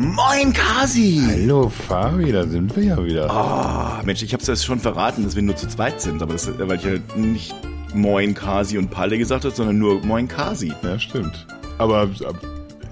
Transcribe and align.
Moin, 0.00 0.52
Kasi! 0.52 1.20
Hallo, 1.26 1.68
Fabi, 1.68 2.30
da 2.30 2.46
sind 2.46 2.76
wir 2.76 2.84
ja 2.84 3.04
wieder. 3.04 3.28
Ah, 3.28 4.00
Mensch, 4.04 4.22
ich 4.22 4.32
hab's 4.32 4.46
ja 4.46 4.54
schon 4.54 4.78
verraten, 4.78 5.24
dass 5.24 5.34
wir 5.34 5.42
nur 5.42 5.56
zu 5.56 5.66
zweit 5.66 6.00
sind, 6.00 6.22
aber 6.22 6.34
das, 6.34 6.56
weil 6.56 6.76
ich 6.76 6.84
ja 6.84 7.16
nicht 7.16 7.52
Moin, 7.94 8.32
Kasi 8.32 8.78
und 8.78 8.92
Palle 8.92 9.18
gesagt 9.18 9.44
habe, 9.44 9.52
sondern 9.52 9.80
nur 9.80 10.00
Moin, 10.04 10.28
Kasi. 10.28 10.72
Ja, 10.84 11.00
stimmt. 11.00 11.48
Aber, 11.78 12.02
aber 12.02 12.38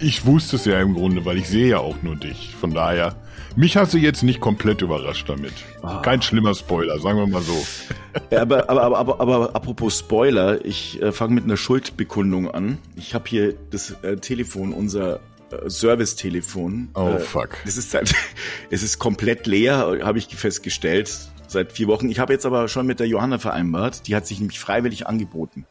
ich 0.00 0.26
wusste 0.26 0.56
es 0.56 0.64
ja 0.64 0.80
im 0.80 0.94
Grunde, 0.94 1.24
weil 1.24 1.36
ich 1.36 1.48
sehe 1.48 1.68
ja 1.68 1.78
auch 1.78 1.94
nur 2.02 2.16
dich. 2.16 2.56
Von 2.60 2.74
daher, 2.74 3.14
mich 3.54 3.76
hast 3.76 3.94
du 3.94 3.98
jetzt 3.98 4.24
nicht 4.24 4.40
komplett 4.40 4.82
überrascht 4.82 5.28
damit. 5.28 5.54
Ah. 5.82 5.98
Kein 6.02 6.22
schlimmer 6.22 6.56
Spoiler, 6.56 6.98
sagen 6.98 7.18
wir 7.18 7.28
mal 7.28 7.42
so. 7.42 7.54
Ja, 8.32 8.42
aber, 8.42 8.68
aber, 8.68 8.82
aber, 8.82 8.98
aber, 8.98 9.20
aber 9.20 9.54
apropos 9.54 10.00
Spoiler, 10.00 10.64
ich 10.64 11.00
äh, 11.00 11.12
fange 11.12 11.34
mit 11.34 11.44
einer 11.44 11.56
Schuldbekundung 11.56 12.50
an. 12.50 12.78
Ich 12.96 13.14
habe 13.14 13.28
hier 13.28 13.54
das 13.70 13.92
äh, 14.02 14.16
Telefon, 14.16 14.72
unser 14.72 15.16
äh, 15.16 15.18
Service-Telefon. 15.68 16.90
Oh, 16.94 17.08
äh, 17.08 17.18
fuck. 17.18 17.58
Es 17.64 17.76
ist 17.76 17.94
halt, 17.94 18.14
es 18.70 18.82
ist 18.82 18.98
komplett 18.98 19.46
leer, 19.46 19.98
habe 20.02 20.18
ich 20.18 20.26
festgestellt, 20.28 21.10
seit 21.48 21.72
vier 21.72 21.86
Wochen. 21.86 22.10
Ich 22.10 22.18
habe 22.18 22.32
jetzt 22.32 22.46
aber 22.46 22.68
schon 22.68 22.86
mit 22.86 23.00
der 23.00 23.08
Johanna 23.08 23.38
vereinbart, 23.38 24.06
die 24.06 24.16
hat 24.16 24.26
sich 24.26 24.40
nämlich 24.40 24.58
freiwillig 24.58 25.06
angeboten. 25.06 25.66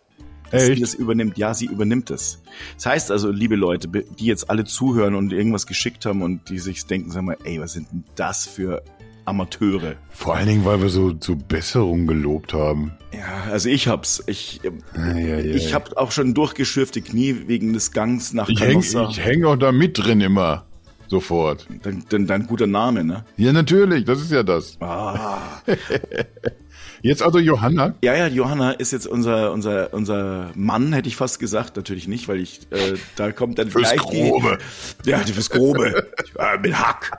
Dass 0.51 0.67
sie 0.67 0.79
das 0.79 0.93
übernimmt. 0.93 1.37
Ja, 1.37 1.53
sie 1.53 1.65
übernimmt 1.65 2.11
es. 2.11 2.41
Das 2.75 2.85
heißt 2.85 3.11
also, 3.11 3.31
liebe 3.31 3.55
Leute, 3.55 3.87
die 3.87 4.25
jetzt 4.25 4.49
alle 4.49 4.63
zuhören 4.63 5.15
und 5.15 5.33
irgendwas 5.33 5.65
geschickt 5.67 6.05
haben 6.05 6.21
und 6.21 6.49
die 6.49 6.59
sich 6.59 6.85
denken, 6.85 7.11
sag 7.11 7.23
mal, 7.23 7.37
ey, 7.43 7.59
was 7.59 7.73
sind 7.73 7.91
denn 7.91 8.03
das 8.15 8.45
für 8.45 8.83
Amateure? 9.25 9.95
Vor 10.09 10.35
allen 10.35 10.47
Dingen, 10.47 10.65
weil 10.65 10.81
wir 10.81 10.89
so, 10.89 11.13
so 11.19 11.35
Besserung 11.35 12.07
gelobt 12.07 12.53
haben. 12.53 12.91
Ja, 13.13 13.51
also 13.51 13.69
ich 13.69 13.87
hab's. 13.87 14.23
Ich, 14.27 14.61
ähm, 14.63 14.79
Ja, 14.95 15.17
ja, 15.17 15.39
ja, 15.39 15.55
ich 15.55 15.73
hab 15.73 15.97
auch 15.97 16.11
schon 16.11 16.33
durchgeschürfte 16.33 17.01
Knie 17.01 17.43
wegen 17.47 17.73
des 17.73 17.91
Gangs 17.91 18.33
nach 18.33 18.49
Ich 18.49 18.59
häng, 18.59 18.81
Canossa. 18.81 19.09
ich 19.09 19.23
häng 19.23 19.43
auch 19.45 19.55
da 19.55 19.71
mit 19.71 19.97
drin 19.97 20.21
immer. 20.21 20.65
Sofort. 21.07 21.67
Dein, 21.83 22.03
dein, 22.09 22.25
dein 22.27 22.47
guter 22.47 22.65
Name, 22.67 23.03
ne? 23.03 23.25
Ja, 23.37 23.53
natürlich, 23.53 24.05
das 24.05 24.21
ist 24.21 24.31
ja 24.31 24.41
das. 24.43 24.77
Ah. 24.81 25.39
Jetzt 27.01 27.21
also 27.21 27.37
Johanna. 27.37 27.93
Ja, 28.01 28.15
ja, 28.15 28.25
Johanna 28.27 28.71
ist 28.71 28.91
jetzt 28.91 29.05
unser, 29.05 29.51
unser, 29.51 29.93
unser 29.93 30.49
Mann, 30.55 30.91
hätte 30.91 31.07
ich 31.07 31.15
fast 31.15 31.37
gesagt. 31.39 31.75
Natürlich 31.75 32.07
nicht, 32.07 32.27
weil 32.27 32.39
ich, 32.39 32.61
äh, 32.71 32.95
da 33.15 33.31
kommt 33.31 33.59
dann 33.59 33.69
Fürs 33.69 33.89
gleich 33.91 33.99
Grobe. 33.99 34.57
die... 35.05 35.11
Ja, 35.11 35.19
die 35.23 35.33
fürs 35.33 35.51
Grobe. 35.51 36.07
ja, 36.35 36.57
mit 36.59 36.73
Hack. 36.73 37.11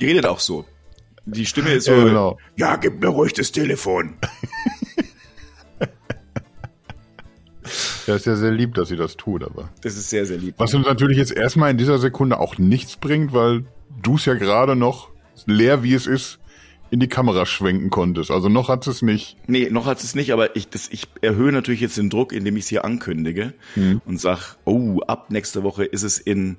Die 0.00 0.06
redet 0.06 0.26
auch 0.26 0.38
so. 0.38 0.64
Die 1.26 1.46
Stimme 1.46 1.70
ist 1.70 1.84
so... 1.86 1.92
Ja, 1.92 2.04
genau. 2.04 2.38
Ja, 2.56 2.76
gib 2.76 3.00
mir 3.00 3.08
ruhig 3.08 3.32
das 3.32 3.52
Telefon. 3.52 4.16
Ja, 8.06 8.16
ist 8.16 8.26
ja 8.26 8.34
sehr 8.34 8.50
lieb, 8.50 8.74
dass 8.74 8.88
sie 8.88 8.96
das 8.96 9.16
tut, 9.16 9.44
aber. 9.44 9.70
Das 9.82 9.96
ist 9.96 10.10
sehr, 10.10 10.26
sehr 10.26 10.36
lieb. 10.36 10.54
Was 10.58 10.74
uns 10.74 10.86
natürlich 10.86 11.18
jetzt 11.18 11.32
erstmal 11.32 11.70
in 11.70 11.78
dieser 11.78 11.98
Sekunde 11.98 12.40
auch 12.40 12.58
nichts 12.58 12.96
bringt, 12.96 13.32
weil 13.32 13.64
du 14.02 14.16
es 14.16 14.24
ja 14.24 14.34
gerade 14.34 14.74
noch 14.74 15.10
leer 15.46 15.82
wie 15.82 15.94
es 15.94 16.06
ist 16.06 16.38
in 16.90 17.00
die 17.00 17.08
Kamera 17.08 17.46
schwenken 17.46 17.88
konntest. 17.88 18.30
Also 18.30 18.50
noch 18.50 18.68
hat 18.68 18.86
es 18.86 19.00
nicht. 19.00 19.36
Nee, 19.46 19.70
noch 19.70 19.86
hat 19.86 20.02
es 20.02 20.14
nicht, 20.14 20.32
aber 20.32 20.56
ich, 20.56 20.68
das, 20.68 20.88
ich 20.90 21.08
erhöhe 21.22 21.50
natürlich 21.50 21.80
jetzt 21.80 21.96
den 21.96 22.10
Druck, 22.10 22.32
indem 22.32 22.56
ich 22.56 22.64
es 22.64 22.68
hier 22.68 22.84
ankündige 22.84 23.54
und 24.04 24.20
sag, 24.20 24.56
oh, 24.64 25.00
ab 25.06 25.30
nächster 25.30 25.62
Woche 25.62 25.84
ist 25.84 26.02
es 26.02 26.18
in 26.18 26.58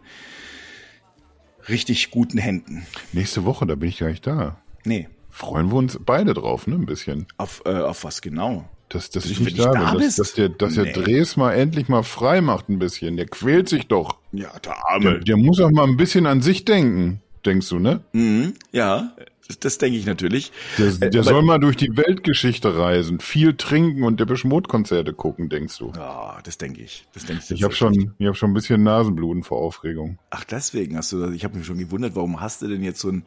richtig 1.70 2.12
guten 2.12 2.38
Händen. 2.38 2.86
Nächste 3.12 3.46
Woche, 3.46 3.66
da 3.66 3.76
bin 3.76 3.90
ich 3.90 4.00
gar 4.00 4.10
nicht 4.10 4.26
da. 4.28 4.58
Nee, 4.86 5.08
Freuen 5.30 5.72
wir 5.72 5.78
uns 5.78 5.98
beide 6.06 6.36
drauf, 6.36 6.68
ne? 6.68 6.76
Ein 6.76 6.86
bisschen. 6.86 7.26
auf, 7.38 7.64
äh, 7.66 7.72
auf 7.74 8.04
was 8.04 8.22
genau? 8.22 8.70
Dass, 8.90 9.10
dass 9.10 9.26
Wenn 9.26 9.32
ich 9.32 9.40
nicht 9.40 9.60
da 9.60 9.72
da 9.72 9.92
bin. 9.94 10.02
Dass, 10.02 10.18
dass 10.18 10.34
der, 10.36 10.50
dass 10.50 10.76
der 10.76 10.84
Nee. 10.84 10.92
Dres 10.92 11.38
mal 11.38 11.54
endlich 11.54 11.90
mal 11.90 12.04
frei 12.04 12.40
macht 12.42 12.70
ein 12.70 12.78
bisschen. 12.78 13.18
Der 13.18 13.26
quält 13.26 13.68
sich 13.68 13.88
doch. 13.88 14.18
Ja, 14.32 14.50
der 14.52 14.60
Der, 14.62 14.88
Arme. 14.90 15.20
der 15.22 15.38
muss 15.38 15.60
auch 15.60 15.72
mal 15.72 15.88
ein 15.88 15.98
bisschen 15.98 16.28
an 16.28 16.44
sich 16.44 16.66
denken, 16.66 17.20
denkst 17.48 17.68
du, 17.70 17.80
ne? 17.80 18.02
Mhm, 18.14 18.54
ja, 18.72 19.16
das, 19.60 19.78
denke 19.78 19.98
ich 19.98 20.06
natürlich. 20.06 20.52
Der, 20.78 20.88
Äh, 20.88 21.10
der 21.10 21.22
aber- 21.22 21.24
soll 21.24 21.42
mal 21.44 21.60
durch 21.60 21.76
die 21.76 21.96
Weltgeschichte 21.96 22.78
reisen, 22.78 23.20
viel 23.20 23.56
trinken 23.56 24.04
und 24.04 24.20
Depeche 24.20 24.48
Mode 24.48 24.68
Konzerte 24.68 25.14
gucken, 25.14 25.50
denkst 25.50 25.78
du? 25.80 25.92
Ja, 25.96 26.40
das 26.44 26.58
denke 26.58 26.82
ich. 26.82 27.06
Das 27.14 27.26
denke 27.26 27.44
ich. 27.44 27.52
Ich 27.52 27.64
habe 27.64 27.74
schon, 27.74 28.14
ich 28.18 28.26
habe 28.26 28.36
schon 28.36 28.52
ein 28.52 28.54
bisschen 28.54 28.84
Nasenbluten 28.84 29.44
vor 29.44 29.60
Aufregung. 29.60 30.18
Ach, 30.30 30.44
deswegen 30.46 30.98
hast 30.98 31.12
du 31.12 31.20
das. 31.20 31.32
Ich 31.34 31.44
habe 31.44 31.58
mich 31.58 31.66
schon 31.66 31.78
gewundert, 31.78 32.16
warum 32.16 32.40
hast 32.42 32.62
du 32.62 32.68
denn 32.68 32.84
jetzt 32.84 33.00
so 33.02 33.10
einen 33.10 33.26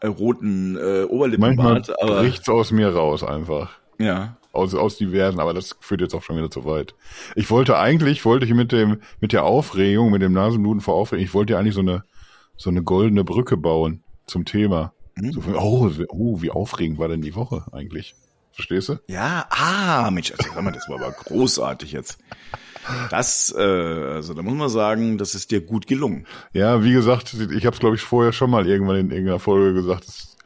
äh, 0.00 0.06
roten 0.06 0.76
äh, 0.76 0.80
Manchmal 0.80 1.06
Oberlippenbart? 1.10 2.02
Aber 2.02 2.20
bricht's 2.20 2.48
aus 2.48 2.70
mir 2.72 2.88
raus 2.94 3.22
einfach. 3.22 3.70
ja, 3.98 4.36
Aus, 4.52 4.74
aus 4.74 4.96
diversen, 4.96 5.38
aber 5.40 5.52
das 5.52 5.76
führt 5.80 6.00
jetzt 6.00 6.14
auch 6.14 6.22
schon 6.22 6.36
wieder 6.38 6.50
zu 6.50 6.64
weit. 6.64 6.94
Ich 7.34 7.50
wollte 7.50 7.76
eigentlich, 7.78 8.24
wollte 8.24 8.46
ich 8.46 8.54
mit 8.54 8.72
dem, 8.72 9.00
mit 9.20 9.32
der 9.32 9.44
Aufregung, 9.44 10.10
mit 10.10 10.22
dem 10.22 10.32
Nasenbluten 10.32 10.80
vor 10.80 10.94
Aufregung, 10.94 11.24
ich 11.24 11.34
wollte 11.34 11.52
ja 11.54 11.58
eigentlich 11.58 11.74
so 11.74 11.80
eine, 11.80 12.04
so 12.56 12.70
eine 12.70 12.82
goldene 12.82 13.22
Brücke 13.22 13.56
bauen 13.58 14.02
zum 14.26 14.44
Thema. 14.46 14.92
Hm. 15.18 15.32
So, 15.32 15.40
oh, 15.56 15.90
wie- 15.96 16.06
oh, 16.08 16.42
wie 16.42 16.50
aufregend 16.50 16.98
war 16.98 17.08
denn 17.08 17.22
die 17.22 17.34
Woche 17.34 17.64
eigentlich? 17.72 18.14
Verstehst 18.52 18.88
du? 18.88 18.98
Ja, 19.08 19.46
ah, 19.50 20.10
Mensch, 20.10 20.32
also, 20.32 20.50
sag 20.54 20.62
mal, 20.64 20.72
das 20.72 20.88
war 20.88 20.96
aber 20.96 21.12
großartig 21.12 21.92
jetzt. 21.92 22.18
Das, 23.10 23.54
äh, 23.56 23.60
also 23.60 24.32
da 24.32 24.42
muss 24.42 24.54
man 24.54 24.68
sagen, 24.68 25.18
das 25.18 25.34
ist 25.34 25.50
dir 25.50 25.60
gut 25.60 25.86
gelungen. 25.86 26.26
Ja, 26.52 26.82
wie 26.84 26.92
gesagt, 26.92 27.34
ich 27.34 27.66
habe 27.66 27.74
es 27.74 27.80
glaube 27.80 27.96
ich 27.96 28.02
vorher 28.02 28.32
schon 28.32 28.50
mal 28.50 28.66
irgendwann 28.66 28.96
in 28.96 29.10
irgendeiner 29.10 29.40
Folge 29.40 29.74
gesagt. 29.74 30.06
Das, 30.06 30.36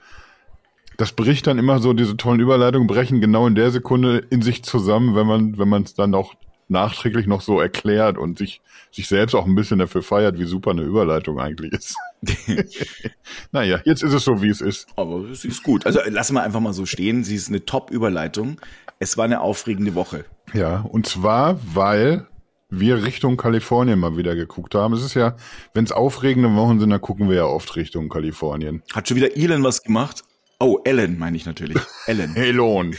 das 0.97 1.13
bricht 1.13 1.47
dann 1.47 1.59
immer 1.59 1.79
so, 1.81 1.93
diese 1.93 2.17
tollen 2.17 2.41
Überleitungen 2.41 2.87
brechen 2.89 3.21
genau 3.21 3.47
in 3.47 3.55
der 3.55 3.71
Sekunde 3.71 4.19
in 4.31 4.43
sich 4.43 4.65
zusammen, 4.65 5.15
wenn 5.15 5.27
man 5.27 5.59
wenn 5.59 5.69
man 5.69 5.83
es 5.83 5.95
dann 5.95 6.15
auch 6.15 6.35
nachträglich 6.69 7.27
noch 7.27 7.43
so 7.43 7.61
erklärt 7.61 8.17
und 8.19 8.39
sich 8.39 8.61
sich 8.91 9.07
selbst 9.07 9.35
auch 9.35 9.47
ein 9.47 9.55
bisschen 9.55 9.79
dafür 9.79 10.03
feiert, 10.03 10.39
wie 10.39 10.45
super 10.45 10.71
eine 10.73 10.83
Überleitung 10.83 11.39
eigentlich 11.39 11.73
ist. 11.73 11.95
naja, 13.53 13.81
jetzt 13.85 14.03
ist 14.03 14.13
es 14.13 14.25
so, 14.25 14.43
wie 14.43 14.49
es 14.49 14.61
ist. 14.61 14.87
Aber 14.97 15.35
sie 15.35 15.49
ist 15.49 15.63
gut. 15.63 15.87
Also 15.87 16.01
lassen 16.07 16.35
wir 16.35 16.43
einfach 16.43 16.61
mal 16.61 16.73
so 16.73 16.87
stehen. 16.87 17.25
Sie 17.25 17.35
ist 17.35 17.49
eine 17.49 17.65
Top-Überleitung. 17.65 18.61
Es 18.99 19.17
war 19.17 19.25
eine 19.25 19.41
aufregende 19.41 19.95
Woche. 19.95 20.25
Ja, 20.53 20.81
und 20.81 21.07
zwar, 21.07 21.59
weil 21.75 22.27
wir 22.69 23.03
Richtung 23.03 23.37
Kalifornien 23.37 23.99
mal 23.99 24.17
wieder 24.17 24.35
geguckt 24.35 24.75
haben. 24.75 24.95
Es 24.95 25.03
ist 25.03 25.15
ja, 25.15 25.37
wenn 25.75 25.85
es 25.85 25.93
aufregende 25.93 26.55
Wochen 26.55 26.79
sind, 26.79 26.91
dann 26.91 27.01
gucken 27.01 27.29
wir 27.29 27.37
ja 27.37 27.45
oft 27.45 27.75
Richtung 27.77 28.09
Kalifornien. 28.09 28.83
Hat 28.95 29.09
schon 29.09 29.17
wieder 29.17 29.37
Elon 29.37 29.65
was 29.65 29.83
gemacht? 29.83 30.23
Oh, 30.63 30.79
Ellen 30.85 31.19
meine 31.19 31.39
ich 31.39 31.47
natürlich. 31.47 31.79
Ellen. 32.07 32.37
Elon. 32.37 32.95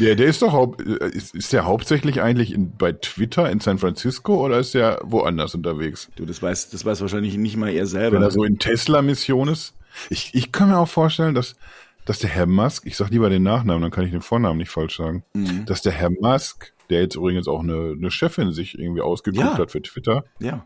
der, 0.00 0.14
der 0.14 0.26
ist 0.26 0.42
doch 0.42 0.78
äh, 0.78 1.08
ist, 1.10 1.34
ist 1.34 1.52
der 1.52 1.64
hauptsächlich 1.64 2.22
eigentlich 2.22 2.52
in, 2.54 2.76
bei 2.76 2.92
Twitter 2.92 3.50
in 3.50 3.58
San 3.58 3.78
Francisco 3.78 4.44
oder 4.44 4.60
ist 4.60 4.74
der 4.74 5.00
woanders 5.02 5.56
unterwegs? 5.56 6.08
Du, 6.14 6.24
das 6.24 6.40
weiß, 6.40 6.70
das 6.70 6.84
weiß 6.84 7.00
wahrscheinlich 7.00 7.36
nicht 7.36 7.56
mal 7.56 7.68
er 7.68 7.86
selber. 7.86 8.16
Wenn 8.16 8.22
er 8.22 8.30
so 8.30 8.44
in 8.44 8.58
Tesla-Mission 8.60 9.48
ist? 9.48 9.74
Ich, 10.08 10.34
ich 10.34 10.52
kann 10.52 10.68
mir 10.68 10.78
auch 10.78 10.88
vorstellen, 10.88 11.34
dass, 11.34 11.56
dass 12.04 12.20
der 12.20 12.30
Herr 12.30 12.46
Musk, 12.46 12.86
ich 12.86 12.96
sag 12.96 13.10
lieber 13.10 13.28
den 13.28 13.42
Nachnamen, 13.42 13.82
dann 13.82 13.90
kann 13.90 14.04
ich 14.04 14.12
den 14.12 14.22
Vornamen 14.22 14.58
nicht 14.58 14.70
falsch 14.70 14.96
sagen, 14.96 15.24
dass 15.66 15.82
der 15.82 15.92
Herr 15.92 16.10
Musk, 16.10 16.72
der 16.90 17.00
jetzt 17.02 17.16
übrigens 17.16 17.48
auch 17.48 17.60
eine, 17.60 17.94
eine 17.98 18.10
Chefin 18.12 18.52
sich 18.52 18.78
irgendwie 18.78 19.00
ausgeguckt 19.02 19.44
Ja. 19.44 19.58
hat 19.58 19.72
für 19.72 19.82
Twitter, 19.82 20.24
ja. 20.38 20.64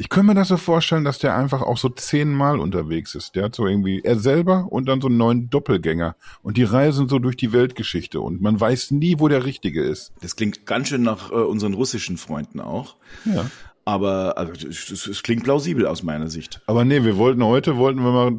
Ich 0.00 0.08
könnte 0.10 0.28
mir 0.28 0.34
das 0.34 0.46
so 0.46 0.56
vorstellen, 0.56 1.02
dass 1.02 1.18
der 1.18 1.36
einfach 1.36 1.60
auch 1.60 1.76
so 1.76 1.88
zehnmal 1.88 2.60
unterwegs 2.60 3.16
ist. 3.16 3.34
Der 3.34 3.46
hat 3.46 3.56
so 3.56 3.66
irgendwie, 3.66 4.00
er 4.04 4.16
selber 4.16 4.68
und 4.70 4.88
dann 4.88 5.00
so 5.00 5.08
einen 5.08 5.16
neuen 5.16 5.50
Doppelgänger. 5.50 6.14
Und 6.40 6.56
die 6.56 6.62
reisen 6.62 7.08
so 7.08 7.18
durch 7.18 7.36
die 7.36 7.52
Weltgeschichte 7.52 8.20
und 8.20 8.40
man 8.40 8.60
weiß 8.60 8.92
nie, 8.92 9.18
wo 9.18 9.26
der 9.26 9.44
Richtige 9.44 9.82
ist. 9.82 10.12
Das 10.20 10.36
klingt 10.36 10.66
ganz 10.66 10.88
schön 10.88 11.02
nach 11.02 11.32
äh, 11.32 11.34
unseren 11.34 11.74
russischen 11.74 12.16
Freunden 12.16 12.60
auch. 12.60 12.94
Ja. 13.24 13.50
Aber 13.84 14.38
also, 14.38 14.68
es 14.68 15.22
klingt 15.24 15.42
plausibel 15.42 15.84
aus 15.84 16.04
meiner 16.04 16.28
Sicht. 16.28 16.62
Aber 16.66 16.84
nee, 16.84 17.02
wir 17.02 17.16
wollten 17.16 17.42
heute, 17.44 17.76
wollten 17.76 18.00
wir 18.00 18.12
mal 18.12 18.38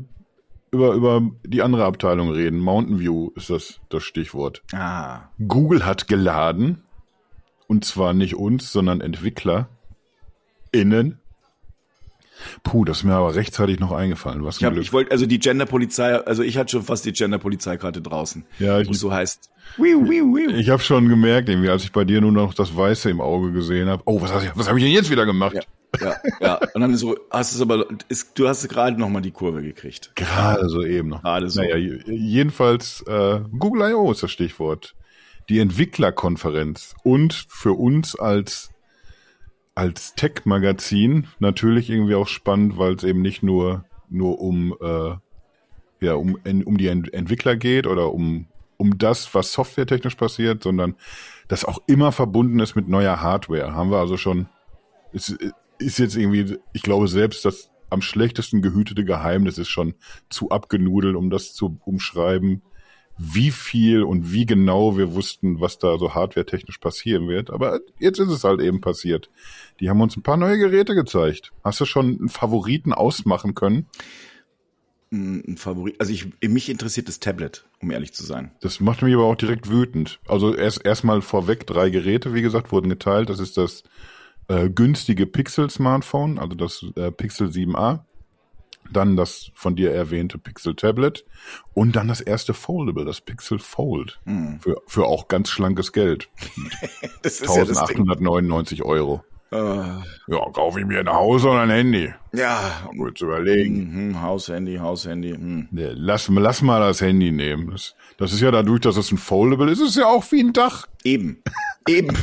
über, 0.71 0.93
über 0.93 1.29
die 1.43 1.61
andere 1.61 1.83
Abteilung 1.83 2.31
reden. 2.31 2.59
Mountain 2.59 2.99
View 2.99 3.31
ist 3.35 3.49
das, 3.49 3.81
das 3.89 4.03
Stichwort. 4.03 4.63
Ah. 4.71 5.23
Google 5.45 5.85
hat 5.85 6.07
geladen. 6.07 6.83
Und 7.67 7.83
zwar 7.83 8.13
nicht 8.13 8.35
uns, 8.35 8.71
sondern 8.71 9.01
Entwickler. 9.01 9.67
Innen. 10.71 11.19
Puh, 12.63 12.85
das 12.85 12.99
ist 12.99 13.03
mir 13.03 13.13
aber 13.13 13.35
rechtzeitig 13.35 13.79
noch 13.79 13.91
eingefallen. 13.91 14.43
Was 14.45 14.57
Ich, 14.57 14.63
hab, 14.63 14.77
ich 14.77 14.93
wollte, 14.93 15.11
also 15.11 15.25
die 15.25 15.39
Genderpolizei, 15.39 16.15
also 16.15 16.41
ich 16.43 16.57
hatte 16.57 16.71
schon 16.71 16.83
fast 16.83 17.05
die 17.05 17.11
Genderpolizeikarte 17.11 18.01
draußen. 18.01 18.45
Ja, 18.59 18.79
ich- 18.79 18.89
es 18.89 18.99
so 18.99 19.11
heißt. 19.11 19.49
Wiu, 19.77 20.07
wiu, 20.09 20.35
wiu. 20.35 20.49
Ich 20.55 20.69
habe 20.69 20.81
schon 20.81 21.07
gemerkt, 21.09 21.47
irgendwie, 21.49 21.69
als 21.69 21.83
ich 21.83 21.91
bei 21.91 22.03
dir 22.03 22.21
nur 22.21 22.31
noch 22.31 22.53
das 22.53 22.75
Weiße 22.75 23.09
im 23.09 23.21
Auge 23.21 23.51
gesehen 23.51 23.87
habe. 23.89 24.01
Oh, 24.05 24.21
was, 24.21 24.33
hab 24.33 24.43
ich- 24.43 24.51
was 24.55 24.67
habe 24.67 24.79
ich 24.79 24.85
denn 24.85 24.93
jetzt 24.93 25.11
wieder 25.11 25.25
gemacht? 25.25 25.55
Ja, 25.55 25.61
ja, 26.01 26.15
ja. 26.39 26.59
Und 26.73 26.81
dann 26.81 26.95
so, 26.95 27.17
hast 27.29 27.53
es 27.53 27.61
aber, 27.61 27.85
ist, 28.07 28.37
du 28.39 28.47
hast 28.47 28.67
gerade 28.69 28.99
noch 28.99 29.09
mal 29.09 29.21
die 29.21 29.31
Kurve 29.31 29.61
gekriegt. 29.61 30.11
Gerade 30.15 30.69
so 30.69 30.83
eben 30.83 31.09
noch. 31.09 31.21
Gerade 31.21 31.49
so. 31.49 31.61
Naja, 31.61 31.75
je- 31.77 32.01
jedenfalls 32.07 33.01
äh, 33.07 33.41
Google 33.57 33.91
I.O. 33.91 34.11
ist 34.11 34.23
das 34.23 34.31
Stichwort. 34.31 34.95
Die 35.49 35.59
Entwicklerkonferenz 35.59 36.95
und 37.03 37.33
für 37.49 37.73
uns 37.73 38.15
als 38.17 38.69
als 39.79 40.13
Tech-Magazin 40.13 41.27
natürlich 41.39 41.89
irgendwie 41.89 42.15
auch 42.15 42.27
spannend, 42.27 42.77
weil 42.77 42.95
es 42.95 43.05
eben 43.05 43.21
nicht 43.21 43.43
nur 43.43 43.85
nur 44.09 44.41
um 44.41 44.75
äh, 44.81 45.15
ja 46.05 46.15
um 46.15 46.37
um 46.43 46.77
die 46.77 46.87
Ent 46.87 47.13
Entwickler 47.13 47.55
geht 47.55 47.87
oder 47.87 48.13
um 48.13 48.47
um 48.75 48.97
das, 48.97 49.33
was 49.33 49.53
softwaretechnisch 49.53 50.15
passiert, 50.15 50.63
sondern 50.63 50.95
das 51.47 51.63
auch 51.63 51.79
immer 51.87 52.11
verbunden 52.11 52.59
ist 52.59 52.75
mit 52.75 52.89
neuer 52.89 53.21
Hardware. 53.21 53.73
Haben 53.73 53.89
wir 53.91 53.99
also 53.99 54.17
schon 54.17 54.47
ist, 55.13 55.37
ist 55.77 55.97
jetzt 55.97 56.17
irgendwie, 56.17 56.57
ich 56.73 56.81
glaube 56.81 57.07
selbst, 57.07 57.45
dass 57.45 57.71
am 57.89 58.01
schlechtesten 58.01 58.61
gehütete 58.61 59.05
Geheimnis 59.05 59.57
ist 59.57 59.69
schon 59.69 59.95
zu 60.29 60.49
abgenudelt, 60.51 61.15
um 61.15 61.29
das 61.29 61.53
zu 61.53 61.79
umschreiben, 61.85 62.63
wie 63.21 63.51
viel 63.51 64.03
und 64.03 64.31
wie 64.31 64.45
genau 64.45 64.97
wir 64.97 65.13
wussten, 65.13 65.59
was 65.59 65.77
da 65.77 65.97
so 65.97 66.15
hardware-technisch 66.15 66.77
passieren 66.77 67.27
wird. 67.27 67.49
Aber 67.49 67.81
jetzt 67.99 68.17
ist 68.17 68.29
es 68.29 68.45
halt 68.45 68.61
eben 68.61 68.79
passiert. 68.79 69.29
Die 69.81 69.89
haben 69.89 69.99
uns 69.99 70.15
ein 70.15 70.23
paar 70.23 70.37
neue 70.37 70.57
Geräte 70.57 70.95
gezeigt. 70.95 71.51
Hast 71.61 71.81
du 71.81 71.85
schon 71.85 72.17
einen 72.17 72.29
Favoriten 72.29 72.93
ausmachen 72.93 73.55
können? 73.55 73.87
Ein 75.11 75.57
Favorit. 75.57 75.99
Also 75.99 76.13
ich, 76.13 76.27
mich 76.41 76.69
interessiert 76.69 77.09
das 77.09 77.19
Tablet, 77.19 77.65
um 77.81 77.91
ehrlich 77.91 78.13
zu 78.13 78.23
sein. 78.23 78.51
Das 78.61 78.79
macht 78.79 79.01
mich 79.01 79.13
aber 79.13 79.25
auch 79.25 79.35
direkt 79.35 79.69
wütend. 79.69 80.21
Also 80.25 80.55
erst 80.55 80.85
erstmal 80.85 81.21
vorweg 81.21 81.67
drei 81.67 81.89
Geräte, 81.89 82.33
wie 82.33 82.41
gesagt, 82.41 82.71
wurden 82.71 82.89
geteilt. 82.89 83.29
Das 83.29 83.39
ist 83.39 83.57
das 83.57 83.83
äh, 84.47 84.69
günstige 84.69 85.25
Pixel-Smartphone, 85.25 86.39
also 86.39 86.55
das 86.55 86.85
äh, 86.95 87.11
Pixel 87.11 87.49
7a. 87.49 88.05
Dann 88.91 89.15
das 89.15 89.51
von 89.53 89.75
dir 89.75 89.91
erwähnte 89.91 90.37
Pixel 90.37 90.75
Tablet 90.75 91.25
und 91.73 91.95
dann 91.95 92.07
das 92.07 92.21
erste 92.21 92.53
Foldable, 92.53 93.05
das 93.05 93.21
Pixel 93.21 93.59
Fold. 93.59 94.19
Mhm. 94.25 94.59
Für, 94.59 94.81
für 94.87 95.05
auch 95.05 95.27
ganz 95.27 95.49
schlankes 95.49 95.93
Geld. 95.93 96.29
das 97.21 97.41
ist 97.41 97.49
1899 97.49 98.79
ja 98.79 98.85
Euro. 98.85 99.23
Uh, 99.51 100.03
ja, 100.27 100.51
kaufe 100.53 100.79
ich 100.79 100.85
mir 100.85 100.99
ein 100.99 101.09
Haus 101.09 101.43
oder 101.43 101.61
ein 101.61 101.71
Handy? 101.71 102.13
Ja. 102.33 102.87
Gut 102.95 103.17
zu 103.17 103.25
überlegen. 103.25 104.09
Mhm, 104.09 104.21
Haus, 104.21 104.47
Handy, 104.47 104.77
Haus, 104.77 105.07
Handy. 105.07 105.31
Hm. 105.31 105.67
Ja, 105.71 105.89
lass, 105.93 106.29
lass 106.29 106.61
mal 106.61 106.79
das 106.79 107.01
Handy 107.01 107.31
nehmen. 107.31 107.71
Das, 107.71 107.95
das 108.17 108.31
ist 108.31 108.41
ja 108.41 108.51
dadurch, 108.51 108.81
dass 108.81 108.95
es 108.95 109.11
ein 109.11 109.17
Foldable 109.17 109.71
ist, 109.71 109.79
ist 109.79 109.89
es 109.89 109.95
ja 109.95 110.05
auch 110.05 110.31
wie 110.31 110.41
ein 110.41 110.53
Dach. 110.53 110.87
Eben. 111.03 111.41
Eben. 111.87 112.15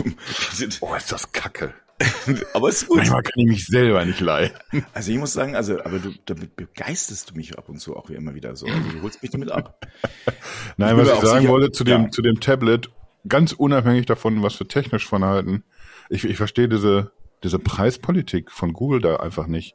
oh, 0.80 0.94
ist 0.94 1.10
das 1.10 1.32
kacke. 1.32 1.74
aber 2.54 2.68
es 2.68 2.82
ist 2.82 2.88
gut. 2.88 2.98
Manchmal 2.98 3.22
kann 3.22 3.34
ich 3.36 3.46
mich 3.46 3.66
selber 3.66 4.04
nicht 4.04 4.20
leiden. 4.20 4.56
Also 4.92 5.12
ich 5.12 5.18
muss 5.18 5.32
sagen, 5.32 5.56
also, 5.56 5.80
aber 5.82 5.98
du, 5.98 6.12
damit 6.26 6.56
begeisterst 6.56 7.30
du 7.30 7.34
mich 7.34 7.58
ab 7.58 7.68
und 7.68 7.78
zu 7.78 7.96
auch 7.96 8.10
immer 8.10 8.34
wieder 8.34 8.54
so. 8.56 8.66
Also 8.66 8.90
du 8.90 9.02
holst 9.02 9.22
mich 9.22 9.30
damit 9.30 9.50
ab. 9.50 9.80
Nein, 10.76 10.96
was 10.96 11.08
ich 11.08 11.14
sagen 11.20 11.40
sicher, 11.40 11.52
wollte 11.52 11.72
zu 11.72 11.84
dem, 11.84 12.04
ja. 12.04 12.10
zu 12.10 12.22
dem 12.22 12.40
Tablet, 12.40 12.90
ganz 13.28 13.52
unabhängig 13.52 14.06
davon, 14.06 14.42
was 14.42 14.58
wir 14.60 14.68
technisch 14.68 15.06
von 15.06 15.24
halten, 15.24 15.64
ich, 16.08 16.24
ich 16.24 16.36
verstehe 16.36 16.68
diese, 16.68 17.12
diese 17.42 17.58
Preispolitik 17.58 18.50
von 18.50 18.72
Google 18.72 19.00
da 19.00 19.16
einfach 19.16 19.46
nicht. 19.46 19.74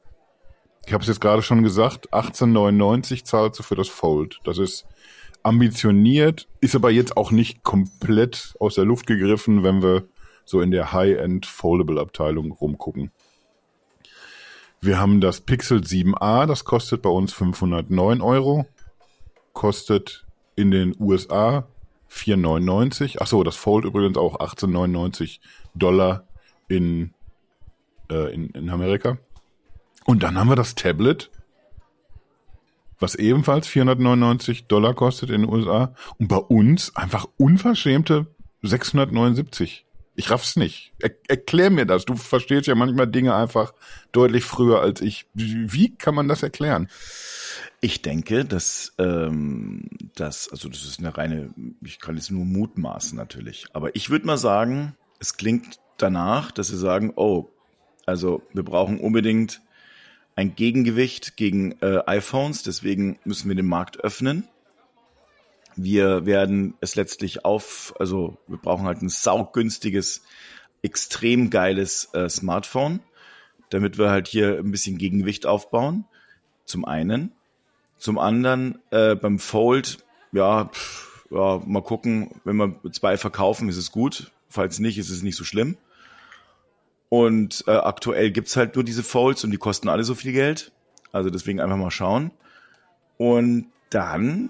Ich 0.85 0.93
habe 0.93 1.01
es 1.01 1.07
jetzt 1.07 1.21
gerade 1.21 1.41
schon 1.41 1.63
gesagt, 1.63 2.11
18,99 2.11 3.23
zahlst 3.23 3.59
du 3.59 3.63
für 3.63 3.75
das 3.75 3.87
Fold. 3.87 4.39
Das 4.43 4.57
ist 4.57 4.85
ambitioniert, 5.43 6.47
ist 6.59 6.75
aber 6.75 6.91
jetzt 6.91 7.17
auch 7.17 7.31
nicht 7.31 7.63
komplett 7.63 8.53
aus 8.59 8.75
der 8.75 8.85
Luft 8.85 9.07
gegriffen, 9.07 9.63
wenn 9.63 9.81
wir 9.81 10.07
so 10.45 10.61
in 10.61 10.71
der 10.71 10.93
High-End 10.93 11.45
Foldable 11.45 11.99
Abteilung 11.99 12.51
rumgucken. 12.51 13.11
Wir 14.81 14.99
haben 14.99 15.21
das 15.21 15.41
Pixel 15.41 15.81
7a, 15.81 16.47
das 16.47 16.65
kostet 16.65 17.03
bei 17.03 17.09
uns 17.09 17.33
509 17.33 18.21
Euro, 18.21 18.65
kostet 19.53 20.25
in 20.55 20.71
den 20.71 20.95
USA 20.99 21.67
4,99. 22.09 23.19
Achso, 23.19 23.43
das 23.43 23.55
Fold 23.55 23.85
übrigens 23.85 24.17
auch 24.17 24.39
18,99 24.39 25.39
Dollar 25.75 26.27
in, 26.67 27.13
äh, 28.09 28.33
in, 28.33 28.49
in 28.49 28.69
Amerika. 28.69 29.17
Und 30.05 30.23
dann 30.23 30.37
haben 30.37 30.49
wir 30.49 30.55
das 30.55 30.75
Tablet, 30.75 31.29
was 32.99 33.15
ebenfalls 33.15 33.67
499 33.67 34.67
Dollar 34.67 34.93
kostet 34.93 35.29
in 35.29 35.41
den 35.41 35.49
USA 35.49 35.93
und 36.17 36.27
bei 36.27 36.37
uns 36.37 36.95
einfach 36.95 37.27
unverschämte 37.37 38.27
679. 38.61 39.85
Ich 40.15 40.29
raff's 40.29 40.55
nicht. 40.55 40.93
Er, 40.99 41.11
erklär 41.27 41.69
mir 41.69 41.85
das. 41.85 42.05
Du 42.05 42.15
verstehst 42.15 42.67
ja 42.67 42.75
manchmal 42.75 43.07
Dinge 43.07 43.33
einfach 43.33 43.73
deutlich 44.11 44.43
früher 44.43 44.81
als 44.81 45.01
ich. 45.01 45.25
Wie 45.33 45.95
kann 45.95 46.15
man 46.15 46.27
das 46.27 46.43
erklären? 46.43 46.89
Ich 47.79 48.01
denke, 48.01 48.45
dass 48.45 48.93
ähm, 48.97 49.89
das, 50.15 50.49
also 50.49 50.69
das 50.69 50.83
ist 50.83 50.99
eine 50.99 51.17
reine, 51.17 51.53
ich 51.83 51.99
kann 51.99 52.15
jetzt 52.15 52.31
nur 52.31 52.45
mutmaßen 52.45 53.17
natürlich, 53.17 53.65
aber 53.73 53.95
ich 53.95 54.09
würde 54.09 54.27
mal 54.27 54.37
sagen, 54.37 54.95
es 55.19 55.37
klingt 55.37 55.79
danach, 55.97 56.51
dass 56.51 56.67
sie 56.67 56.77
sagen, 56.77 57.13
oh, 57.15 57.49
also 58.05 58.43
wir 58.53 58.63
brauchen 58.63 58.99
unbedingt 58.99 59.61
ein 60.35 60.55
Gegengewicht 60.55 61.37
gegen 61.37 61.73
äh, 61.81 62.01
iPhones, 62.05 62.63
deswegen 62.63 63.19
müssen 63.23 63.49
wir 63.49 63.55
den 63.55 63.67
Markt 63.67 63.99
öffnen. 63.99 64.47
Wir 65.75 66.25
werden 66.25 66.75
es 66.81 66.95
letztlich 66.95 67.45
auf, 67.45 67.93
also 67.99 68.37
wir 68.47 68.57
brauchen 68.57 68.85
halt 68.85 69.01
ein 69.01 69.09
saugünstiges, 69.09 70.23
extrem 70.81 71.49
geiles 71.49 72.09
äh, 72.13 72.29
Smartphone, 72.29 73.01
damit 73.69 73.97
wir 73.97 74.09
halt 74.09 74.27
hier 74.27 74.57
ein 74.59 74.71
bisschen 74.71 74.97
Gegengewicht 74.97 75.45
aufbauen. 75.45 76.05
Zum 76.65 76.85
einen. 76.85 77.31
Zum 77.97 78.17
anderen 78.17 78.79
äh, 78.89 79.15
beim 79.15 79.37
Fold, 79.37 79.99
ja, 80.31 80.65
pff, 80.65 81.25
ja, 81.29 81.61
mal 81.65 81.83
gucken, 81.83 82.41
wenn 82.43 82.57
wir 82.57 82.75
zwei 82.91 83.17
verkaufen, 83.17 83.69
ist 83.69 83.77
es 83.77 83.91
gut. 83.91 84.31
Falls 84.49 84.79
nicht, 84.79 84.97
ist 84.97 85.09
es 85.09 85.23
nicht 85.23 85.37
so 85.37 85.43
schlimm. 85.43 85.77
Und 87.09 87.63
äh, 87.67 87.71
aktuell 87.71 88.31
gibt's 88.31 88.55
halt 88.55 88.75
nur 88.75 88.83
diese 88.83 89.03
Folds 89.03 89.43
und 89.43 89.51
die 89.51 89.57
kosten 89.57 89.89
alle 89.89 90.03
so 90.03 90.15
viel 90.15 90.33
Geld. 90.33 90.71
Also 91.11 91.29
deswegen 91.29 91.59
einfach 91.59 91.77
mal 91.77 91.91
schauen. 91.91 92.31
Und 93.17 93.67
dann 93.89 94.49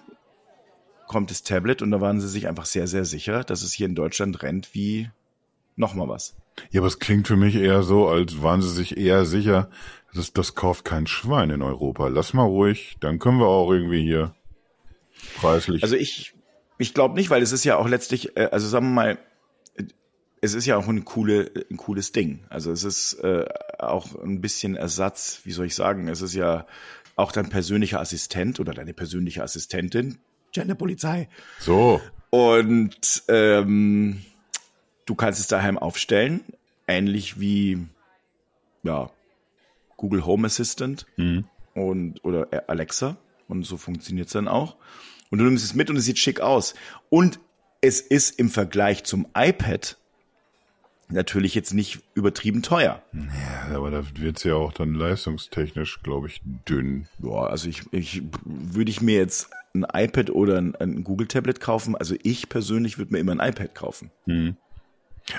kommt 1.12 1.30
das 1.30 1.44
Tablet 1.44 1.82
und 1.82 1.92
da 1.92 2.00
waren 2.00 2.22
sie 2.22 2.30
sich 2.30 2.48
einfach 2.48 2.66
sehr, 2.66 2.88
sehr 2.88 3.04
sicher, 3.04 3.44
dass 3.44 3.64
es 3.64 3.74
hier 3.74 3.86
in 3.86 3.96
Deutschland 3.96 4.42
rennt 4.44 4.74
wie 4.74 5.10
nochmal 5.76 6.08
was. 6.08 6.38
Ja, 6.72 6.80
aber 6.80 6.88
es 6.88 7.00
klingt 7.00 7.28
für 7.28 7.36
mich 7.36 7.56
eher 7.56 7.84
so, 7.84 8.08
als 8.08 8.42
waren 8.42 8.62
sie 8.62 8.72
sich 8.72 8.96
eher 8.96 9.26
sicher, 9.26 9.70
dass 10.14 10.32
das 10.32 10.56
kauft 10.56 10.86
kein 10.86 11.08
Schwein 11.08 11.50
in 11.50 11.62
Europa. 11.62 12.08
Lass 12.08 12.34
mal 12.34 12.46
ruhig, 12.46 12.96
dann 13.02 13.20
können 13.20 13.40
wir 13.40 13.48
auch 13.48 13.72
irgendwie 13.72 14.02
hier 14.02 14.34
preislich. 15.36 15.84
Also 15.84 15.98
ich, 15.98 16.34
ich 16.78 16.94
glaube 16.94 17.16
nicht, 17.16 17.30
weil 17.30 17.42
es 17.42 17.52
ist 17.52 17.66
ja 17.66 17.76
auch 17.76 17.90
letztlich, 17.90 18.38
äh, 18.38 18.48
also 18.50 18.70
sagen 18.70 18.88
wir 18.88 18.94
mal, 18.94 19.18
es 20.40 20.54
ist 20.54 20.66
ja 20.66 20.78
auch 20.78 20.88
ein, 20.88 21.04
coole, 21.04 21.52
ein 21.70 21.78
cooles 21.78 22.14
Ding. 22.14 22.46
Also 22.50 22.72
es 22.72 22.86
ist 22.86 23.16
äh, 23.16 23.46
auch 23.80 24.16
ein 24.16 24.40
bisschen 24.40 24.78
Ersatz, 24.78 25.42
wie 25.44 25.52
soll 25.52 25.66
ich 25.66 25.76
sagen, 25.76 26.08
es 26.08 26.22
ist 26.22 26.34
ja 26.34 26.66
auch 27.18 27.34
dein 27.34 27.50
persönlicher 27.50 28.00
Assistent 28.00 28.60
oder 28.60 28.74
deine 28.74 28.94
persönliche 28.94 29.44
Assistentin, 29.44 30.18
Genderpolizei. 30.52 31.30
So. 31.60 32.02
Und 32.30 33.24
ähm, 33.28 34.24
du 35.06 35.16
kannst 35.16 35.40
es 35.40 35.48
daheim 35.48 35.78
aufstellen, 35.78 36.42
ähnlich 36.88 37.40
wie 37.40 37.86
ja, 38.84 39.10
Google 39.98 40.26
Home 40.26 40.48
Assistant 40.48 41.06
mhm. 41.18 41.46
und 41.74 42.24
oder 42.24 42.48
Alexa. 42.68 43.18
Und 43.48 43.64
so 43.64 43.78
funktioniert 43.78 44.28
es 44.28 44.34
dann 44.34 44.48
auch. 44.48 44.78
Und 45.30 45.40
du 45.40 45.46
nimmst 45.46 45.66
es 45.66 45.74
mit 45.74 45.90
und 45.90 45.98
es 45.98 46.06
sieht 46.06 46.20
schick 46.20 46.40
aus. 46.40 46.74
Und 47.10 47.40
es 47.82 48.00
ist 48.00 48.40
im 48.40 48.50
Vergleich 48.50 49.04
zum 49.04 49.28
iPad 49.36 49.98
natürlich 51.12 51.56
jetzt 51.56 51.74
nicht 51.74 52.00
übertrieben 52.14 52.62
teuer. 52.62 53.02
Ja, 53.14 53.76
aber 53.76 53.92
da 53.92 54.04
wird 54.16 54.38
es 54.38 54.44
ja 54.44 54.56
auch 54.56 54.74
dann 54.74 54.94
leistungstechnisch, 54.94 56.02
glaube 56.04 56.28
ich, 56.28 56.42
dünn. 56.44 57.08
Boah, 57.20 57.50
also 57.50 57.70
ich, 57.70 57.84
ich 57.92 58.24
würde 58.44 58.92
ich 58.92 59.02
mir 59.02 59.16
jetzt 59.16 59.50
ein 59.74 59.86
iPad 59.92 60.30
oder 60.32 60.58
ein, 60.58 60.76
ein 60.76 61.04
Google 61.04 61.28
Tablet 61.28 61.60
kaufen. 61.60 61.96
Also 61.96 62.16
ich 62.24 62.50
persönlich 62.50 62.98
würde 62.98 63.14
mir 63.14 63.20
immer 63.20 63.34
ein 63.34 63.50
iPad 63.50 63.76
kaufen. 63.76 64.12
Hm. 64.26 64.56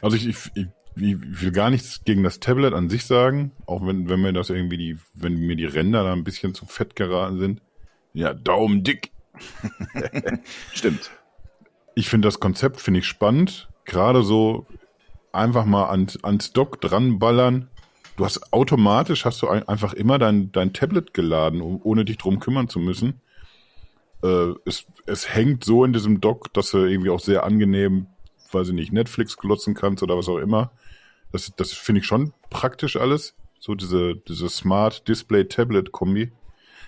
Also 0.01 0.17
ich, 0.17 0.29
ich, 0.29 0.39
ich, 0.55 0.67
ich, 0.97 1.43
will 1.43 1.53
gar 1.53 1.71
nichts 1.71 2.05
gegen 2.05 2.23
das 2.23 2.41
Tablet 2.41 2.73
an 2.73 2.89
sich 2.89 3.05
sagen, 3.05 3.53
auch 3.67 3.85
wenn, 3.87 4.09
wenn 4.09 4.21
mir 4.21 4.33
das 4.33 4.51
irgendwie 4.51 4.77
die, 4.77 4.99
wenn 5.15 5.35
mir 5.35 5.57
die 5.57 5.67
Ränder 5.67 6.05
da 6.05 6.13
ein 6.13 6.25
bisschen 6.25 6.55
zu 6.55 6.67
fett 6.67 6.97
geraten 6.97 7.39
sind. 7.39 7.63
Ja, 8.15 8.35
Daumen 8.35 8.85
dick. 8.85 9.11
Stimmt. 10.73 11.11
Ich 11.95 12.09
finde 12.09 12.29
das 12.29 12.41
Konzept 12.41 12.81
finde 12.81 13.01
ich 13.01 13.07
spannend. 13.07 13.69
Gerade 13.85 14.23
so 14.23 14.67
einfach 15.35 15.65
mal 15.65 15.89
ans, 15.91 16.23
ans 16.23 16.53
Dock 16.53 16.81
dranballern. 16.81 17.69
Du 18.17 18.25
hast 18.25 18.53
automatisch 18.53 19.25
hast 19.25 19.43
du 19.43 19.49
ein, 19.49 19.67
einfach 19.69 19.95
immer 19.95 20.19
dein, 20.19 20.53
dein 20.53 20.73
Tablet 20.73 21.15
geladen, 21.15 21.61
ohne 21.63 22.05
dich 22.05 22.19
drum 22.19 22.41
kümmern 22.41 22.69
zu 22.69 22.79
müssen 22.79 23.21
äh, 24.23 24.55
es, 24.65 24.87
es 25.07 25.35
hängt 25.35 25.65
so 25.65 25.85
in 25.85 25.93
diesem 25.93 26.21
Dock, 26.21 26.53
dass 26.53 26.71
du 26.71 26.79
irgendwie 26.79 27.11
auch 27.11 27.21
sehr 27.21 27.45
angenehm, 27.45 28.07
weiß 28.53 28.69
ich 28.69 28.75
nicht, 28.75 28.93
Netflix 28.93 29.37
glotzen 29.37 29.75
kannst 29.75 30.03
oder 30.03 30.17
was 30.17 30.29
auch 30.29 30.39
immer. 30.39 30.73
Das, 31.33 31.53
das 31.57 31.73
finde 31.73 32.01
ich 32.01 32.07
schon 32.07 32.33
praktisch 32.51 32.97
alles. 32.97 33.35
So 33.59 33.75
diese, 33.75 34.17
diese 34.17 34.49
Smart 34.49 35.07
Display 35.09 35.45
Tablet 35.45 35.93
Kombi. 35.93 36.33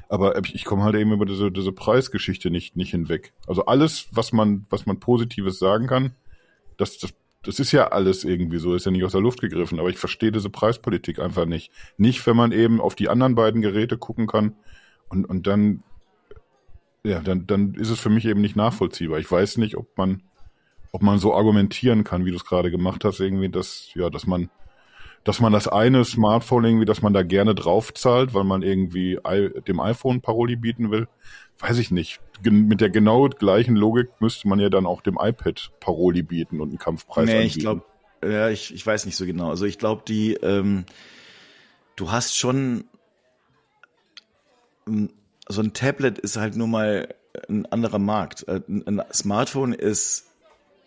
Aber 0.08 0.38
ich, 0.38 0.54
ich 0.54 0.64
komme 0.64 0.82
halt 0.82 0.96
eben 0.96 1.12
über 1.12 1.24
diese, 1.24 1.50
diese 1.50 1.72
Preisgeschichte 1.72 2.50
nicht, 2.50 2.76
nicht 2.76 2.90
hinweg. 2.90 3.32
Also 3.46 3.64
alles, 3.66 4.08
was 4.10 4.32
man, 4.32 4.66
was 4.70 4.86
man 4.86 5.00
Positives 5.00 5.58
sagen 5.58 5.86
kann, 5.86 6.14
das, 6.76 6.98
das, 6.98 7.14
das 7.44 7.58
ist 7.58 7.72
ja 7.72 7.88
alles 7.88 8.24
irgendwie 8.24 8.58
so, 8.58 8.74
ist 8.74 8.86
ja 8.86 8.92
nicht 8.92 9.04
aus 9.04 9.12
der 9.12 9.20
Luft 9.20 9.40
gegriffen. 9.40 9.78
Aber 9.78 9.90
ich 9.90 9.98
verstehe 9.98 10.32
diese 10.32 10.50
Preispolitik 10.50 11.18
einfach 11.18 11.46
nicht. 11.46 11.70
Nicht, 11.96 12.26
wenn 12.26 12.36
man 12.36 12.52
eben 12.52 12.80
auf 12.80 12.94
die 12.94 13.08
anderen 13.08 13.34
beiden 13.34 13.60
Geräte 13.60 13.98
gucken 13.98 14.26
kann 14.26 14.54
und, 15.08 15.24
und 15.24 15.46
dann 15.46 15.82
ja, 17.04 17.20
dann, 17.20 17.46
dann 17.46 17.74
ist 17.74 17.90
es 17.90 18.00
für 18.00 18.08
mich 18.08 18.24
eben 18.24 18.40
nicht 18.40 18.56
nachvollziehbar. 18.56 19.18
Ich 19.18 19.30
weiß 19.30 19.58
nicht, 19.58 19.76
ob 19.76 19.96
man, 19.98 20.22
ob 20.90 21.02
man 21.02 21.18
so 21.18 21.34
argumentieren 21.34 22.02
kann, 22.02 22.24
wie 22.24 22.30
du 22.30 22.36
es 22.36 22.46
gerade 22.46 22.70
gemacht 22.70 23.04
hast, 23.04 23.20
irgendwie, 23.20 23.50
dass, 23.50 23.90
ja, 23.94 24.10
dass 24.10 24.26
man 24.26 24.50
dass 25.24 25.40
man 25.40 25.54
das 25.54 25.68
eine 25.68 26.04
Smartphone 26.04 26.64
irgendwie, 26.64 26.84
dass 26.84 27.00
man 27.00 27.14
da 27.14 27.22
gerne 27.22 27.54
drauf 27.54 27.94
zahlt, 27.94 28.34
weil 28.34 28.44
man 28.44 28.62
irgendwie 28.62 29.18
dem 29.66 29.80
iPhone 29.80 30.20
Paroli 30.20 30.54
bieten 30.54 30.90
will. 30.90 31.08
Weiß 31.60 31.78
ich 31.78 31.90
nicht. 31.90 32.20
Mit 32.42 32.80
der 32.80 32.90
genau 32.90 33.28
gleichen 33.28 33.76
Logik 33.76 34.08
müsste 34.20 34.48
man 34.48 34.58
ja 34.58 34.68
dann 34.68 34.86
auch 34.86 35.02
dem 35.02 35.18
iPad 35.20 35.70
Paroli 35.80 36.22
bieten 36.22 36.60
und 36.60 36.70
einen 36.70 36.78
Kampfpreis 36.78 37.26
nee, 37.26 37.36
anbieten. 37.36 37.58
ich 37.58 37.62
glaube, 37.62 37.82
ja, 38.22 38.48
ich, 38.48 38.74
ich 38.74 38.84
weiß 38.84 39.06
nicht 39.06 39.16
so 39.16 39.24
genau. 39.24 39.50
Also 39.50 39.64
ich 39.64 39.78
glaube, 39.78 40.02
die, 40.06 40.34
ähm, 40.34 40.84
du 41.96 42.10
hast 42.10 42.36
schon 42.36 42.84
so 45.48 45.62
ein 45.62 45.72
Tablet 45.72 46.18
ist 46.18 46.36
halt 46.36 46.56
nur 46.56 46.66
mal 46.66 47.14
ein 47.48 47.66
anderer 47.66 47.98
Markt. 47.98 48.46
Äh, 48.48 48.60
ein 48.68 49.02
Smartphone 49.12 49.72
ist, 49.72 50.26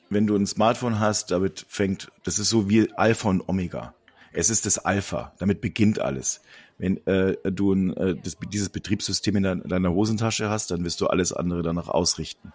wenn 0.09 0.27
du 0.27 0.35
ein 0.35 0.47
Smartphone 0.47 0.99
hast, 0.99 1.31
damit 1.31 1.65
fängt, 1.67 2.11
das 2.23 2.39
ist 2.39 2.49
so 2.49 2.69
wie 2.69 2.91
Alpha 2.93 3.29
und 3.29 3.47
Omega. 3.47 3.93
Es 4.33 4.49
ist 4.49 4.65
das 4.65 4.77
Alpha, 4.77 5.33
damit 5.39 5.61
beginnt 5.61 5.99
alles. 5.99 6.41
Wenn 6.77 7.05
äh, 7.07 7.35
du 7.43 7.73
ein, 7.73 7.95
äh, 7.97 8.15
das, 8.15 8.37
dieses 8.51 8.69
Betriebssystem 8.69 9.35
in 9.37 9.43
deiner, 9.43 9.63
deiner 9.63 9.91
Hosentasche 9.93 10.49
hast, 10.49 10.71
dann 10.71 10.83
wirst 10.85 11.01
du 11.01 11.07
alles 11.07 11.33
andere 11.33 11.63
danach 11.63 11.87
ausrichten. 11.87 12.53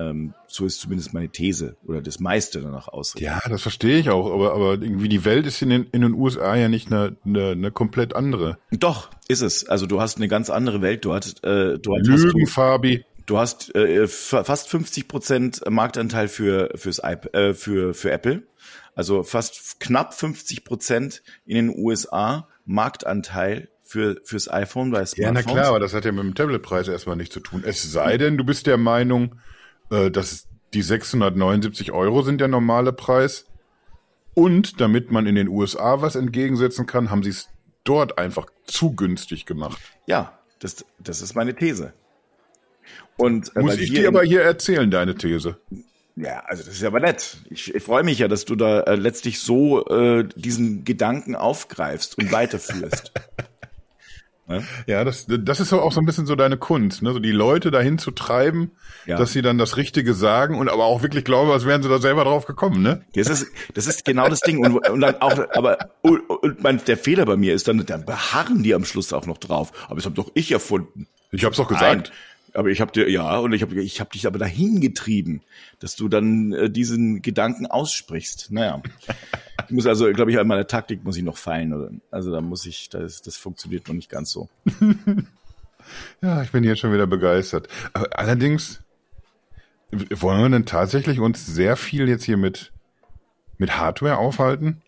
Ähm, 0.00 0.34
so 0.46 0.64
ist 0.64 0.80
zumindest 0.80 1.12
meine 1.12 1.28
These 1.28 1.76
oder 1.84 2.00
das 2.00 2.20
meiste 2.20 2.60
danach 2.60 2.86
ausrichten. 2.86 3.24
Ja, 3.24 3.40
das 3.48 3.62
verstehe 3.62 3.98
ich 3.98 4.10
auch, 4.10 4.32
aber, 4.32 4.54
aber 4.54 4.72
irgendwie 4.74 5.08
die 5.08 5.24
Welt 5.24 5.44
ist 5.44 5.60
in 5.60 5.70
den, 5.70 5.86
in 5.90 6.02
den 6.02 6.14
USA 6.14 6.54
ja 6.54 6.68
nicht 6.68 6.92
eine, 6.92 7.16
eine, 7.24 7.50
eine 7.50 7.72
komplett 7.72 8.14
andere. 8.14 8.58
Doch, 8.70 9.10
ist 9.26 9.42
es. 9.42 9.68
Also 9.68 9.86
du 9.86 10.00
hast 10.00 10.18
eine 10.18 10.28
ganz 10.28 10.50
andere 10.50 10.82
Welt 10.82 11.04
dort. 11.04 11.42
Äh, 11.42 11.78
dort 11.80 12.06
Lügen, 12.06 12.12
hast 12.12 12.32
du, 12.32 12.46
Fabi. 12.46 13.04
Du 13.26 13.38
hast 13.38 13.74
äh, 13.74 14.06
fast 14.06 14.68
50 14.70 15.08
Prozent 15.08 15.62
Marktanteil 15.68 16.28
für, 16.28 16.70
fürs 16.76 17.00
iP 17.04 17.34
äh, 17.34 17.52
für, 17.54 17.92
für 17.92 18.12
Apple. 18.12 18.44
Also 18.94 19.22
fast 19.24 19.80
knapp 19.80 20.14
50 20.14 20.64
Prozent 20.64 21.22
in 21.44 21.56
den 21.56 21.76
USA 21.76 22.48
Marktanteil 22.68 23.68
für, 23.82 24.20
fürs 24.22 24.50
iPhone 24.50 24.90
bei 24.90 25.04
Smartphones. 25.06 25.18
Ja, 25.18 25.32
na 25.32 25.42
klar, 25.42 25.68
aber 25.70 25.80
das 25.80 25.94
hat 25.94 26.04
ja 26.04 26.12
mit 26.12 26.22
dem 26.22 26.34
Tabletpreis 26.34 26.86
erstmal 26.86 27.16
nichts 27.16 27.32
zu 27.32 27.40
tun. 27.40 27.62
Es 27.64 27.82
sei 27.90 28.18
denn, 28.18 28.36
du 28.36 28.44
bist 28.44 28.66
der 28.66 28.76
Meinung, 28.76 29.36
äh, 29.90 30.10
dass 30.10 30.46
die 30.74 30.82
679 30.82 31.92
Euro 31.92 32.22
sind 32.22 32.40
der 32.40 32.48
normale 32.48 32.92
Preis. 32.92 33.46
Und 34.34 34.80
damit 34.80 35.10
man 35.10 35.26
in 35.26 35.34
den 35.34 35.48
USA 35.48 36.02
was 36.02 36.14
entgegensetzen 36.14 36.86
kann, 36.86 37.10
haben 37.10 37.22
sie 37.22 37.30
es 37.30 37.48
dort 37.84 38.18
einfach 38.18 38.46
zu 38.66 38.94
günstig 38.94 39.46
gemacht. 39.46 39.80
Ja, 40.06 40.38
das, 40.60 40.84
das 40.98 41.22
ist 41.22 41.34
meine 41.34 41.56
These. 41.56 41.94
Und, 43.16 43.56
äh, 43.56 43.60
Muss 43.60 43.78
ich 43.78 43.90
dir 43.90 44.08
aber 44.08 44.22
hier 44.22 44.42
erzählen, 44.42 44.90
deine 44.90 45.14
These? 45.14 45.56
Ja, 46.20 46.42
also 46.46 46.64
das 46.64 46.74
ist 46.74 46.84
aber 46.84 47.00
nett. 47.00 47.38
Ich, 47.48 47.74
ich 47.74 47.82
freue 47.82 48.02
mich 48.02 48.18
ja, 48.18 48.28
dass 48.28 48.44
du 48.44 48.56
da 48.56 48.80
äh, 48.80 48.96
letztlich 48.96 49.40
so 49.40 49.86
äh, 49.86 50.24
diesen 50.34 50.84
Gedanken 50.84 51.36
aufgreifst 51.36 52.18
und 52.18 52.32
weiterführst. 52.32 53.12
Ne? 54.50 54.64
Ja, 54.86 55.04
das, 55.04 55.26
das 55.28 55.60
ist 55.60 55.74
auch 55.74 55.92
so 55.92 56.00
ein 56.00 56.06
bisschen 56.06 56.24
so 56.24 56.34
deine 56.34 56.56
Kunst, 56.56 57.02
ne? 57.02 57.12
so 57.12 57.18
die 57.18 57.32
Leute 57.32 57.70
dahin 57.70 57.98
zu 57.98 58.10
treiben, 58.10 58.70
ja. 59.04 59.18
dass 59.18 59.34
sie 59.34 59.42
dann 59.42 59.58
das 59.58 59.76
Richtige 59.76 60.14
sagen 60.14 60.58
und 60.58 60.70
aber 60.70 60.86
auch 60.86 61.02
wirklich 61.02 61.26
glauben, 61.26 61.50
als 61.50 61.66
wären 61.66 61.82
sie 61.82 61.90
da 61.90 61.98
selber 61.98 62.24
drauf 62.24 62.46
gekommen, 62.46 62.80
ne? 62.80 63.02
Das 63.12 63.28
ist, 63.28 63.48
das 63.74 63.86
ist 63.86 64.06
genau 64.06 64.26
das 64.30 64.40
Ding 64.40 64.64
und, 64.64 64.88
und 64.88 65.00
dann 65.02 65.20
auch, 65.20 65.38
aber 65.52 65.90
und, 66.00 66.20
und 66.30 66.62
mein, 66.62 66.82
der 66.86 66.96
Fehler 66.96 67.26
bei 67.26 67.36
mir 67.36 67.52
ist 67.52 67.68
dann, 67.68 67.84
dann 67.84 68.06
beharren 68.06 68.62
die 68.62 68.74
am 68.74 68.86
Schluss 68.86 69.12
auch 69.12 69.26
noch 69.26 69.36
drauf. 69.36 69.70
Aber 69.84 69.96
das 69.96 70.06
habe 70.06 70.14
doch 70.14 70.30
ich 70.32 70.50
erfunden. 70.50 71.08
Ich 71.30 71.44
hab's 71.44 71.58
doch 71.58 71.68
gesagt. 71.68 72.10
Nein. 72.10 72.16
Aber 72.58 72.70
ich 72.70 72.80
habe 72.80 72.90
dir 72.90 73.08
ja 73.08 73.38
und 73.38 73.52
ich 73.52 73.62
habe 73.62 73.80
ich 73.80 74.00
hab 74.00 74.10
dich 74.10 74.26
aber 74.26 74.40
dahin 74.40 74.80
getrieben, 74.80 75.42
dass 75.78 75.94
du 75.94 76.08
dann 76.08 76.52
äh, 76.52 76.68
diesen 76.68 77.22
Gedanken 77.22 77.66
aussprichst. 77.66 78.50
Naja, 78.50 78.82
ich 79.68 79.70
muss 79.70 79.86
also, 79.86 80.10
glaube 80.12 80.32
ich, 80.32 80.40
an 80.40 80.48
meiner 80.48 80.66
Taktik 80.66 81.04
muss 81.04 81.16
ich 81.16 81.22
noch 81.22 81.36
feilen. 81.36 81.72
Oder? 81.72 81.92
Also 82.10 82.32
da 82.32 82.40
muss 82.40 82.66
ich, 82.66 82.88
das, 82.88 83.22
das 83.22 83.36
funktioniert 83.36 83.86
noch 83.86 83.94
nicht 83.94 84.10
ganz 84.10 84.32
so. 84.32 84.48
ja, 86.20 86.42
ich 86.42 86.50
bin 86.50 86.64
jetzt 86.64 86.80
schon 86.80 86.92
wieder 86.92 87.06
begeistert. 87.06 87.68
Aber 87.92 88.18
allerdings 88.18 88.80
wollen 89.92 90.42
wir 90.42 90.48
denn 90.50 90.66
tatsächlich 90.66 91.20
uns 91.20 91.46
sehr 91.46 91.76
viel 91.76 92.08
jetzt 92.08 92.24
hier 92.24 92.38
mit 92.38 92.72
mit 93.56 93.78
Hardware 93.78 94.18
aufhalten? 94.18 94.82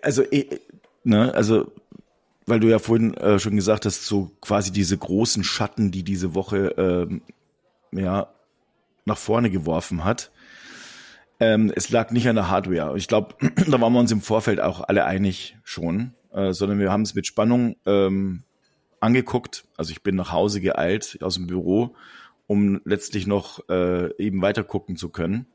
Also, 0.00 0.22
äh, 0.22 0.58
ne, 1.04 1.34
also 1.34 1.70
weil 2.50 2.60
du 2.60 2.68
ja 2.68 2.78
vorhin 2.78 3.14
äh, 3.14 3.38
schon 3.38 3.56
gesagt 3.56 3.86
hast, 3.86 4.04
so 4.04 4.32
quasi 4.40 4.72
diese 4.72 4.98
großen 4.98 5.44
Schatten, 5.44 5.90
die 5.90 6.02
diese 6.02 6.34
Woche 6.34 6.74
ähm, 6.76 7.22
ja 7.92 8.28
nach 9.06 9.16
vorne 9.16 9.50
geworfen 9.50 10.04
hat. 10.04 10.30
Ähm, 11.38 11.72
es 11.74 11.90
lag 11.90 12.10
nicht 12.10 12.28
an 12.28 12.36
der 12.36 12.50
Hardware. 12.50 12.96
Ich 12.96 13.08
glaube, 13.08 13.34
da 13.66 13.80
waren 13.80 13.92
wir 13.92 14.00
uns 14.00 14.12
im 14.12 14.20
Vorfeld 14.20 14.60
auch 14.60 14.82
alle 14.82 15.06
einig 15.06 15.56
schon, 15.64 16.12
äh, 16.32 16.52
sondern 16.52 16.78
wir 16.78 16.92
haben 16.92 17.02
es 17.02 17.14
mit 17.14 17.26
Spannung 17.26 17.76
ähm, 17.86 18.42
angeguckt. 19.00 19.64
Also 19.76 19.92
ich 19.92 20.02
bin 20.02 20.16
nach 20.16 20.32
Hause 20.32 20.60
geeilt 20.60 21.18
aus 21.22 21.36
dem 21.36 21.46
Büro, 21.46 21.94
um 22.46 22.80
letztlich 22.84 23.26
noch 23.26 23.66
äh, 23.70 24.14
eben 24.22 24.42
weiter 24.42 24.64
gucken 24.64 24.96
zu 24.96 25.08
können. 25.08 25.46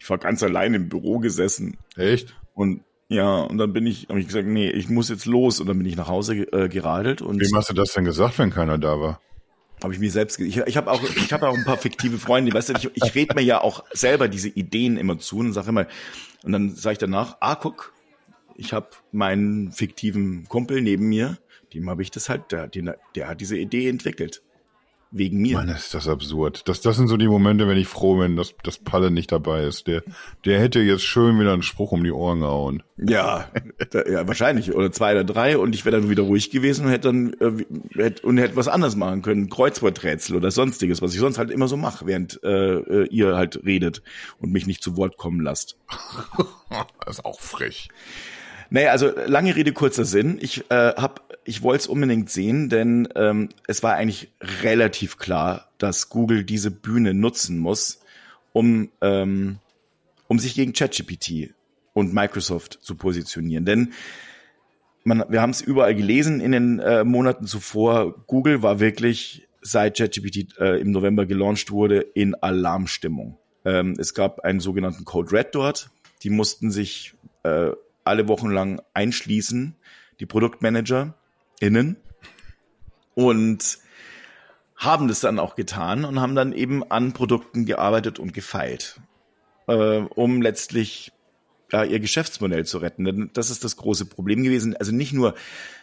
Ich 0.00 0.10
war 0.10 0.18
ganz 0.18 0.42
allein 0.42 0.74
im 0.74 0.88
Büro 0.88 1.20
gesessen. 1.20 1.76
Echt? 1.96 2.34
Und 2.54 2.82
ja, 3.12 3.42
und 3.42 3.58
dann 3.58 3.72
bin 3.72 3.86
ich, 3.86 4.08
habe 4.08 4.20
ich 4.20 4.26
gesagt, 4.26 4.46
nee, 4.46 4.70
ich 4.70 4.88
muss 4.88 5.08
jetzt 5.08 5.26
los 5.26 5.60
und 5.60 5.66
dann 5.66 5.78
bin 5.78 5.86
ich 5.86 5.96
nach 5.96 6.08
Hause 6.08 6.34
äh, 6.52 6.68
geradelt 6.68 7.22
und. 7.22 7.40
Wem 7.40 7.56
hast 7.56 7.70
du 7.70 7.74
das 7.74 7.92
denn 7.92 8.04
gesagt, 8.04 8.38
wenn 8.38 8.50
keiner 8.50 8.78
da 8.78 9.00
war? 9.00 9.20
Habe 9.82 9.94
ich 9.94 10.00
mir 10.00 10.10
selbst, 10.10 10.38
ich, 10.38 10.58
ich 10.58 10.76
habe 10.76 10.90
auch, 10.90 11.02
ich 11.02 11.32
habe 11.32 11.48
auch 11.48 11.56
ein 11.56 11.64
paar 11.64 11.76
fiktive 11.76 12.18
Freunde, 12.18 12.54
weißt 12.54 12.68
du, 12.68 12.74
ich, 12.74 12.90
ich 12.94 13.14
rede 13.16 13.34
mir 13.34 13.42
ja 13.42 13.60
auch 13.60 13.84
selber 13.92 14.28
diese 14.28 14.48
Ideen 14.48 14.96
immer 14.96 15.18
zu 15.18 15.38
und 15.38 15.52
sage 15.52 15.70
immer, 15.70 15.86
und 16.44 16.52
dann 16.52 16.74
sage 16.74 16.92
ich 16.92 16.98
danach, 16.98 17.36
ah, 17.40 17.56
guck, 17.56 17.92
ich 18.56 18.72
habe 18.72 18.90
meinen 19.10 19.72
fiktiven 19.72 20.46
Kumpel 20.48 20.82
neben 20.82 21.08
mir, 21.08 21.38
dem 21.74 21.90
habe 21.90 22.02
ich 22.02 22.12
das 22.12 22.28
halt, 22.28 22.52
der, 22.52 22.68
der, 22.68 22.96
der 23.16 23.28
hat 23.28 23.40
diese 23.40 23.56
Idee 23.56 23.88
entwickelt 23.88 24.42
wegen 25.12 25.40
mir. 25.40 25.58
Mann, 25.58 25.68
ist 25.68 25.94
das 25.94 26.08
absurd. 26.08 26.66
Das, 26.68 26.80
das 26.80 26.96
sind 26.96 27.08
so 27.08 27.16
die 27.16 27.28
Momente, 27.28 27.68
wenn 27.68 27.76
ich 27.76 27.86
froh 27.86 28.16
bin, 28.16 28.36
dass, 28.36 28.54
dass 28.64 28.78
Palle 28.78 29.10
nicht 29.10 29.30
dabei 29.30 29.64
ist. 29.64 29.86
Der, 29.86 30.02
der 30.44 30.58
hätte 30.58 30.80
jetzt 30.80 31.04
schön 31.04 31.38
wieder 31.38 31.52
einen 31.52 31.62
Spruch 31.62 31.92
um 31.92 32.02
die 32.02 32.10
Ohren 32.10 32.40
gehauen. 32.40 32.82
Ja, 32.96 33.48
da, 33.90 34.02
ja 34.08 34.26
wahrscheinlich. 34.26 34.74
Oder 34.74 34.90
zwei 34.90 35.12
oder 35.12 35.24
drei 35.24 35.58
und 35.58 35.74
ich 35.74 35.84
wäre 35.84 36.00
dann 36.00 36.08
wieder 36.08 36.22
ruhig 36.22 36.50
gewesen 36.50 36.86
und 36.86 36.90
hätte 36.90 37.08
dann 37.08 37.34
äh, 37.34 37.64
hätte, 37.94 38.26
und 38.26 38.38
hätte 38.38 38.56
was 38.56 38.68
anderes 38.68 38.96
machen 38.96 39.22
können. 39.22 39.50
Kreuzworträtsel 39.50 40.36
oder 40.36 40.50
sonstiges, 40.50 41.02
was 41.02 41.12
ich 41.12 41.20
sonst 41.20 41.38
halt 41.38 41.50
immer 41.50 41.68
so 41.68 41.76
mache, 41.76 42.06
während 42.06 42.40
äh, 42.42 42.48
äh 42.48 43.06
ihr 43.08 43.36
halt 43.36 43.64
redet 43.64 44.02
und 44.40 44.52
mich 44.52 44.66
nicht 44.66 44.82
zu 44.82 44.96
Wort 44.96 45.18
kommen 45.18 45.40
lasst. 45.40 45.76
das 47.04 47.18
ist 47.18 47.24
auch 47.24 47.40
frech. 47.40 47.88
Naja, 48.72 48.90
also 48.90 49.12
lange 49.26 49.54
Rede, 49.54 49.72
kurzer 49.72 50.06
Sinn. 50.06 50.38
Ich 50.40 50.70
äh, 50.70 50.94
hab, 50.94 51.36
ich 51.44 51.62
wollte 51.62 51.82
es 51.82 51.86
unbedingt 51.88 52.30
sehen, 52.30 52.70
denn 52.70 53.06
ähm, 53.16 53.50
es 53.66 53.82
war 53.82 53.96
eigentlich 53.96 54.32
relativ 54.40 55.18
klar, 55.18 55.68
dass 55.76 56.08
Google 56.08 56.42
diese 56.42 56.70
Bühne 56.70 57.12
nutzen 57.12 57.58
muss, 57.58 58.00
um, 58.54 58.88
ähm, 59.02 59.58
um 60.26 60.38
sich 60.38 60.54
gegen 60.54 60.72
ChatGPT 60.72 61.52
und 61.92 62.14
Microsoft 62.14 62.78
zu 62.80 62.94
positionieren. 62.94 63.66
Denn 63.66 63.92
man, 65.04 65.22
wir 65.28 65.42
haben 65.42 65.50
es 65.50 65.60
überall 65.60 65.94
gelesen 65.94 66.40
in 66.40 66.52
den 66.52 66.78
äh, 66.78 67.04
Monaten 67.04 67.46
zuvor. 67.46 68.24
Google 68.26 68.62
war 68.62 68.80
wirklich, 68.80 69.46
seit 69.60 69.98
ChatGPT 69.98 70.58
äh, 70.58 70.80
im 70.80 70.92
November 70.92 71.26
gelauncht 71.26 71.72
wurde, 71.72 72.00
in 72.00 72.34
Alarmstimmung. 72.36 73.36
Ähm, 73.66 73.96
es 73.98 74.14
gab 74.14 74.40
einen 74.40 74.60
sogenannten 74.60 75.04
Code 75.04 75.30
Red 75.30 75.48
dort. 75.54 75.90
Die 76.22 76.30
mussten 76.30 76.70
sich 76.70 77.12
äh, 77.42 77.72
alle 78.04 78.28
Wochen 78.28 78.50
lang 78.50 78.80
einschließen, 78.94 79.76
die 80.20 80.26
Produktmanager 80.26 81.14
innen 81.60 81.96
und 83.14 83.78
haben 84.76 85.08
das 85.08 85.20
dann 85.20 85.38
auch 85.38 85.54
getan 85.54 86.04
und 86.04 86.20
haben 86.20 86.34
dann 86.34 86.52
eben 86.52 86.82
an 86.90 87.12
Produkten 87.12 87.64
gearbeitet 87.64 88.18
und 88.18 88.34
gefeilt, 88.34 89.00
äh, 89.68 89.98
um 89.98 90.42
letztlich 90.42 91.12
ja, 91.70 91.84
ihr 91.84 92.00
Geschäftsmodell 92.00 92.66
zu 92.66 92.78
retten. 92.78 93.04
Denn 93.04 93.30
das 93.32 93.50
ist 93.50 93.64
das 93.64 93.76
große 93.76 94.06
Problem 94.06 94.42
gewesen. 94.42 94.76
Also 94.76 94.92
nicht 94.92 95.12
nur, 95.12 95.34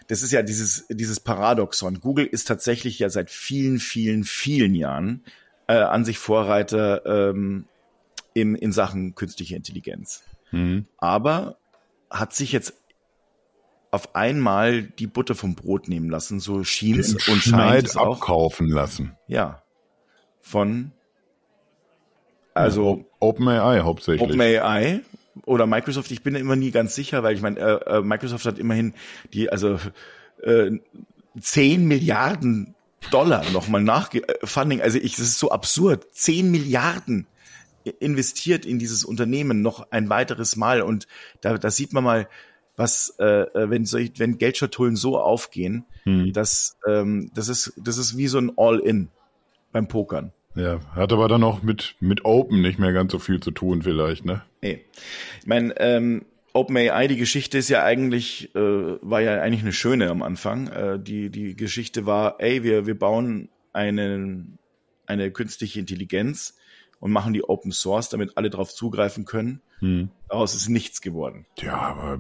das 0.08 0.22
ist 0.22 0.32
ja 0.32 0.42
dieses, 0.42 0.86
dieses 0.90 1.20
Paradoxon. 1.20 2.00
Google 2.00 2.26
ist 2.26 2.48
tatsächlich 2.48 3.00
ja 3.00 3.10
seit 3.10 3.30
vielen, 3.30 3.80
vielen, 3.80 4.24
vielen 4.24 4.76
Jahren 4.76 5.24
äh, 5.68 5.74
an 5.74 6.06
sich 6.06 6.20
Vorreiter 6.20 7.06
ähm, 7.06 7.66
im, 8.34 8.56
in 8.56 8.72
Sachen 8.72 9.16
künstliche 9.16 9.56
Intelligenz. 9.56 10.24
Mhm. 10.52 10.86
Aber 10.98 11.58
hat 12.10 12.34
sich 12.34 12.52
jetzt 12.52 12.74
auf 13.92 14.16
einmal 14.16 14.84
die 14.84 15.08
Butter 15.08 15.36
vom 15.36 15.56
Brot 15.56 15.88
nehmen 15.88 16.10
lassen, 16.10 16.40
so 16.40 16.64
schien 16.64 17.00
es 17.00 17.14
und 17.28 17.42
scheint 17.42 17.88
es 17.88 17.98
auch. 17.98 18.18
abkaufen 18.18 18.68
lassen. 18.68 19.18
Ja. 19.28 19.64
Von 20.42 20.92
also 22.54 22.98
ja, 22.98 23.06
OpenAI 23.20 23.80
hauptsächlich. 23.82 24.22
OpenAI 24.22 25.02
oder 25.46 25.66
Microsoft, 25.66 26.12
ich 26.12 26.24
bin 26.24 26.36
immer 26.36 26.56
nie 26.56 26.72
ganz 26.72 26.96
sicher, 26.96 27.24
weil 27.24 27.36
ich 27.36 27.42
meine, 27.42 27.60
äh, 27.60 27.98
äh, 27.98 28.02
Microsoft 28.02 28.46
hat 28.46 28.60
immerhin 28.60 28.94
die, 29.34 29.50
also 29.50 29.80
äh, 30.44 30.72
10 31.40 31.86
Milliarden 31.86 32.76
Dollar 33.12 33.50
nochmal 33.52 33.82
nach 33.82 34.14
äh, 34.14 34.22
Funding, 34.44 34.82
also 34.82 34.98
ich, 34.98 35.16
das 35.16 35.26
ist 35.26 35.40
so 35.40 35.52
absurd, 35.52 36.08
10 36.12 36.52
Milliarden 36.52 37.28
investiert 38.00 38.66
in 38.66 38.80
dieses 38.80 39.04
Unternehmen 39.04 39.62
noch 39.62 39.92
ein 39.92 40.10
weiteres 40.10 40.56
Mal 40.56 40.82
und 40.82 41.08
da, 41.42 41.58
da 41.58 41.70
sieht 41.70 41.94
man 41.94 42.04
mal, 42.04 42.28
was, 42.76 43.16
äh, 43.20 43.46
wenn, 43.54 43.86
solch, 43.86 44.14
wenn 44.18 44.38
Geldschatullen 44.38 44.96
so 44.96 45.20
aufgehen, 45.20 45.86
hm. 46.04 46.32
dass 46.32 46.78
ähm, 46.88 47.30
das 47.36 47.50
ist, 47.50 47.74
das 47.78 47.98
ist 47.98 48.18
wie 48.18 48.28
so 48.28 48.38
ein 48.38 48.54
All-In 48.56 49.10
beim 49.74 49.88
Pokern. 49.88 50.32
Ja, 50.56 50.80
hat 50.96 51.14
aber 51.14 51.28
dann 51.28 51.44
auch 51.44 51.62
mit, 51.62 51.96
mit 52.00 52.26
Open 52.26 52.62
nicht 52.62 52.80
mehr 52.80 52.94
ganz 52.94 53.12
so 53.12 53.20
viel 53.20 53.40
zu 53.40 53.52
tun, 53.52 53.82
vielleicht, 53.82 54.26
ne? 54.26 54.44
Nee. 54.62 54.86
Ich 55.42 55.48
meine, 55.48 55.78
ähm, 55.80 56.26
OpenAI, 56.54 57.08
die 57.08 57.18
Geschichte 57.18 57.58
ist 57.58 57.70
ja 57.70 57.84
eigentlich, 57.84 58.54
äh, 58.56 58.60
war 58.60 59.22
ja 59.22 59.42
eigentlich 59.42 59.62
eine 59.62 59.74
schöne 59.74 60.10
am 60.10 60.22
Anfang. 60.22 60.68
Äh, 60.68 61.00
die, 61.00 61.30
die 61.30 61.56
Geschichte 61.56 62.06
war, 62.06 62.36
ey, 62.40 62.64
wir, 62.64 62.88
wir 62.88 62.98
bauen 62.98 63.50
eine, 63.74 64.46
eine 65.06 65.32
künstliche 65.32 65.80
Intelligenz 65.80 66.56
und 67.00 67.12
machen 67.12 67.34
die 67.34 67.44
Open 67.44 67.72
Source, 67.72 68.10
damit 68.10 68.38
alle 68.38 68.50
darauf 68.50 68.74
zugreifen 68.74 69.26
können. 69.26 69.62
Hm. 69.80 70.10
Daraus 70.28 70.56
ist 70.56 70.70
nichts 70.70 71.02
geworden. 71.02 71.46
Ja, 71.58 71.78
aber 71.78 72.20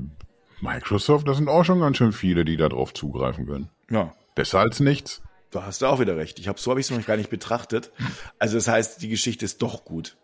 Microsoft, 0.62 1.27
das 1.27 1.38
sind 1.38 1.50
auch 1.50 1.63
schon 1.63 1.79
ganz 1.79 1.98
schön 1.98 2.12
viele, 2.12 2.45
die 2.45 2.57
darauf 2.57 2.93
zugreifen 2.93 3.45
können. 3.45 3.69
Ja. 3.89 4.13
Besser 4.36 4.59
als 4.59 4.79
nichts. 4.79 5.21
Da 5.51 5.65
hast 5.65 5.81
du 5.81 5.88
auch 5.88 6.00
wieder 6.00 6.15
recht. 6.15 6.39
Ich 6.39 6.48
habe 6.48 6.59
so 6.59 6.71
habe 6.71 6.79
ich 6.79 6.89
es 6.89 6.95
noch 6.95 7.05
gar 7.05 7.17
nicht 7.17 7.29
betrachtet. 7.29 7.91
Also 8.38 8.55
das 8.55 8.67
heißt, 8.67 9.01
die 9.01 9.09
Geschichte 9.09 9.45
ist 9.45 9.62
doch 9.62 9.83
gut. 9.83 10.15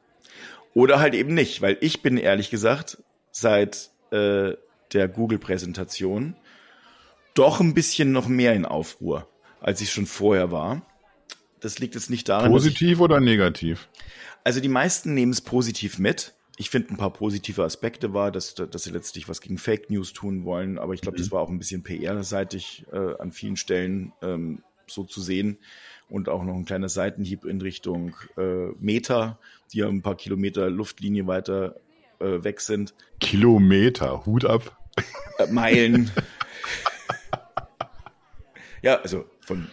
Oder 0.73 0.99
halt 0.99 1.15
eben 1.15 1.33
nicht, 1.33 1.61
weil 1.61 1.77
ich 1.81 2.01
bin 2.01 2.17
ehrlich 2.17 2.49
gesagt 2.49 2.97
seit 3.31 3.89
äh, 4.11 4.53
der 4.93 5.07
Google-Präsentation 5.07 6.35
doch 7.33 7.59
ein 7.59 7.73
bisschen 7.73 8.11
noch 8.11 8.27
mehr 8.27 8.53
in 8.53 8.65
Aufruhr, 8.65 9.27
als 9.61 9.81
ich 9.81 9.91
schon 9.91 10.05
vorher 10.05 10.51
war. 10.51 10.81
Das 11.59 11.79
liegt 11.79 11.95
jetzt 11.95 12.09
nicht 12.09 12.29
daran. 12.29 12.51
Positiv 12.51 12.91
ich, 12.91 12.99
oder 12.99 13.19
negativ? 13.19 13.89
Also 14.45 14.61
die 14.61 14.69
meisten 14.69 15.15
nehmen 15.15 15.31
es 15.31 15.41
positiv 15.41 15.97
mit. 15.97 16.35
Ich 16.57 16.69
finde 16.69 16.93
ein 16.93 16.97
paar 16.97 17.11
positive 17.11 17.63
Aspekte 17.63 18.13
war, 18.13 18.31
dass, 18.31 18.53
dass 18.53 18.83
sie 18.83 18.91
letztlich 18.91 19.27
was 19.27 19.41
gegen 19.41 19.57
Fake 19.57 19.89
News 19.89 20.13
tun 20.13 20.45
wollen, 20.45 20.77
aber 20.77 20.93
ich 20.93 21.01
glaube, 21.01 21.17
mhm. 21.17 21.23
das 21.23 21.31
war 21.31 21.41
auch 21.41 21.49
ein 21.49 21.57
bisschen 21.57 21.83
PR-seitig 21.83 22.85
äh, 22.93 23.15
an 23.19 23.31
vielen 23.31 23.57
Stellen 23.57 24.13
ähm, 24.21 24.61
so 24.85 25.03
zu 25.03 25.19
sehen. 25.19 25.57
Und 26.07 26.29
auch 26.29 26.43
noch 26.43 26.53
ein 26.53 26.65
kleiner 26.65 26.89
Seitenhieb 26.89 27.43
in 27.43 27.59
Richtung 27.59 28.15
äh, 28.37 28.67
Meta, 28.79 29.39
die 29.73 29.79
ja 29.79 29.87
ein 29.87 30.03
paar 30.03 30.15
Kilometer 30.15 30.69
Luftlinie 30.69 31.25
weiter 31.25 31.77
äh, 32.19 32.43
weg 32.43 32.61
sind. 32.61 32.93
Kilometer, 33.19 34.27
Hut 34.27 34.45
ab. 34.45 34.77
Äh, 35.39 35.47
Meilen. 35.47 36.11
ja, 38.83 38.97
also 39.01 39.25
von, 39.41 39.71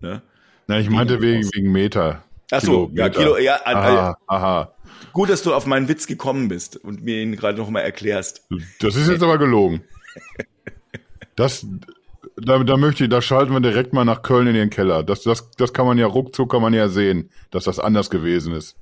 ne? 0.00 0.22
Na, 0.66 0.80
ich 0.80 0.88
meinte 0.88 1.20
wegen, 1.20 1.44
wegen 1.52 1.70
Meter. 1.70 2.24
Ach 2.50 2.60
so, 2.60 2.90
ja, 2.94 3.08
Kilo, 3.08 3.36
ja, 3.36 3.60
aha, 3.64 4.18
aha. 4.26 4.74
Gut, 5.12 5.30
dass 5.30 5.42
du 5.42 5.54
auf 5.54 5.66
meinen 5.66 5.88
Witz 5.88 6.06
gekommen 6.06 6.48
bist 6.48 6.76
und 6.76 7.02
mir 7.02 7.22
ihn 7.22 7.36
gerade 7.36 7.58
noch 7.58 7.68
mal 7.70 7.80
erklärst. 7.80 8.46
Das 8.80 8.96
ist 8.96 9.08
jetzt 9.08 9.22
aber 9.22 9.38
gelogen. 9.38 9.82
Das, 11.36 11.66
da, 12.36 12.62
da 12.64 12.76
möchte 12.76 13.04
ich, 13.04 13.10
da 13.10 13.20
schalten 13.20 13.52
wir 13.52 13.60
direkt 13.60 13.92
mal 13.92 14.04
nach 14.04 14.22
Köln 14.22 14.46
in 14.46 14.54
den 14.54 14.70
Keller. 14.70 15.02
Das, 15.02 15.22
das, 15.22 15.50
das 15.52 15.72
kann 15.72 15.86
man 15.86 15.98
ja 15.98 16.06
ruckzuck, 16.06 16.50
kann 16.50 16.62
man 16.62 16.74
ja 16.74 16.88
sehen, 16.88 17.30
dass 17.50 17.64
das 17.64 17.78
anders 17.78 18.10
gewesen 18.10 18.54
ist. 18.54 18.76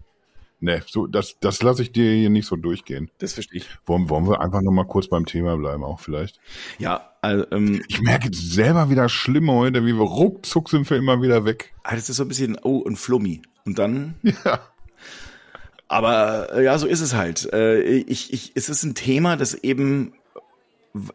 Nee, 0.58 0.80
so, 0.86 1.06
das, 1.06 1.36
das 1.40 1.62
lasse 1.62 1.82
ich 1.82 1.92
dir 1.92 2.10
hier 2.12 2.30
nicht 2.30 2.46
so 2.46 2.56
durchgehen. 2.56 3.10
Das 3.18 3.34
verstehe 3.34 3.60
ich. 3.60 3.68
Wollen, 3.84 4.08
wollen 4.08 4.26
wir 4.26 4.40
einfach 4.40 4.62
nochmal 4.62 4.86
kurz 4.86 5.08
beim 5.08 5.26
Thema 5.26 5.56
bleiben, 5.56 5.84
auch 5.84 6.00
vielleicht? 6.00 6.40
Ja, 6.78 7.12
also, 7.20 7.44
ähm, 7.50 7.82
Ich 7.88 8.00
merke 8.00 8.30
selber 8.32 8.88
wieder 8.88 9.10
schlimm 9.10 9.50
heute, 9.50 9.84
wie 9.84 9.92
wir 9.92 10.06
ruckzuck 10.06 10.70
sind 10.70 10.88
wir 10.88 10.96
immer 10.96 11.20
wieder 11.20 11.44
weg. 11.44 11.74
Ah, 11.82 11.94
das 11.94 12.08
ist 12.08 12.16
so 12.16 12.24
ein 12.24 12.28
bisschen, 12.28 12.58
oh, 12.62 12.78
und 12.78 12.96
Flummi. 12.96 13.42
Und 13.66 13.78
dann. 13.78 14.14
Ja. 14.22 14.60
Aber 15.88 16.52
äh, 16.52 16.64
ja, 16.64 16.78
so 16.78 16.86
ist 16.86 17.00
es 17.00 17.14
halt. 17.14 17.52
Äh, 17.52 17.80
ich, 17.80 18.32
ich, 18.32 18.52
es 18.54 18.68
ist 18.68 18.82
ein 18.82 18.94
Thema, 18.94 19.36
das 19.36 19.54
eben 19.54 20.14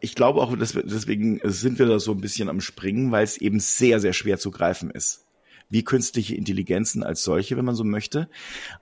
ich 0.00 0.14
glaube 0.14 0.40
auch, 0.40 0.56
dass 0.56 0.74
wir, 0.74 0.82
deswegen 0.82 1.40
sind 1.44 1.78
wir 1.78 1.86
da 1.86 1.98
so 1.98 2.12
ein 2.12 2.20
bisschen 2.20 2.48
am 2.48 2.60
Springen, 2.60 3.10
weil 3.10 3.24
es 3.24 3.36
eben 3.36 3.60
sehr, 3.60 4.00
sehr 4.00 4.12
schwer 4.12 4.38
zu 4.38 4.50
greifen 4.50 4.90
ist. 4.90 5.24
Wie 5.68 5.84
künstliche 5.84 6.34
Intelligenzen 6.34 7.02
als 7.02 7.22
solche, 7.22 7.56
wenn 7.56 7.64
man 7.64 7.74
so 7.74 7.84
möchte. 7.84 8.28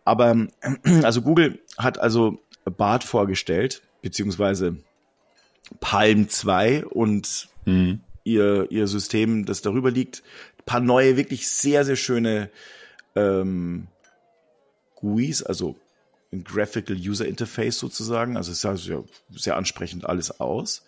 Aber 0.04 0.46
also 1.02 1.22
Google 1.22 1.61
hat 1.78 1.98
also 1.98 2.40
BART 2.64 3.04
vorgestellt, 3.04 3.83
beziehungsweise 4.02 4.76
Palm 5.80 6.28
2 6.28 6.85
und 6.87 7.48
mhm. 7.64 8.00
ihr, 8.24 8.66
ihr 8.70 8.87
System, 8.87 9.46
das 9.46 9.62
darüber 9.62 9.90
liegt. 9.90 10.22
Ein 10.59 10.64
paar 10.66 10.80
neue, 10.80 11.16
wirklich 11.16 11.48
sehr, 11.48 11.85
sehr 11.85 11.96
schöne 11.96 12.50
ähm, 13.14 13.88
GUIs, 14.96 15.42
also 15.42 15.76
ein 16.32 16.44
Graphical 16.44 16.96
User 16.96 17.26
Interface 17.26 17.78
sozusagen. 17.78 18.36
Also 18.36 18.52
es 18.52 18.60
sah 18.60 18.76
sehr, 18.76 19.04
sehr 19.30 19.56
ansprechend 19.56 20.06
alles 20.06 20.40
aus. 20.40 20.84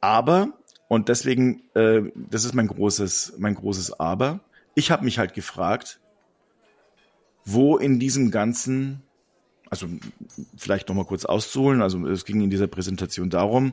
Aber, 0.00 0.52
und 0.88 1.08
deswegen, 1.08 1.62
äh, 1.74 2.02
das 2.14 2.44
ist 2.44 2.54
mein 2.54 2.68
großes, 2.68 3.34
mein 3.38 3.54
großes 3.54 3.98
Aber, 3.98 4.40
ich 4.74 4.90
habe 4.90 5.04
mich 5.04 5.18
halt 5.18 5.34
gefragt, 5.34 6.00
wo 7.44 7.76
in 7.76 7.98
diesem 7.98 8.30
ganzen, 8.30 9.02
also 9.70 9.86
vielleicht 10.56 10.88
nochmal 10.88 11.06
kurz 11.06 11.24
auszuholen, 11.24 11.80
also 11.80 12.06
es 12.06 12.24
ging 12.24 12.40
in 12.42 12.50
dieser 12.50 12.66
Präsentation 12.66 13.30
darum, 13.30 13.72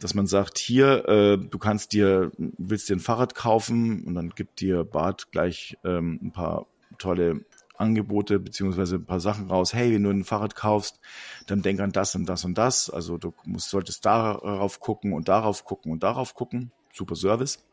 dass 0.00 0.14
man 0.14 0.26
sagt, 0.26 0.58
hier, 0.58 1.08
äh, 1.08 1.38
du 1.38 1.58
kannst 1.58 1.92
dir, 1.92 2.32
willst 2.36 2.88
dir 2.88 2.96
ein 2.96 3.00
Fahrrad 3.00 3.34
kaufen 3.34 4.04
und 4.04 4.14
dann 4.14 4.30
gibt 4.30 4.60
dir 4.60 4.84
Bart 4.84 5.30
gleich 5.32 5.76
ähm, 5.84 6.18
ein 6.22 6.32
paar 6.32 6.66
tolle 6.98 7.44
Angebote 7.78 8.38
beziehungsweise 8.38 8.96
ein 8.96 9.06
paar 9.06 9.20
Sachen 9.20 9.48
raus. 9.48 9.72
Hey, 9.72 9.94
wenn 9.94 10.02
du 10.02 10.10
ein 10.10 10.24
Fahrrad 10.24 10.54
kaufst, 10.56 11.00
dann 11.46 11.62
denk 11.62 11.80
an 11.80 11.92
das 11.92 12.14
und 12.14 12.26
das 12.26 12.44
und 12.44 12.58
das. 12.58 12.90
Also 12.90 13.18
du 13.18 13.32
musst, 13.44 13.70
solltest 13.70 14.04
darauf 14.04 14.80
gucken 14.80 15.12
und 15.12 15.28
darauf 15.28 15.64
gucken 15.64 15.92
und 15.92 16.02
darauf 16.02 16.34
gucken. 16.34 16.72
Super 16.92 17.14
Service. 17.14 17.64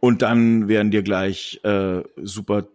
Und 0.00 0.20
dann 0.22 0.68
werden 0.68 0.90
dir 0.90 1.02
gleich 1.02 1.60
äh, 1.64 2.02
super 2.16 2.68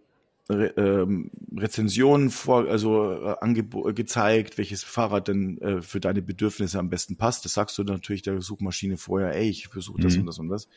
Re 0.48 0.74
ähm, 0.76 1.30
Rezensionen 1.56 2.30
vor, 2.30 2.66
also 2.68 3.36
äh, 3.40 3.92
gezeigt, 3.92 4.58
welches 4.58 4.82
Fahrrad 4.82 5.28
denn 5.28 5.58
äh, 5.60 5.80
für 5.80 6.00
deine 6.00 6.22
Bedürfnisse 6.22 6.80
am 6.80 6.90
besten 6.90 7.16
passt. 7.16 7.44
Das 7.44 7.52
sagst 7.52 7.78
du 7.78 7.84
natürlich 7.84 8.22
der 8.22 8.40
Suchmaschine 8.40 8.96
vorher, 8.96 9.32
ey, 9.36 9.48
ich 9.48 9.68
versuche 9.68 10.02
das 10.02 10.14
mhm. 10.14 10.20
und 10.20 10.26
das 10.26 10.38
und 10.40 10.48
das. 10.48 10.68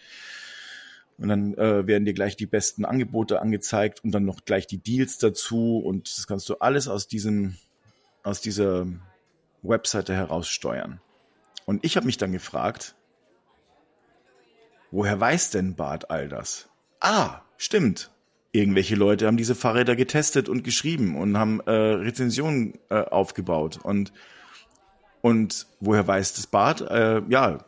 Und 1.18 1.30
dann 1.30 1.54
äh, 1.56 1.86
werden 1.86 2.06
dir 2.06 2.14
gleich 2.14 2.36
die 2.36 2.46
besten 2.46 2.86
Angebote 2.86 3.42
angezeigt 3.42 4.04
und 4.04 4.12
dann 4.12 4.26
noch 4.26 4.46
gleich 4.46 4.68
die 4.68 4.80
Deals 4.80 5.18
dazu. 5.20 5.78
Und 5.78 6.18
das 6.18 6.28
kannst 6.28 6.50
du 6.50 6.56
alles 6.56 6.88
aus 6.88 7.08
diesem, 7.08 7.58
aus 8.24 8.42
dieser 8.42 8.88
Webseite 9.62 10.14
heraussteuern. 10.14 11.00
Und 11.66 11.86
ich 11.86 11.96
habe 11.96 12.06
mich 12.06 12.18
dann 12.18 12.32
gefragt, 12.32 12.96
woher 14.92 15.20
weiß 15.20 15.52
denn 15.52 15.76
Bart 15.76 16.10
all 16.10 16.30
das? 16.30 16.70
Ah, 17.00 17.42
stimmt. 17.58 18.10
Irgendwelche 18.52 18.96
Leute 18.96 19.28
haben 19.28 19.38
diese 19.38 19.56
Fahrräder 19.56 19.96
getestet 19.96 20.50
und 20.50 20.64
geschrieben 20.64 21.16
und 21.16 21.38
haben 21.38 21.60
äh, 21.62 21.72
Rezensionen 21.72 22.80
äh, 22.90 22.96
aufgebaut. 22.96 23.80
Und, 23.82 24.14
und 25.22 25.68
woher 25.80 26.06
weiß 26.06 26.34
das 26.34 26.48
Bart? 26.48 26.82
Äh, 26.82 27.22
ja, 27.30 27.66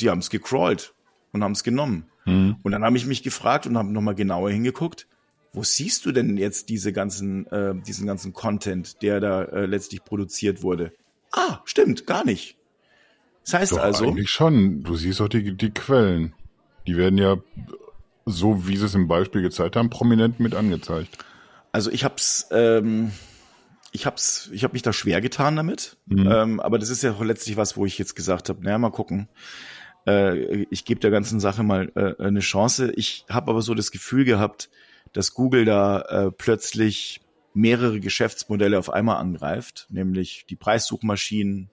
die 0.00 0.10
haben 0.10 0.20
es 0.20 0.30
gecrawlt 0.30 0.94
und 1.32 1.44
haben 1.44 1.52
es 1.52 1.64
genommen. 1.64 2.06
Mhm. 2.24 2.56
Und 2.62 2.72
dann 2.72 2.84
habe 2.84 2.96
ich 2.96 3.06
mich 3.06 3.22
gefragt 3.22 3.66
und 3.66 3.76
habe 3.76 3.92
nochmal 3.92 4.14
genauer 4.14 4.50
hingeguckt, 4.50 5.06
wo 5.52 5.62
siehst 5.62 6.04
du 6.06 6.12
denn 6.12 6.36
jetzt 6.36 6.68
diese 6.68 6.92
ganzen, 6.92 7.46
äh, 7.46 7.74
diesen 7.86 8.06
ganzen 8.06 8.32
Content, 8.32 9.02
der 9.02 9.20
da 9.20 9.42
äh, 9.44 9.66
letztlich 9.66 10.04
produziert 10.04 10.62
wurde? 10.62 10.92
Ah, 11.32 11.60
stimmt, 11.64 12.06
gar 12.06 12.24
nicht. 12.24 12.56
Das 13.44 13.54
heißt 13.54 13.72
Doch, 13.72 13.78
also. 13.78 14.06
Eigentlich 14.06 14.30
schon. 14.30 14.82
Du 14.82 14.94
siehst 14.96 15.20
auch 15.20 15.28
die, 15.28 15.56
die 15.56 15.70
Quellen. 15.70 16.34
Die 16.86 16.96
werden 16.96 17.18
ja, 17.18 17.36
so 18.26 18.68
wie 18.68 18.76
sie 18.76 18.86
es 18.86 18.94
im 18.94 19.08
Beispiel 19.08 19.42
gezeigt 19.42 19.76
haben, 19.76 19.90
prominent 19.90 20.38
mit 20.38 20.54
angezeigt. 20.54 21.18
Also 21.72 21.90
ich 21.90 22.04
hab's, 22.04 22.48
ähm, 22.50 23.10
ich 23.92 24.06
hab's, 24.06 24.50
ich 24.52 24.64
habe 24.64 24.72
mich 24.72 24.82
da 24.82 24.92
schwer 24.92 25.20
getan 25.20 25.56
damit. 25.56 25.96
Mhm. 26.06 26.30
Ähm, 26.30 26.60
aber 26.60 26.78
das 26.78 26.90
ist 26.90 27.02
ja 27.02 27.14
letztlich 27.20 27.56
was, 27.56 27.76
wo 27.76 27.86
ich 27.86 27.98
jetzt 27.98 28.14
gesagt 28.14 28.48
habe, 28.48 28.62
naja, 28.62 28.78
mal 28.78 28.90
gucken 28.90 29.28
äh, 30.08 30.66
ich 30.70 30.84
gebe 30.84 31.00
der 31.00 31.10
ganzen 31.10 31.38
Sache 31.38 31.62
mal 31.62 31.92
äh, 31.94 32.22
eine 32.22 32.40
Chance. 32.40 32.92
Ich 32.96 33.26
habe 33.28 33.50
aber 33.50 33.62
so 33.62 33.74
das 33.74 33.90
Gefühl 33.90 34.24
gehabt, 34.24 34.70
dass 35.12 35.34
Google 35.34 35.64
da 35.64 36.00
äh, 36.00 36.30
plötzlich 36.30 37.20
mehrere 37.54 38.00
Geschäftsmodelle 38.00 38.78
auf 38.78 38.90
einmal 38.90 39.16
angreift, 39.16 39.86
nämlich 39.90 40.46
die 40.48 40.56
Preissuchmaschinen, 40.56 41.70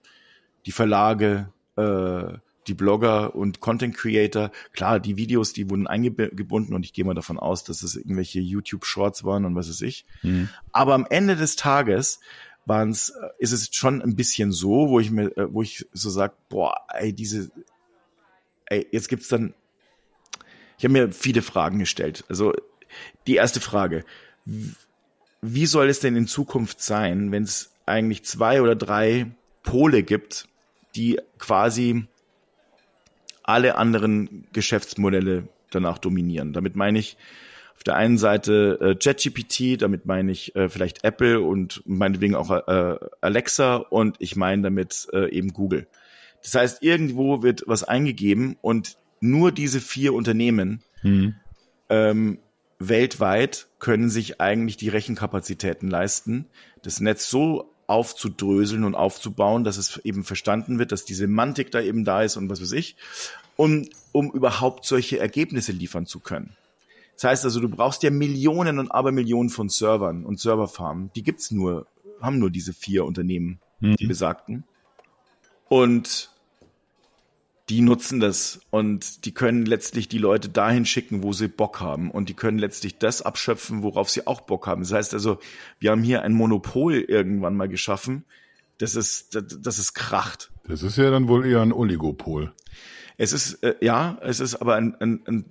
die 0.66 0.72
Verlage, 0.72 1.52
äh, 1.76 2.38
die 2.66 2.74
Blogger 2.74 3.36
und 3.36 3.60
Content 3.60 3.96
Creator. 3.96 4.50
Klar, 4.72 4.98
die 4.98 5.16
Videos, 5.16 5.52
die 5.52 5.70
wurden 5.70 5.86
eingebunden 5.86 6.74
und 6.74 6.84
ich 6.84 6.92
gehe 6.92 7.04
mal 7.04 7.14
davon 7.14 7.38
aus, 7.38 7.62
dass 7.62 7.82
es 7.82 7.94
irgendwelche 7.94 8.40
YouTube 8.40 8.84
Shorts 8.84 9.22
waren 9.22 9.44
und 9.44 9.54
was 9.54 9.68
weiß 9.68 9.82
ich. 9.82 10.04
Mhm. 10.22 10.48
Aber 10.72 10.94
am 10.94 11.06
Ende 11.08 11.36
des 11.36 11.56
Tages 11.56 12.20
waren's, 12.66 13.10
äh, 13.10 13.28
ist 13.38 13.52
es 13.52 13.68
schon 13.72 14.02
ein 14.02 14.16
bisschen 14.16 14.52
so, 14.52 14.88
wo 14.88 15.00
ich 15.00 15.10
mir, 15.10 15.36
äh, 15.36 15.52
wo 15.52 15.62
ich 15.62 15.86
so 15.92 16.10
sag, 16.10 16.48
boah, 16.48 16.74
ey, 16.92 17.12
diese 17.12 17.50
ey, 18.66 18.86
jetzt 18.90 19.08
gibt's 19.08 19.28
dann, 19.28 19.54
ich 20.78 20.84
habe 20.84 20.92
mir 20.92 21.12
viele 21.12 21.42
Fragen 21.42 21.78
gestellt. 21.78 22.24
Also 22.28 22.52
die 23.26 23.36
erste 23.36 23.60
Frage, 23.60 24.04
wie 25.42 25.66
soll 25.66 25.88
es 25.88 26.00
denn 26.00 26.16
in 26.16 26.26
Zukunft 26.26 26.80
sein, 26.80 27.32
wenn 27.32 27.42
es 27.42 27.72
eigentlich 27.86 28.24
zwei 28.24 28.62
oder 28.62 28.74
drei 28.74 29.26
Pole 29.62 30.02
gibt, 30.02 30.48
die 30.94 31.20
quasi 31.38 32.06
alle 33.42 33.76
anderen 33.76 34.46
Geschäftsmodelle 34.52 35.48
danach 35.70 35.98
dominieren. 35.98 36.52
Damit 36.52 36.74
meine 36.74 36.98
ich 36.98 37.16
auf 37.76 37.84
der 37.84 37.94
einen 37.96 38.18
Seite 38.18 38.78
äh, 38.80 38.94
ChatGPT, 38.96 39.80
damit 39.80 40.06
meine 40.06 40.32
ich 40.32 40.56
äh, 40.56 40.68
vielleicht 40.68 41.04
Apple 41.04 41.40
und 41.40 41.82
meinetwegen 41.86 42.34
auch 42.34 42.50
äh, 42.50 42.98
Alexa 43.20 43.76
und 43.76 44.16
ich 44.18 44.34
meine 44.34 44.62
damit 44.62 45.08
äh, 45.12 45.30
eben 45.30 45.52
Google. 45.52 45.86
Das 46.42 46.54
heißt, 46.54 46.82
irgendwo 46.82 47.42
wird 47.42 47.64
was 47.66 47.84
eingegeben 47.84 48.56
und 48.60 48.98
nur 49.20 49.52
diese 49.52 49.80
vier 49.80 50.14
Unternehmen 50.14 50.82
mhm. 51.02 51.34
ähm, 51.88 52.38
weltweit 52.78 53.68
können 53.78 54.10
sich 54.10 54.40
eigentlich 54.40 54.76
die 54.76 54.88
Rechenkapazitäten 54.88 55.88
leisten, 55.88 56.46
das 56.82 57.00
Netz 57.00 57.30
so 57.30 57.72
aufzudröseln 57.86 58.84
und 58.84 58.94
aufzubauen, 58.94 59.64
dass 59.64 59.76
es 59.76 59.98
eben 59.98 60.24
verstanden 60.24 60.78
wird, 60.78 60.92
dass 60.92 61.04
die 61.04 61.14
Semantik 61.14 61.70
da 61.70 61.80
eben 61.80 62.04
da 62.04 62.22
ist 62.22 62.36
und 62.36 62.50
was 62.50 62.60
weiß 62.60 62.72
ich, 62.72 62.96
um, 63.56 63.88
um 64.12 64.30
überhaupt 64.30 64.84
solche 64.84 65.18
Ergebnisse 65.18 65.72
liefern 65.72 66.06
zu 66.06 66.20
können. 66.20 66.56
Das 67.14 67.24
heißt 67.24 67.44
also, 67.44 67.60
du 67.60 67.68
brauchst 67.68 68.02
ja 68.02 68.10
Millionen 68.10 68.78
und 68.78 68.90
Abermillionen 68.90 69.48
von 69.48 69.68
Servern 69.70 70.26
und 70.26 70.38
Serverfarmen. 70.38 71.10
Die 71.16 71.22
gibt's 71.22 71.50
nur, 71.50 71.86
haben 72.20 72.38
nur 72.38 72.50
diese 72.50 72.74
vier 72.74 73.06
Unternehmen, 73.06 73.60
mhm. 73.80 73.96
die 73.96 74.06
besagten. 74.06 74.64
Und 75.68 76.30
die 77.68 77.80
nutzen 77.80 78.20
das 78.20 78.60
und 78.70 79.24
die 79.24 79.34
können 79.34 79.66
letztlich 79.66 80.08
die 80.08 80.18
Leute 80.18 80.48
dahin 80.48 80.86
schicken, 80.86 81.24
wo 81.24 81.32
sie 81.32 81.48
Bock 81.48 81.80
haben 81.80 82.12
und 82.12 82.28
die 82.28 82.34
können 82.34 82.58
letztlich 82.58 82.98
das 82.98 83.22
abschöpfen, 83.22 83.82
worauf 83.82 84.08
sie 84.08 84.26
auch 84.26 84.42
Bock 84.42 84.68
haben. 84.68 84.82
Das 84.82 84.92
heißt 84.92 85.14
also, 85.14 85.38
wir 85.80 85.90
haben 85.90 86.04
hier 86.04 86.22
ein 86.22 86.32
Monopol 86.32 86.94
irgendwann 86.94 87.56
mal 87.56 87.68
geschaffen, 87.68 88.24
das 88.78 88.94
ist, 88.94 89.34
das, 89.34 89.44
das 89.60 89.78
ist 89.78 89.94
kracht. 89.94 90.50
Das 90.68 90.82
ist 90.82 90.96
ja 90.96 91.10
dann 91.10 91.28
wohl 91.28 91.46
eher 91.46 91.62
ein 91.62 91.72
Oligopol. 91.72 92.52
Es 93.16 93.32
ist, 93.32 93.62
äh, 93.62 93.74
ja, 93.80 94.18
es 94.22 94.40
ist 94.40 94.56
aber 94.56 94.76
ein, 94.76 94.94
ein, 95.00 95.22
ein 95.26 95.44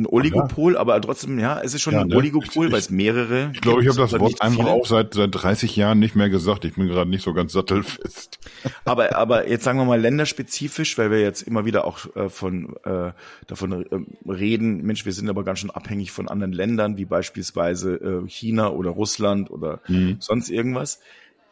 ein 0.00 0.06
Oligopol, 0.06 0.74
ja. 0.74 0.80
aber 0.80 1.00
trotzdem, 1.00 1.38
ja, 1.38 1.60
es 1.60 1.74
ist 1.74 1.82
schon 1.82 1.94
ja, 1.94 2.00
ein 2.00 2.08
ne? 2.08 2.16
Oligopol, 2.16 2.72
weil 2.72 2.78
es 2.78 2.90
mehrere. 2.90 3.50
Ich 3.52 3.60
glaube, 3.60 3.82
ich 3.82 3.88
habe 3.88 3.98
das 3.98 4.18
Wort 4.18 4.40
einfach 4.42 4.66
auch 4.66 4.86
seit, 4.86 5.14
seit 5.14 5.30
30 5.32 5.76
Jahren 5.76 5.98
nicht 5.98 6.16
mehr 6.16 6.28
gesagt. 6.30 6.64
Ich 6.64 6.74
bin 6.74 6.86
gerade 6.88 7.08
nicht 7.08 7.22
so 7.22 7.32
ganz 7.32 7.52
sattelfest. 7.52 8.38
Aber, 8.84 9.16
aber 9.16 9.48
jetzt 9.48 9.64
sagen 9.64 9.78
wir 9.78 9.84
mal 9.84 10.00
länderspezifisch, 10.00 10.98
weil 10.98 11.10
wir 11.10 11.20
jetzt 11.20 11.42
immer 11.42 11.64
wieder 11.64 11.84
auch 11.84 12.14
äh, 12.16 12.28
von 12.28 12.76
äh, 12.84 13.12
davon 13.46 13.72
äh, 13.72 14.30
reden, 14.30 14.82
Mensch, 14.82 15.04
wir 15.04 15.12
sind 15.12 15.28
aber 15.28 15.44
ganz 15.44 15.60
schön 15.60 15.70
abhängig 15.70 16.12
von 16.12 16.28
anderen 16.28 16.52
Ländern, 16.52 16.96
wie 16.96 17.04
beispielsweise 17.04 17.94
äh, 17.94 18.28
China 18.28 18.70
oder 18.70 18.90
Russland 18.90 19.50
oder 19.50 19.80
mhm. 19.88 20.16
sonst 20.18 20.50
irgendwas 20.50 21.00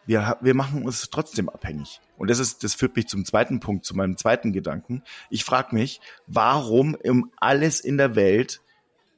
wir, 0.08 0.38
wir 0.40 0.54
machen 0.54 0.84
uns 0.84 1.10
trotzdem 1.10 1.50
abhängig. 1.50 2.00
Und 2.16 2.30
das 2.30 2.38
ist, 2.38 2.64
das 2.64 2.74
führt 2.74 2.96
mich 2.96 3.08
zum 3.08 3.26
zweiten 3.26 3.60
Punkt, 3.60 3.84
zu 3.84 3.94
meinem 3.94 4.16
zweiten 4.16 4.54
Gedanken. 4.54 5.02
Ich 5.28 5.44
frage 5.44 5.74
mich, 5.76 6.00
warum 6.26 6.94
um 6.94 7.30
alles 7.36 7.80
in 7.80 7.98
der 7.98 8.16
Welt 8.16 8.62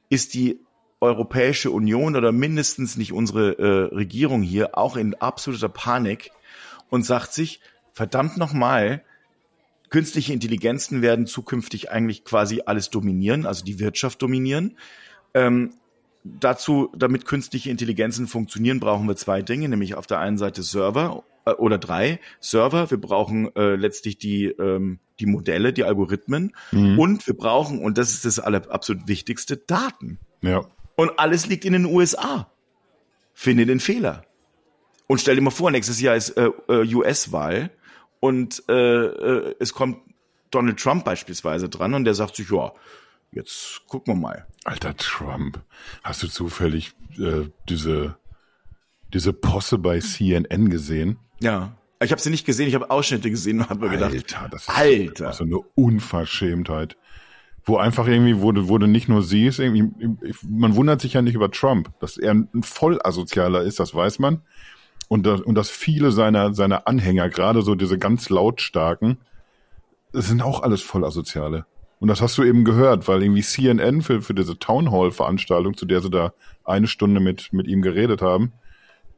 ist 0.09 0.33
die 0.33 0.59
Europäische 0.99 1.71
Union 1.71 2.17
oder 2.17 2.33
mindestens 2.33 2.97
nicht 2.97 3.13
unsere 3.13 3.57
äh, 3.57 3.95
Regierung 3.95 4.41
hier 4.41 4.77
auch 4.77 4.97
in 4.97 5.15
absoluter 5.15 5.69
Panik 5.69 6.31
und 6.89 7.05
sagt 7.05 7.31
sich, 7.33 7.61
verdammt 7.93 8.35
nochmal, 8.35 9.01
künstliche 9.89 10.33
Intelligenzen 10.33 11.01
werden 11.01 11.25
zukünftig 11.25 11.89
eigentlich 11.89 12.25
quasi 12.25 12.63
alles 12.65 12.89
dominieren, 12.89 13.45
also 13.45 13.63
die 13.63 13.79
Wirtschaft 13.79 14.21
dominieren. 14.21 14.77
Ähm, 15.33 15.73
dazu, 16.23 16.91
damit 16.95 17.25
künstliche 17.25 17.69
Intelligenzen 17.69 18.27
funktionieren, 18.27 18.79
brauchen 18.79 19.07
wir 19.07 19.15
zwei 19.15 19.41
Dinge, 19.41 19.69
nämlich 19.69 19.95
auf 19.95 20.07
der 20.07 20.19
einen 20.19 20.37
Seite 20.37 20.63
Server 20.63 21.23
äh, 21.45 21.51
oder 21.51 21.77
drei 21.77 22.19
Server. 22.39 22.91
Wir 22.91 22.99
brauchen 22.99 23.55
äh, 23.55 23.75
letztlich 23.75 24.17
die 24.17 24.45
ähm, 24.45 24.99
die 25.19 25.25
Modelle, 25.25 25.71
die 25.71 25.83
Algorithmen 25.83 26.55
mhm. 26.71 26.99
und 26.99 27.27
wir 27.27 27.35
brauchen 27.35 27.79
und 27.79 27.97
das 27.97 28.11
ist 28.11 28.25
das 28.25 28.39
aller 28.39 28.69
absolut 28.71 29.07
wichtigste 29.07 29.57
Daten. 29.57 30.19
Ja. 30.41 30.65
Und 30.95 31.19
alles 31.19 31.47
liegt 31.47 31.63
in 31.63 31.73
den 31.73 31.85
USA. 31.85 32.51
Finde 33.33 33.65
den 33.65 33.79
Fehler. 33.79 34.25
Und 35.07 35.21
stell 35.21 35.35
dir 35.35 35.41
mal 35.41 35.51
vor, 35.51 35.71
nächstes 35.71 36.01
Jahr 36.01 36.15
ist 36.15 36.31
äh, 36.31 36.49
äh 36.67 36.93
US-Wahl 36.93 37.71
und 38.19 38.63
äh, 38.69 38.73
äh, 38.73 39.55
es 39.59 39.73
kommt 39.73 39.99
Donald 40.51 40.79
Trump 40.79 41.05
beispielsweise 41.05 41.69
dran 41.69 41.93
und 41.93 42.05
der 42.05 42.13
sagt 42.13 42.35
sich, 42.35 42.49
ja, 42.49 42.73
Jetzt 43.31 43.81
gucken 43.87 44.15
wir 44.15 44.19
mal. 44.19 44.47
Alter 44.63 44.95
Trump, 44.97 45.61
hast 46.03 46.21
du 46.23 46.27
zufällig 46.27 46.93
äh, 47.17 47.49
diese 47.69 48.15
diese 49.13 49.33
Posse 49.33 49.77
bei 49.77 49.99
CNN 49.99 50.69
gesehen? 50.69 51.17
Ja. 51.41 51.73
Ich 52.03 52.11
habe 52.11 52.21
sie 52.21 52.31
nicht 52.31 52.47
gesehen, 52.47 52.67
ich 52.67 52.73
habe 52.73 52.89
Ausschnitte 52.89 53.29
gesehen 53.29 53.59
und 53.59 53.69
habe 53.69 53.85
mir 53.85 53.91
gedacht, 53.91 54.13
Alter, 54.13 54.49
das 54.49 54.63
ist 54.63 54.69
Alter. 54.69 55.33
so 55.33 55.43
eine 55.43 55.59
Unverschämtheit. 55.75 56.97
Wo 57.63 57.77
einfach 57.77 58.07
irgendwie 58.07 58.39
wurde, 58.39 58.67
wurde 58.67 58.87
nicht 58.87 59.07
nur 59.07 59.21
sie 59.21 59.45
ist, 59.45 59.59
irgendwie, 59.59 59.91
man 60.41 60.75
wundert 60.75 60.99
sich 60.99 61.13
ja 61.13 61.21
nicht 61.21 61.35
über 61.35 61.51
Trump, 61.51 61.91
dass 61.99 62.17
er 62.17 62.33
ein 62.33 62.63
Vollasozialer 62.63 63.61
ist, 63.61 63.79
das 63.79 63.93
weiß 63.93 64.17
man. 64.17 64.41
Und, 65.09 65.27
das, 65.27 65.41
und 65.41 65.53
dass 65.53 65.69
viele 65.69 66.11
seiner, 66.11 66.55
seiner 66.55 66.87
Anhänger, 66.87 67.29
gerade 67.29 67.61
so 67.61 67.75
diese 67.75 67.99
ganz 67.99 68.29
lautstarken, 68.29 69.19
das 70.11 70.27
sind 70.27 70.41
auch 70.41 70.63
alles 70.63 70.81
Vollasoziale. 70.81 71.67
Und 72.01 72.07
das 72.07 72.19
hast 72.19 72.35
du 72.39 72.43
eben 72.43 72.65
gehört, 72.65 73.07
weil 73.07 73.21
irgendwie 73.21 73.43
CNN 73.43 74.01
für, 74.01 74.23
für 74.23 74.33
diese 74.33 74.57
Town 74.57 74.91
Hall 74.91 75.11
Veranstaltung, 75.11 75.77
zu 75.77 75.85
der 75.85 76.01
sie 76.01 76.09
da 76.09 76.33
eine 76.63 76.87
Stunde 76.87 77.19
mit, 77.19 77.53
mit 77.53 77.67
ihm 77.67 77.83
geredet 77.83 78.23
haben, 78.23 78.53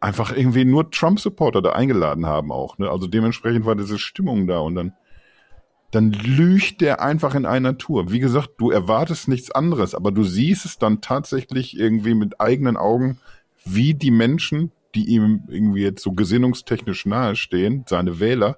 einfach 0.01 0.35
irgendwie 0.35 0.65
nur 0.65 0.91
Trump-Supporter 0.91 1.61
da 1.61 1.71
eingeladen 1.71 2.25
haben 2.25 2.51
auch. 2.51 2.77
Ne? 2.77 2.89
Also 2.89 3.07
dementsprechend 3.07 3.65
war 3.65 3.77
diese 3.77 3.97
Stimmung 3.97 4.47
da 4.47 4.59
und 4.59 4.75
dann, 4.75 4.91
dann 5.91 6.11
lügt 6.11 6.81
der 6.81 7.01
einfach 7.01 7.35
in 7.35 7.45
einer 7.45 7.77
Tour. 7.77 8.11
Wie 8.11 8.19
gesagt, 8.19 8.49
du 8.57 8.69
erwartest 8.69 9.29
nichts 9.29 9.49
anderes, 9.49 9.95
aber 9.95 10.11
du 10.11 10.25
siehst 10.25 10.65
es 10.65 10.77
dann 10.77 10.99
tatsächlich 10.99 11.79
irgendwie 11.79 12.15
mit 12.15 12.41
eigenen 12.41 12.75
Augen, 12.75 13.17
wie 13.63 13.93
die 13.93 14.11
Menschen, 14.11 14.73
die 14.93 15.05
ihm 15.05 15.43
irgendwie 15.47 15.83
jetzt 15.83 16.03
so 16.03 16.11
gesinnungstechnisch 16.11 17.05
nahestehen, 17.05 17.85
seine 17.87 18.19
Wähler, 18.19 18.57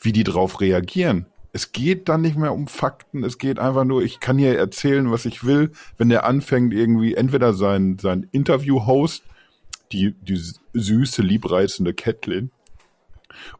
wie 0.00 0.12
die 0.12 0.22
drauf 0.22 0.60
reagieren 0.60 1.26
es 1.52 1.72
geht 1.72 2.08
dann 2.08 2.22
nicht 2.22 2.36
mehr 2.36 2.52
um 2.52 2.66
Fakten, 2.66 3.24
es 3.24 3.38
geht 3.38 3.58
einfach 3.58 3.84
nur, 3.84 4.02
ich 4.02 4.20
kann 4.20 4.38
hier 4.38 4.58
erzählen, 4.58 5.10
was 5.10 5.26
ich 5.26 5.44
will, 5.44 5.72
wenn 5.98 6.08
der 6.08 6.24
anfängt 6.24 6.72
irgendwie 6.72 7.14
entweder 7.14 7.52
sein, 7.52 7.98
sein 8.00 8.26
Interview-Host, 8.32 9.22
die, 9.92 10.12
die 10.12 10.40
süße, 10.72 11.20
liebreizende 11.22 11.92
Catlin, 11.92 12.50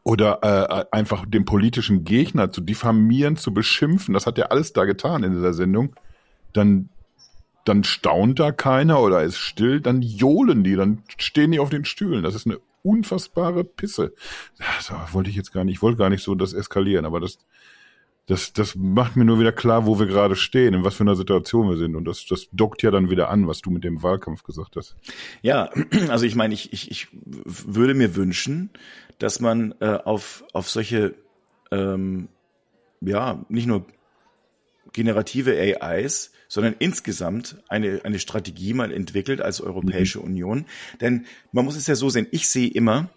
oder 0.03 0.39
äh, 0.41 0.85
einfach 0.95 1.25
den 1.27 1.45
politischen 1.45 2.03
Gegner 2.03 2.51
zu 2.51 2.61
diffamieren, 2.61 3.37
zu 3.37 3.53
beschimpfen, 3.53 4.13
das 4.13 4.25
hat 4.25 4.37
er 4.37 4.51
alles 4.51 4.73
da 4.73 4.85
getan 4.85 5.23
in 5.23 5.33
dieser 5.33 5.53
Sendung, 5.53 5.95
dann, 6.53 6.89
dann 7.65 7.83
staunt 7.83 8.39
da 8.39 8.51
keiner 8.51 9.01
oder 9.01 9.23
ist 9.23 9.37
still, 9.37 9.81
dann 9.81 10.01
johlen 10.01 10.63
die, 10.63 10.75
dann 10.75 11.03
stehen 11.17 11.51
die 11.51 11.59
auf 11.59 11.69
den 11.69 11.85
Stühlen. 11.85 12.23
Das 12.23 12.35
ist 12.35 12.45
eine 12.45 12.59
unfassbare 12.83 13.63
Pisse. 13.63 14.13
Das 14.57 14.91
wollte 15.13 15.29
ich 15.29 15.35
jetzt 15.35 15.53
gar 15.53 15.63
nicht, 15.63 15.75
ich 15.75 15.81
wollte 15.81 15.97
gar 15.97 16.09
nicht 16.09 16.23
so 16.23 16.35
das 16.35 16.53
eskalieren, 16.53 17.05
aber 17.05 17.19
das, 17.19 17.39
das, 18.25 18.53
das 18.53 18.75
macht 18.75 19.17
mir 19.17 19.25
nur 19.25 19.39
wieder 19.39 19.51
klar, 19.51 19.85
wo 19.85 19.99
wir 19.99 20.05
gerade 20.05 20.35
stehen, 20.35 20.73
in 20.73 20.83
was 20.83 20.95
für 20.95 21.03
einer 21.03 21.15
Situation 21.15 21.69
wir 21.69 21.77
sind. 21.77 21.95
Und 21.95 22.05
das, 22.05 22.25
das 22.25 22.47
dockt 22.53 22.81
ja 22.81 22.89
dann 22.89 23.09
wieder 23.09 23.29
an, 23.29 23.47
was 23.47 23.61
du 23.61 23.69
mit 23.69 23.83
dem 23.83 24.01
Wahlkampf 24.01 24.43
gesagt 24.43 24.77
hast. 24.77 24.95
Ja, 25.41 25.69
also 26.09 26.25
ich 26.25 26.35
meine, 26.35 26.53
ich, 26.53 26.71
ich, 26.71 26.89
ich 26.89 27.07
würde 27.11 27.93
mir 27.93 28.15
wünschen, 28.15 28.69
dass 29.19 29.41
man 29.41 29.75
äh, 29.81 29.99
auf, 30.05 30.45
auf 30.53 30.69
solche, 30.69 31.15
ähm, 31.71 32.29
ja, 33.01 33.43
nicht 33.49 33.67
nur 33.67 33.85
generative 34.93 35.57
AIs, 35.81 36.31
sondern 36.47 36.75
insgesamt 36.79 37.57
eine, 37.67 38.01
eine 38.05 38.19
Strategie 38.19 38.73
mal 38.73 38.93
entwickelt 38.93 39.41
als 39.41 39.59
Europäische 39.59 40.19
mhm. 40.19 40.25
Union. 40.25 40.65
Denn 41.01 41.25
man 41.51 41.65
muss 41.65 41.75
es 41.75 41.87
ja 41.87 41.95
so 41.95 42.09
sehen, 42.09 42.27
ich 42.31 42.47
sehe 42.47 42.69
immer, 42.69 43.09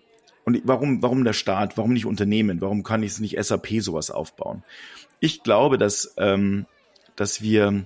und 0.47 0.63
warum, 0.65 1.03
warum 1.03 1.25
der 1.25 1.33
Staat, 1.33 1.77
warum 1.77 1.93
nicht 1.93 2.07
Unternehmen, 2.07 2.61
warum 2.61 2.85
kann 2.85 3.03
ich 3.03 3.13
es 3.13 3.21
nicht 3.21 3.37
SAP 3.37 3.81
sowas 3.81 4.13
aufbauen? 4.13 4.63
Ich 5.19 5.43
glaube, 5.43 5.77
dass, 5.77 6.15
ähm, 6.19 6.67
dass 7.17 7.43
wir 7.43 7.85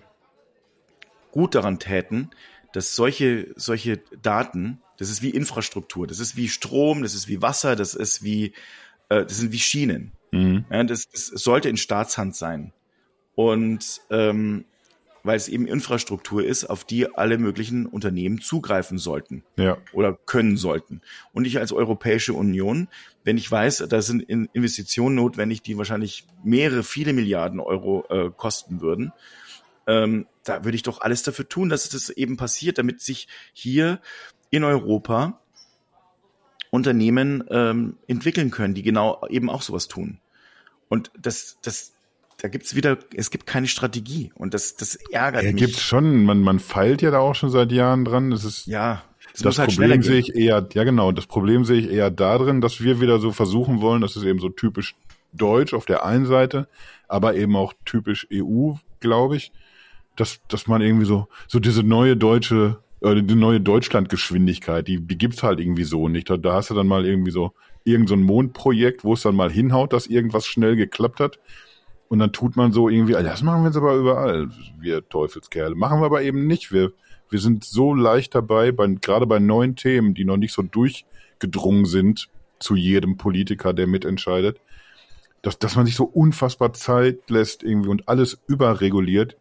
gut 1.32 1.54
daran 1.54 1.78
täten, 1.78 2.30
dass 2.74 2.94
solche, 2.94 3.48
solche 3.56 3.96
Daten, 4.22 4.82
das 4.98 5.08
ist 5.08 5.22
wie 5.22 5.30
Infrastruktur, 5.30 6.06
das 6.06 6.20
ist 6.20 6.36
wie 6.36 6.50
Strom, 6.50 7.02
das 7.02 7.14
ist 7.14 7.28
wie 7.28 7.40
Wasser, 7.40 7.76
das 7.76 7.94
ist 7.94 8.22
wie, 8.22 8.52
äh, 9.08 9.24
das 9.24 9.38
sind 9.38 9.52
wie 9.52 9.58
Schienen. 9.58 10.12
Mhm. 10.30 10.66
Ja, 10.70 10.84
das, 10.84 11.08
das 11.08 11.28
sollte 11.28 11.70
in 11.70 11.78
Staatshand 11.78 12.36
sein. 12.36 12.74
Und 13.34 14.02
ähm, 14.10 14.66
weil 15.22 15.36
es 15.36 15.48
eben 15.48 15.66
Infrastruktur 15.66 16.44
ist, 16.44 16.64
auf 16.64 16.84
die 16.84 17.14
alle 17.14 17.38
möglichen 17.38 17.86
Unternehmen 17.86 18.40
zugreifen 18.40 18.98
sollten 18.98 19.44
ja. 19.56 19.78
oder 19.92 20.14
können 20.14 20.56
sollten. 20.56 21.00
Und 21.32 21.46
ich 21.46 21.58
als 21.58 21.72
Europäische 21.72 22.32
Union, 22.34 22.88
wenn 23.24 23.36
ich 23.36 23.50
weiß, 23.50 23.84
da 23.88 24.02
sind 24.02 24.22
Investitionen 24.22 25.16
notwendig, 25.16 25.62
die 25.62 25.76
wahrscheinlich 25.76 26.26
mehrere, 26.42 26.82
viele 26.82 27.12
Milliarden 27.12 27.60
Euro 27.60 28.04
äh, 28.08 28.30
kosten 28.36 28.80
würden, 28.80 29.12
ähm, 29.86 30.26
da 30.44 30.64
würde 30.64 30.76
ich 30.76 30.82
doch 30.82 31.00
alles 31.00 31.22
dafür 31.22 31.48
tun, 31.48 31.68
dass 31.68 31.88
das 31.88 32.10
eben 32.10 32.36
passiert, 32.36 32.78
damit 32.78 33.00
sich 33.00 33.28
hier 33.52 34.00
in 34.50 34.64
Europa 34.64 35.40
Unternehmen 36.70 37.44
ähm, 37.50 37.98
entwickeln 38.06 38.50
können, 38.50 38.74
die 38.74 38.82
genau 38.82 39.26
eben 39.28 39.50
auch 39.50 39.62
sowas 39.62 39.88
tun. 39.88 40.20
Und 40.88 41.10
das, 41.18 41.58
das, 41.62 41.92
da 42.40 42.48
gibt's 42.48 42.74
wieder, 42.74 42.98
es 43.14 43.30
gibt 43.30 43.46
keine 43.46 43.66
Strategie 43.66 44.32
und 44.34 44.54
das, 44.54 44.76
das 44.76 44.96
ärgert 45.10 45.44
Ja, 45.44 45.52
mich. 45.52 45.62
gibt's 45.62 45.82
schon. 45.82 46.24
Man, 46.24 46.40
man 46.40 46.58
feilt 46.58 47.02
ja 47.02 47.10
da 47.10 47.18
auch 47.18 47.34
schon 47.34 47.50
seit 47.50 47.70
Jahren 47.72 48.04
dran. 48.04 48.30
Das 48.30 48.44
ist, 48.44 48.66
ja, 48.66 49.02
das 49.32 49.44
muss 49.44 49.58
halt 49.58 49.70
Problem 49.70 50.02
sehe 50.02 50.18
ich 50.18 50.34
eher, 50.34 50.66
ja 50.72 50.84
genau, 50.84 51.12
das 51.12 51.26
Problem 51.26 51.64
sehe 51.64 51.80
ich 51.80 51.90
eher 51.90 52.10
darin, 52.10 52.60
dass 52.60 52.80
wir 52.82 53.00
wieder 53.00 53.18
so 53.18 53.32
versuchen 53.32 53.80
wollen, 53.80 54.00
das 54.00 54.16
ist 54.16 54.24
eben 54.24 54.38
so 54.38 54.48
typisch 54.48 54.94
deutsch 55.32 55.74
auf 55.74 55.86
der 55.86 56.04
einen 56.04 56.26
Seite, 56.26 56.68
aber 57.08 57.34
eben 57.36 57.56
auch 57.56 57.72
typisch 57.84 58.26
EU, 58.32 58.72
glaube 59.00 59.36
ich, 59.36 59.52
dass, 60.16 60.40
dass 60.48 60.66
man 60.66 60.82
irgendwie 60.82 61.06
so, 61.06 61.28
so 61.46 61.60
diese 61.60 61.82
neue 61.82 62.16
deutsche, 62.16 62.78
äh, 63.02 63.22
die 63.22 63.34
neue 63.34 63.60
Deutschlandgeschwindigkeit, 63.60 64.88
die, 64.88 65.00
die 65.00 65.18
gibt's 65.18 65.42
halt 65.42 65.60
irgendwie 65.60 65.84
so 65.84 66.08
nicht. 66.08 66.28
Da, 66.30 66.36
da 66.36 66.54
hast 66.54 66.70
du 66.70 66.74
dann 66.74 66.88
mal 66.88 67.06
irgendwie 67.06 67.30
so 67.30 67.52
irgend 67.84 68.08
so 68.08 68.14
ein 68.14 68.22
Mondprojekt, 68.22 69.04
wo 69.04 69.14
es 69.14 69.22
dann 69.22 69.36
mal 69.36 69.50
hinhaut, 69.50 69.92
dass 69.92 70.06
irgendwas 70.06 70.46
schnell 70.46 70.76
geklappt 70.76 71.20
hat. 71.20 71.38
Und 72.10 72.18
dann 72.18 72.32
tut 72.32 72.56
man 72.56 72.72
so 72.72 72.88
irgendwie, 72.88 73.14
"Ah, 73.14 73.22
das 73.22 73.40
machen 73.40 73.62
wir 73.62 73.68
jetzt 73.68 73.76
aber 73.76 73.94
überall, 73.94 74.50
wir 74.80 75.08
Teufelskerle. 75.08 75.76
Machen 75.76 76.00
wir 76.00 76.06
aber 76.06 76.22
eben 76.22 76.48
nicht. 76.48 76.72
Wir, 76.72 76.92
wir 77.30 77.38
sind 77.38 77.62
so 77.62 77.94
leicht 77.94 78.34
dabei, 78.34 78.72
bei, 78.72 78.88
gerade 78.88 79.28
bei 79.28 79.38
neuen 79.38 79.76
Themen, 79.76 80.12
die 80.12 80.24
noch 80.24 80.36
nicht 80.36 80.52
so 80.52 80.62
durchgedrungen 80.62 81.84
sind 81.86 82.28
zu 82.58 82.74
jedem 82.74 83.16
Politiker, 83.16 83.72
der 83.72 83.86
mitentscheidet, 83.86 84.60
dass, 85.42 85.60
dass 85.60 85.76
man 85.76 85.86
sich 85.86 85.94
so 85.94 86.02
unfassbar 86.02 86.72
Zeit 86.72 87.30
lässt 87.30 87.62
irgendwie 87.62 87.90
und 87.90 88.08
alles 88.08 88.40
überreguliert. 88.48 89.36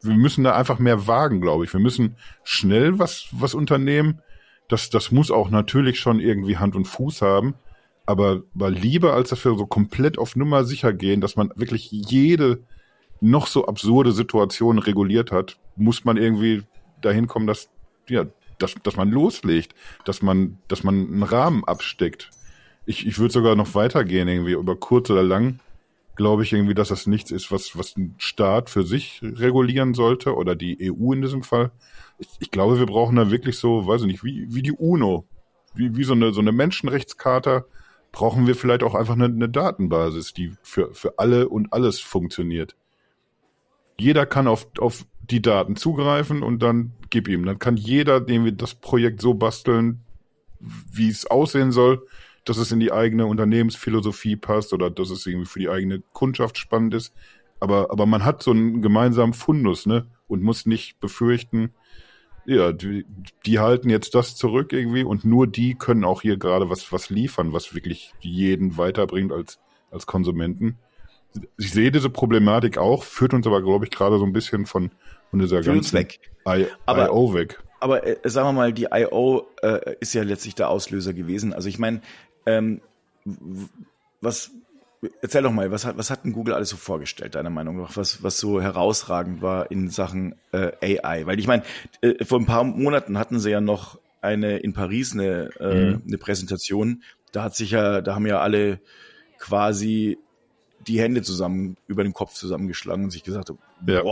Wir 0.00 0.14
müssen 0.16 0.44
da 0.44 0.56
einfach 0.56 0.78
mehr 0.78 1.06
wagen, 1.06 1.42
glaube 1.42 1.66
ich. 1.66 1.72
Wir 1.74 1.80
müssen 1.80 2.16
schnell 2.42 2.98
was, 2.98 3.28
was 3.32 3.52
unternehmen. 3.52 4.22
Das, 4.68 4.88
das 4.88 5.12
muss 5.12 5.30
auch 5.30 5.50
natürlich 5.50 6.00
schon 6.00 6.20
irgendwie 6.20 6.56
Hand 6.56 6.74
und 6.74 6.86
Fuß 6.86 7.20
haben. 7.20 7.54
Aber, 8.08 8.42
aber 8.54 8.70
lieber, 8.70 9.12
als 9.12 9.32
wir 9.32 9.36
so 9.36 9.66
komplett 9.66 10.16
auf 10.16 10.34
Nummer 10.34 10.64
sicher 10.64 10.94
gehen, 10.94 11.20
dass 11.20 11.36
man 11.36 11.52
wirklich 11.56 11.90
jede 11.90 12.64
noch 13.20 13.46
so 13.46 13.66
absurde 13.66 14.12
Situation 14.12 14.78
reguliert 14.78 15.30
hat, 15.30 15.58
muss 15.76 16.06
man 16.06 16.16
irgendwie 16.16 16.62
dahin 17.02 17.26
kommen, 17.26 17.46
dass, 17.46 17.68
ja, 18.08 18.24
dass, 18.58 18.76
dass 18.82 18.96
man 18.96 19.10
loslegt, 19.10 19.74
dass 20.06 20.22
man, 20.22 20.56
dass 20.68 20.84
man 20.84 20.94
einen 20.94 21.22
Rahmen 21.22 21.64
absteckt. 21.64 22.30
Ich, 22.86 23.06
ich 23.06 23.18
würde 23.18 23.34
sogar 23.34 23.56
noch 23.56 23.74
weitergehen, 23.74 24.26
irgendwie 24.26 24.52
über 24.52 24.76
kurz 24.76 25.10
oder 25.10 25.22
lang, 25.22 25.60
glaube 26.16 26.44
ich 26.44 26.54
irgendwie, 26.54 26.72
dass 26.72 26.88
das 26.88 27.06
nichts 27.06 27.30
ist, 27.30 27.52
was, 27.52 27.76
was 27.76 27.94
ein 27.98 28.14
Staat 28.16 28.70
für 28.70 28.84
sich 28.84 29.20
regulieren 29.22 29.92
sollte 29.92 30.34
oder 30.34 30.54
die 30.54 30.90
EU 30.90 31.12
in 31.12 31.20
diesem 31.20 31.42
Fall. 31.42 31.72
Ich, 32.18 32.28
ich 32.40 32.50
glaube, 32.50 32.78
wir 32.78 32.86
brauchen 32.86 33.16
da 33.16 33.30
wirklich 33.30 33.58
so, 33.58 33.86
weiß 33.86 34.00
ich 34.00 34.06
nicht, 34.06 34.24
wie, 34.24 34.46
wie 34.48 34.62
die 34.62 34.72
UNO, 34.72 35.26
wie, 35.74 35.94
wie 35.94 36.04
so 36.04 36.14
eine, 36.14 36.32
so 36.32 36.40
eine 36.40 36.52
Menschenrechtscharta, 36.52 37.66
brauchen 38.12 38.46
wir 38.46 38.54
vielleicht 38.54 38.82
auch 38.82 38.94
einfach 38.94 39.14
eine, 39.14 39.26
eine 39.26 39.48
Datenbasis, 39.48 40.32
die 40.32 40.52
für, 40.62 40.92
für 40.94 41.18
alle 41.18 41.48
und 41.48 41.72
alles 41.72 42.00
funktioniert. 42.00 42.76
Jeder 43.98 44.26
kann 44.26 44.46
auf, 44.46 44.68
auf 44.78 45.04
die 45.20 45.42
Daten 45.42 45.76
zugreifen 45.76 46.42
und 46.42 46.62
dann 46.62 46.92
gib 47.10 47.28
ihm. 47.28 47.44
Dann 47.44 47.58
kann 47.58 47.76
jeder 47.76 48.16
irgendwie 48.28 48.52
das 48.52 48.74
Projekt 48.74 49.20
so 49.20 49.34
basteln, 49.34 50.00
wie 50.60 51.08
es 51.08 51.26
aussehen 51.26 51.72
soll, 51.72 52.06
dass 52.44 52.56
es 52.56 52.72
in 52.72 52.80
die 52.80 52.92
eigene 52.92 53.26
Unternehmensphilosophie 53.26 54.36
passt 54.36 54.72
oder 54.72 54.90
dass 54.90 55.10
es 55.10 55.26
irgendwie 55.26 55.46
für 55.46 55.58
die 55.58 55.68
eigene 55.68 56.02
Kundschaft 56.12 56.58
spannend 56.58 56.94
ist. 56.94 57.12
Aber, 57.60 57.90
aber 57.90 58.06
man 58.06 58.24
hat 58.24 58.42
so 58.42 58.52
einen 58.52 58.82
gemeinsamen 58.82 59.34
Fundus, 59.34 59.86
ne? 59.86 60.06
Und 60.28 60.42
muss 60.42 60.66
nicht 60.66 61.00
befürchten, 61.00 61.72
ja, 62.48 62.72
die, 62.72 63.04
die 63.44 63.58
halten 63.58 63.90
jetzt 63.90 64.14
das 64.14 64.34
zurück 64.34 64.72
irgendwie 64.72 65.04
und 65.04 65.22
nur 65.22 65.46
die 65.46 65.74
können 65.74 66.02
auch 66.02 66.22
hier 66.22 66.38
gerade 66.38 66.70
was, 66.70 66.90
was 66.92 67.10
liefern, 67.10 67.52
was 67.52 67.74
wirklich 67.74 68.14
jeden 68.20 68.78
weiterbringt 68.78 69.32
als, 69.32 69.58
als 69.90 70.06
Konsumenten. 70.06 70.78
Ich 71.58 71.72
sehe 71.72 71.92
diese 71.92 72.08
Problematik 72.08 72.78
auch, 72.78 73.04
führt 73.04 73.34
uns 73.34 73.46
aber, 73.46 73.60
glaube 73.60 73.84
ich, 73.84 73.90
gerade 73.90 74.18
so 74.18 74.24
ein 74.24 74.32
bisschen 74.32 74.64
von, 74.64 74.90
von 75.30 75.40
dieser 75.40 75.62
Führt 75.62 75.76
ganzen 75.76 75.98
weg. 75.98 76.20
I, 76.48 76.66
Aber- 76.86 77.08
IO 77.08 77.34
weg. 77.34 77.62
Aber 77.80 78.06
äh, 78.06 78.16
sagen 78.24 78.48
wir 78.48 78.52
mal, 78.54 78.72
die 78.72 78.88
I.O. 78.90 79.42
Äh, 79.62 79.96
ist 80.00 80.14
ja 80.14 80.22
letztlich 80.22 80.54
der 80.56 80.70
Auslöser 80.70 81.12
gewesen. 81.12 81.52
Also 81.52 81.68
ich 81.68 81.78
meine, 81.78 82.00
ähm, 82.46 82.80
was, 84.20 84.50
erzähl 85.22 85.42
doch 85.42 85.52
mal, 85.52 85.70
was 85.70 85.84
hat, 85.84 85.96
was 85.98 86.10
hat 86.10 86.24
denn 86.24 86.32
Google 86.32 86.54
alles 86.54 86.70
so 86.70 86.76
vorgestellt, 86.76 87.34
deiner 87.34 87.50
Meinung 87.50 87.80
nach, 87.80 87.96
was, 87.96 88.22
was 88.22 88.38
so 88.38 88.60
herausragend 88.60 89.42
war 89.42 89.70
in 89.70 89.88
Sachen 89.90 90.34
äh, 90.52 90.98
AI? 91.02 91.26
Weil 91.26 91.38
ich 91.38 91.46
meine, 91.46 91.62
äh, 92.00 92.24
vor 92.24 92.38
ein 92.40 92.46
paar 92.46 92.64
Monaten 92.64 93.18
hatten 93.18 93.38
sie 93.38 93.50
ja 93.50 93.60
noch 93.60 93.98
eine 94.20 94.58
in 94.58 94.72
Paris 94.72 95.12
eine, 95.12 95.50
äh, 95.60 95.74
Mhm. 95.94 96.02
eine 96.06 96.18
Präsentation. 96.18 97.02
Da 97.32 97.44
hat 97.44 97.54
sich 97.54 97.70
ja, 97.70 98.00
da 98.00 98.14
haben 98.14 98.26
ja 98.26 98.40
alle 98.40 98.80
quasi 99.38 100.18
die 100.86 101.00
Hände 101.00 101.22
zusammen 101.22 101.76
über 101.86 102.02
den 102.02 102.12
Kopf 102.12 102.34
zusammengeschlagen 102.34 103.04
und 103.04 103.10
sich 103.10 103.22
gesagt, 103.22 103.52
Ja. 103.86 104.02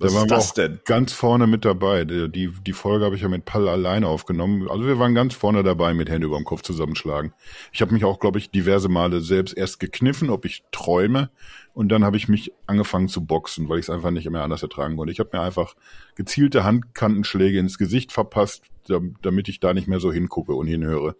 What? 0.00 0.02
Da 0.02 0.06
Was 0.06 0.14
waren 0.14 0.24
ist 0.24 0.30
wir 0.30 0.36
das 0.36 0.50
auch 0.50 0.54
denn? 0.54 0.80
ganz 0.84 1.12
vorne 1.12 1.46
mit 1.46 1.64
dabei. 1.64 2.04
Die, 2.04 2.50
die, 2.52 2.72
Folge 2.72 3.04
habe 3.04 3.16
ich 3.16 3.22
ja 3.22 3.28
mit 3.28 3.44
Pall 3.44 3.68
alleine 3.68 4.06
aufgenommen. 4.08 4.68
Also 4.68 4.86
wir 4.86 4.98
waren 4.98 5.14
ganz 5.14 5.34
vorne 5.34 5.62
dabei 5.62 5.94
mit 5.94 6.08
Hände 6.08 6.26
über 6.26 6.36
dem 6.36 6.44
Kopf 6.44 6.62
zusammenschlagen. 6.62 7.32
Ich 7.72 7.82
habe 7.82 7.92
mich 7.92 8.04
auch, 8.04 8.18
glaube 8.18 8.38
ich, 8.38 8.50
diverse 8.50 8.88
Male 8.88 9.20
selbst 9.20 9.56
erst 9.56 9.78
gekniffen, 9.80 10.30
ob 10.30 10.44
ich 10.44 10.62
träume. 10.72 11.30
Und 11.74 11.88
dann 11.90 12.04
habe 12.04 12.16
ich 12.16 12.28
mich 12.28 12.52
angefangen 12.66 13.08
zu 13.08 13.24
boxen, 13.24 13.68
weil 13.68 13.78
ich 13.78 13.84
es 13.86 13.90
einfach 13.90 14.10
nicht 14.10 14.28
mehr 14.28 14.42
anders 14.42 14.62
ertragen 14.62 14.96
konnte. 14.96 15.12
Ich 15.12 15.20
habe 15.20 15.30
mir 15.32 15.42
einfach 15.42 15.74
gezielte 16.16 16.64
Handkantenschläge 16.64 17.58
ins 17.58 17.78
Gesicht 17.78 18.10
verpasst, 18.12 18.64
dam- 18.88 19.14
damit 19.22 19.48
ich 19.48 19.60
da 19.60 19.72
nicht 19.72 19.86
mehr 19.86 20.00
so 20.00 20.12
hingucke 20.12 20.54
und 20.54 20.66
hinhöre. 20.66 21.14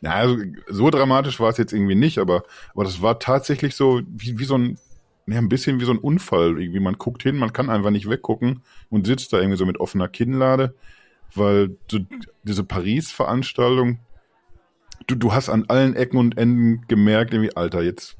Na, 0.00 0.12
also 0.12 0.36
so 0.68 0.90
dramatisch 0.90 1.40
war 1.40 1.48
es 1.48 1.56
jetzt 1.56 1.72
irgendwie 1.72 1.94
nicht, 1.94 2.18
aber, 2.18 2.44
aber 2.74 2.84
das 2.84 3.00
war 3.00 3.18
tatsächlich 3.18 3.74
so 3.74 4.02
wie, 4.06 4.38
wie 4.38 4.44
so 4.44 4.56
ein, 4.58 4.78
ja, 5.26 5.38
ein 5.38 5.48
bisschen 5.48 5.80
wie 5.80 5.84
so 5.84 5.92
ein 5.92 5.98
Unfall. 5.98 6.60
Irgendwie, 6.60 6.80
man 6.80 6.98
guckt 6.98 7.22
hin, 7.22 7.36
man 7.36 7.52
kann 7.52 7.70
einfach 7.70 7.90
nicht 7.90 8.08
weggucken 8.08 8.62
und 8.90 9.06
sitzt 9.06 9.32
da 9.32 9.38
irgendwie 9.38 9.58
so 9.58 9.66
mit 9.66 9.80
offener 9.80 10.08
Kinnlade, 10.08 10.74
weil 11.34 11.76
so, 11.90 12.00
diese 12.42 12.64
Paris-Veranstaltung, 12.64 13.98
du, 15.06 15.14
du 15.14 15.32
hast 15.32 15.48
an 15.48 15.64
allen 15.68 15.96
Ecken 15.96 16.18
und 16.18 16.36
Enden 16.36 16.86
gemerkt, 16.88 17.32
irgendwie, 17.32 17.56
Alter, 17.56 17.82
jetzt 17.82 18.16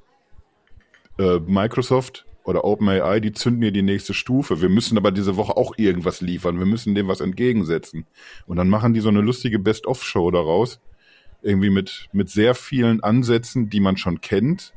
äh, 1.19 1.39
Microsoft 1.41 2.27
oder 2.45 2.65
OpenAI, 2.65 3.21
die 3.21 3.33
zünden 3.33 3.63
hier 3.63 3.73
die 3.73 3.83
nächste 3.83 4.15
Stufe. 4.15 4.61
Wir 4.61 4.69
müssen 4.69 4.99
aber 4.99 5.11
diese 5.11 5.37
Woche 5.37 5.57
auch 5.57 5.75
irgendwas 5.79 6.21
liefern. 6.21 6.59
Wir 6.59 6.67
müssen 6.67 6.95
dem 6.95 7.09
was 7.09 7.21
entgegensetzen. 7.21 8.07
Und 8.47 8.57
dann 8.57 8.69
machen 8.69 8.93
die 8.93 9.01
so 9.01 9.09
eine 9.09 9.23
lustige 9.23 9.59
Best-of-Show 9.59 10.31
daraus. 10.31 10.81
Irgendwie 11.43 11.71
mit, 11.71 12.09
mit 12.13 12.29
sehr 12.31 12.55
vielen 12.55 13.03
Ansätzen, 13.03 13.71
die 13.71 13.81
man 13.81 13.97
schon 13.97 14.21
kennt. 14.21 14.75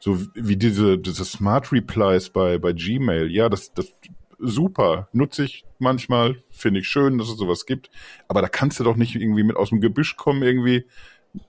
So 0.00 0.20
wie 0.34 0.56
diese, 0.56 0.98
diese 0.98 1.24
Smart 1.24 1.72
Replies 1.72 2.30
bei, 2.30 2.58
bei 2.58 2.72
Gmail. 2.72 3.30
Ja, 3.30 3.48
das, 3.48 3.72
das, 3.72 3.94
super. 4.38 5.08
Nutze 5.12 5.44
ich 5.44 5.64
manchmal. 5.78 6.42
Finde 6.50 6.80
ich 6.80 6.88
schön, 6.88 7.18
dass 7.18 7.28
es 7.28 7.36
sowas 7.36 7.66
gibt. 7.66 7.90
Aber 8.28 8.42
da 8.42 8.48
kannst 8.48 8.78
du 8.80 8.84
doch 8.84 8.96
nicht 8.96 9.14
irgendwie 9.14 9.42
mit 9.42 9.56
aus 9.56 9.70
dem 9.70 9.80
Gebüsch 9.80 10.16
kommen, 10.16 10.42
irgendwie, 10.42 10.86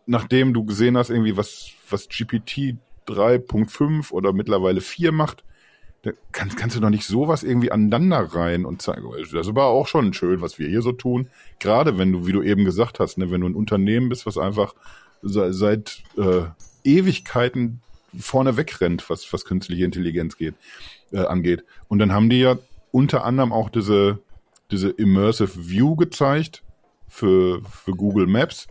nachdem 0.05 0.53
du 0.53 0.65
gesehen 0.65 0.97
hast, 0.97 1.09
irgendwie, 1.09 1.37
was, 1.37 1.71
was 1.89 2.09
GPT 2.09 2.77
3.5 3.07 4.11
oder 4.11 4.33
mittlerweile 4.33 4.81
4 4.81 5.11
macht. 5.11 5.43
Da 6.01 6.11
kannst, 6.31 6.55
kannst 6.55 6.77
du 6.77 6.79
doch 6.79 6.89
nicht 6.89 7.05
sowas 7.05 7.43
irgendwie 7.43 7.71
aneinander 7.71 8.19
rein 8.19 8.65
und 8.65 8.81
zeigen. 8.81 9.11
Das 9.19 9.33
ist 9.33 9.49
aber 9.49 9.65
auch 9.65 9.87
schon 9.87 10.13
schön, 10.13 10.41
was 10.41 10.57
wir 10.57 10.69
hier 10.69 10.81
so 10.81 10.93
tun. 10.93 11.27
Gerade 11.59 11.97
wenn 11.97 12.13
du, 12.13 12.25
wie 12.25 12.31
du 12.31 12.41
eben 12.41 12.63
gesagt 12.63 12.99
hast, 12.99 13.17
ne, 13.17 13.29
wenn 13.31 13.41
du 13.41 13.47
ein 13.47 13.55
Unternehmen 13.55 14.07
bist, 14.07 14.25
was 14.25 14.37
einfach 14.37 14.73
seit, 15.21 16.03
äh, 16.17 16.43
Ewigkeiten 16.85 17.81
vorne 18.17 18.57
wegrennt, 18.57 19.09
was, 19.09 19.31
was 19.33 19.45
künstliche 19.45 19.85
Intelligenz 19.85 20.37
geht, 20.37 20.55
äh, 21.11 21.19
angeht. 21.19 21.63
Und 21.87 21.99
dann 21.99 22.11
haben 22.11 22.29
die 22.29 22.39
ja 22.39 22.57
unter 22.91 23.23
anderem 23.23 23.53
auch 23.53 23.69
diese, 23.69 24.19
diese 24.71 24.89
Immersive 24.89 25.69
View 25.69 25.95
gezeigt 25.95 26.63
für, 27.07 27.61
für 27.63 27.91
Google 27.91 28.27
Maps. 28.27 28.67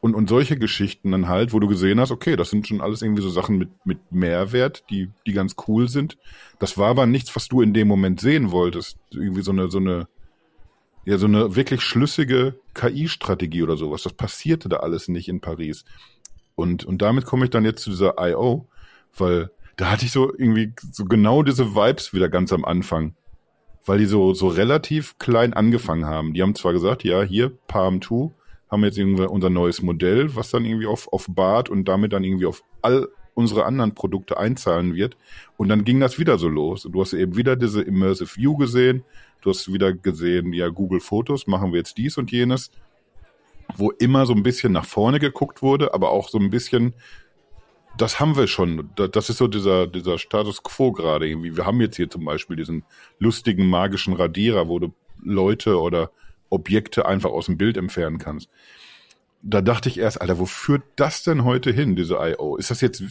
Und, 0.00 0.14
und 0.14 0.28
solche 0.28 0.56
Geschichten 0.56 1.10
dann 1.10 1.26
halt, 1.26 1.52
wo 1.52 1.58
du 1.58 1.66
gesehen 1.66 1.98
hast, 1.98 2.12
okay, 2.12 2.36
das 2.36 2.50
sind 2.50 2.68
schon 2.68 2.80
alles 2.80 3.02
irgendwie 3.02 3.22
so 3.22 3.30
Sachen 3.30 3.58
mit, 3.58 3.70
mit 3.84 4.12
Mehrwert, 4.12 4.84
die, 4.90 5.10
die 5.26 5.32
ganz 5.32 5.56
cool 5.66 5.88
sind. 5.88 6.16
Das 6.60 6.78
war 6.78 6.90
aber 6.90 7.06
nichts, 7.06 7.34
was 7.34 7.48
du 7.48 7.62
in 7.62 7.74
dem 7.74 7.88
Moment 7.88 8.20
sehen 8.20 8.52
wolltest. 8.52 8.96
Irgendwie 9.10 9.42
so 9.42 9.50
eine, 9.50 9.68
so 9.68 9.78
eine, 9.78 10.06
ja, 11.04 11.18
so 11.18 11.26
eine 11.26 11.56
wirklich 11.56 11.80
schlüssige 11.80 12.60
KI-Strategie 12.74 13.64
oder 13.64 13.76
sowas. 13.76 14.04
Das 14.04 14.12
passierte 14.12 14.68
da 14.68 14.76
alles 14.76 15.08
nicht 15.08 15.28
in 15.28 15.40
Paris. 15.40 15.84
Und, 16.58 16.84
und 16.84 17.02
damit 17.02 17.24
komme 17.24 17.44
ich 17.44 17.50
dann 17.50 17.64
jetzt 17.64 17.82
zu 17.82 17.90
dieser 17.90 18.16
I.O., 18.18 18.66
weil 19.16 19.52
da 19.76 19.92
hatte 19.92 20.04
ich 20.04 20.10
so 20.10 20.34
irgendwie 20.36 20.72
so 20.90 21.04
genau 21.04 21.44
diese 21.44 21.76
Vibes 21.76 22.12
wieder 22.12 22.28
ganz 22.28 22.52
am 22.52 22.64
Anfang. 22.64 23.14
Weil 23.86 24.00
die 24.00 24.06
so, 24.06 24.34
so 24.34 24.48
relativ 24.48 25.16
klein 25.18 25.52
angefangen 25.52 26.06
haben. 26.06 26.34
Die 26.34 26.42
haben 26.42 26.56
zwar 26.56 26.72
gesagt, 26.72 27.04
ja, 27.04 27.22
hier, 27.22 27.52
Palm 27.68 28.02
2, 28.02 28.32
haben 28.68 28.80
wir 28.82 28.88
jetzt 28.88 28.98
irgendwie 28.98 29.22
unser 29.22 29.50
neues 29.50 29.82
Modell, 29.82 30.34
was 30.34 30.50
dann 30.50 30.64
irgendwie 30.64 30.88
auf, 30.88 31.12
auf 31.12 31.26
Bart 31.28 31.70
und 31.70 31.84
damit 31.84 32.12
dann 32.12 32.24
irgendwie 32.24 32.46
auf 32.46 32.64
all 32.82 33.06
unsere 33.34 33.64
anderen 33.64 33.94
Produkte 33.94 34.36
einzahlen 34.36 34.96
wird. 34.96 35.16
Und 35.58 35.68
dann 35.68 35.84
ging 35.84 36.00
das 36.00 36.18
wieder 36.18 36.38
so 36.38 36.48
los. 36.48 36.88
Du 36.90 37.00
hast 37.00 37.12
eben 37.12 37.36
wieder 37.36 37.54
diese 37.54 37.82
Immersive 37.82 38.34
View 38.34 38.56
gesehen. 38.56 39.04
Du 39.42 39.50
hast 39.50 39.72
wieder 39.72 39.92
gesehen, 39.92 40.52
ja, 40.52 40.70
Google 40.70 40.98
Fotos, 40.98 41.46
machen 41.46 41.70
wir 41.70 41.78
jetzt 41.78 41.98
dies 41.98 42.18
und 42.18 42.32
jenes. 42.32 42.72
Wo 43.76 43.90
immer 43.90 44.26
so 44.26 44.32
ein 44.32 44.42
bisschen 44.42 44.72
nach 44.72 44.86
vorne 44.86 45.18
geguckt 45.18 45.62
wurde, 45.62 45.94
aber 45.94 46.10
auch 46.10 46.28
so 46.28 46.38
ein 46.38 46.50
bisschen 46.50 46.94
das 47.98 48.20
haben 48.20 48.36
wir 48.36 48.46
schon. 48.46 48.90
Das 48.94 49.28
ist 49.28 49.38
so 49.38 49.48
dieser, 49.48 49.86
dieser 49.86 50.18
Status 50.18 50.62
quo 50.62 50.92
gerade 50.92 51.28
irgendwie. 51.28 51.56
Wir 51.56 51.66
haben 51.66 51.80
jetzt 51.80 51.96
hier 51.96 52.08
zum 52.08 52.24
Beispiel 52.24 52.56
diesen 52.56 52.84
lustigen 53.18 53.66
magischen 53.68 54.14
Radierer, 54.14 54.68
wo 54.68 54.78
du 54.78 54.94
Leute 55.22 55.80
oder 55.80 56.10
Objekte 56.48 57.06
einfach 57.06 57.30
aus 57.30 57.46
dem 57.46 57.58
Bild 57.58 57.76
entfernen 57.76 58.18
kannst. 58.18 58.48
Da 59.42 59.60
dachte 59.60 59.88
ich 59.88 59.98
erst, 59.98 60.20
Alter, 60.20 60.38
wo 60.38 60.46
führt 60.46 60.82
das 60.96 61.22
denn 61.22 61.44
heute 61.44 61.72
hin, 61.72 61.96
diese 61.96 62.14
I.O.? 62.14 62.56
Ist 62.56 62.70
das 62.70 62.80
jetzt 62.80 63.04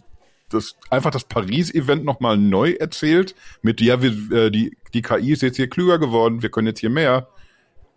das, 0.49 0.75
einfach 0.89 1.11
das 1.11 1.25
Paris-Event 1.25 2.03
nochmal 2.05 2.37
neu 2.37 2.71
erzählt? 2.71 3.35
Mit, 3.61 3.81
ja, 3.81 4.01
wir, 4.01 4.31
äh, 4.31 4.51
die, 4.51 4.77
die 4.93 5.01
KI 5.01 5.33
ist 5.33 5.41
jetzt 5.41 5.57
hier 5.57 5.69
klüger 5.69 5.99
geworden, 5.99 6.41
wir 6.41 6.49
können 6.49 6.67
jetzt 6.67 6.79
hier 6.79 6.89
mehr. 6.89 7.27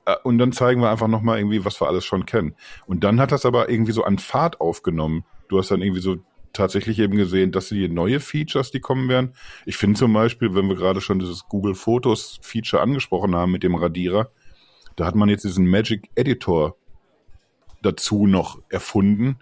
Äh, 0.05 0.17
und 0.25 0.39
dann 0.39 0.53
zeigen 0.53 0.81
wir 0.81 0.91
einfach 0.91 1.09
nochmal 1.09 1.39
irgendwie, 1.39 1.65
was 1.65 1.81
wir 1.81 1.89
alles 1.89 2.05
schon 2.05 2.27
kennen. 2.27 2.55
Und 2.87 3.05
dann 3.05 3.21
hat 3.21 3.33
das 3.33 3.47
aber 3.47 3.69
irgendwie 3.69 3.93
so 3.93 4.05
an 4.05 4.19
Fahrt 4.19 4.61
aufgenommen. 4.61 5.25
Du 5.49 5.59
hast 5.59 5.71
dann 5.71 5.83
irgendwie 5.83 6.01
so 6.01 6.17
tatsächlich 6.53 6.99
eben 6.99 7.17
gesehen, 7.17 7.53
dass 7.53 7.69
sie 7.69 7.89
neue 7.89 8.21
Features, 8.21 8.71
die 8.71 8.81
kommen 8.81 9.09
werden. 9.09 9.35
Ich 9.67 9.77
finde 9.77 9.99
zum 9.99 10.13
Beispiel, 10.13 10.55
wenn 10.55 10.69
wir 10.69 10.77
gerade 10.77 11.01
schon 11.01 11.19
dieses 11.19 11.45
Google 11.49 11.75
Fotos 11.75 12.39
Feature 12.43 12.83
angesprochen 12.83 13.35
haben 13.35 13.53
mit 13.53 13.63
dem 13.63 13.75
Radierer, 13.75 14.31
da 14.97 15.07
hat 15.07 15.15
man 15.15 15.29
jetzt 15.29 15.45
diesen 15.45 15.67
Magic 15.67 16.11
Editor 16.15 16.77
dazu 17.83 18.27
noch 18.27 18.61
erfunden. 18.69 19.39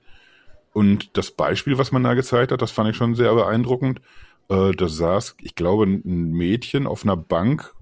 Und 0.73 1.17
das 1.17 1.31
Beispiel, 1.31 1.79
was 1.79 1.93
man 1.93 2.05
da 2.05 2.15
gezeigt 2.15 2.53
hat, 2.53 2.63
das 2.63 2.71
fand 2.71 2.91
ich 2.91 2.97
schon 2.97 3.15
sehr 3.15 3.35
beeindruckend. 3.35 4.01
Äh, 4.49 4.73
da 4.73 4.89
saß, 4.89 5.37
ich 5.41 5.55
glaube, 5.55 5.85
ein 5.85 6.33
Mädchen 6.33 6.87
auf 6.87 7.05
einer 7.05 7.17
Bank. 7.17 7.75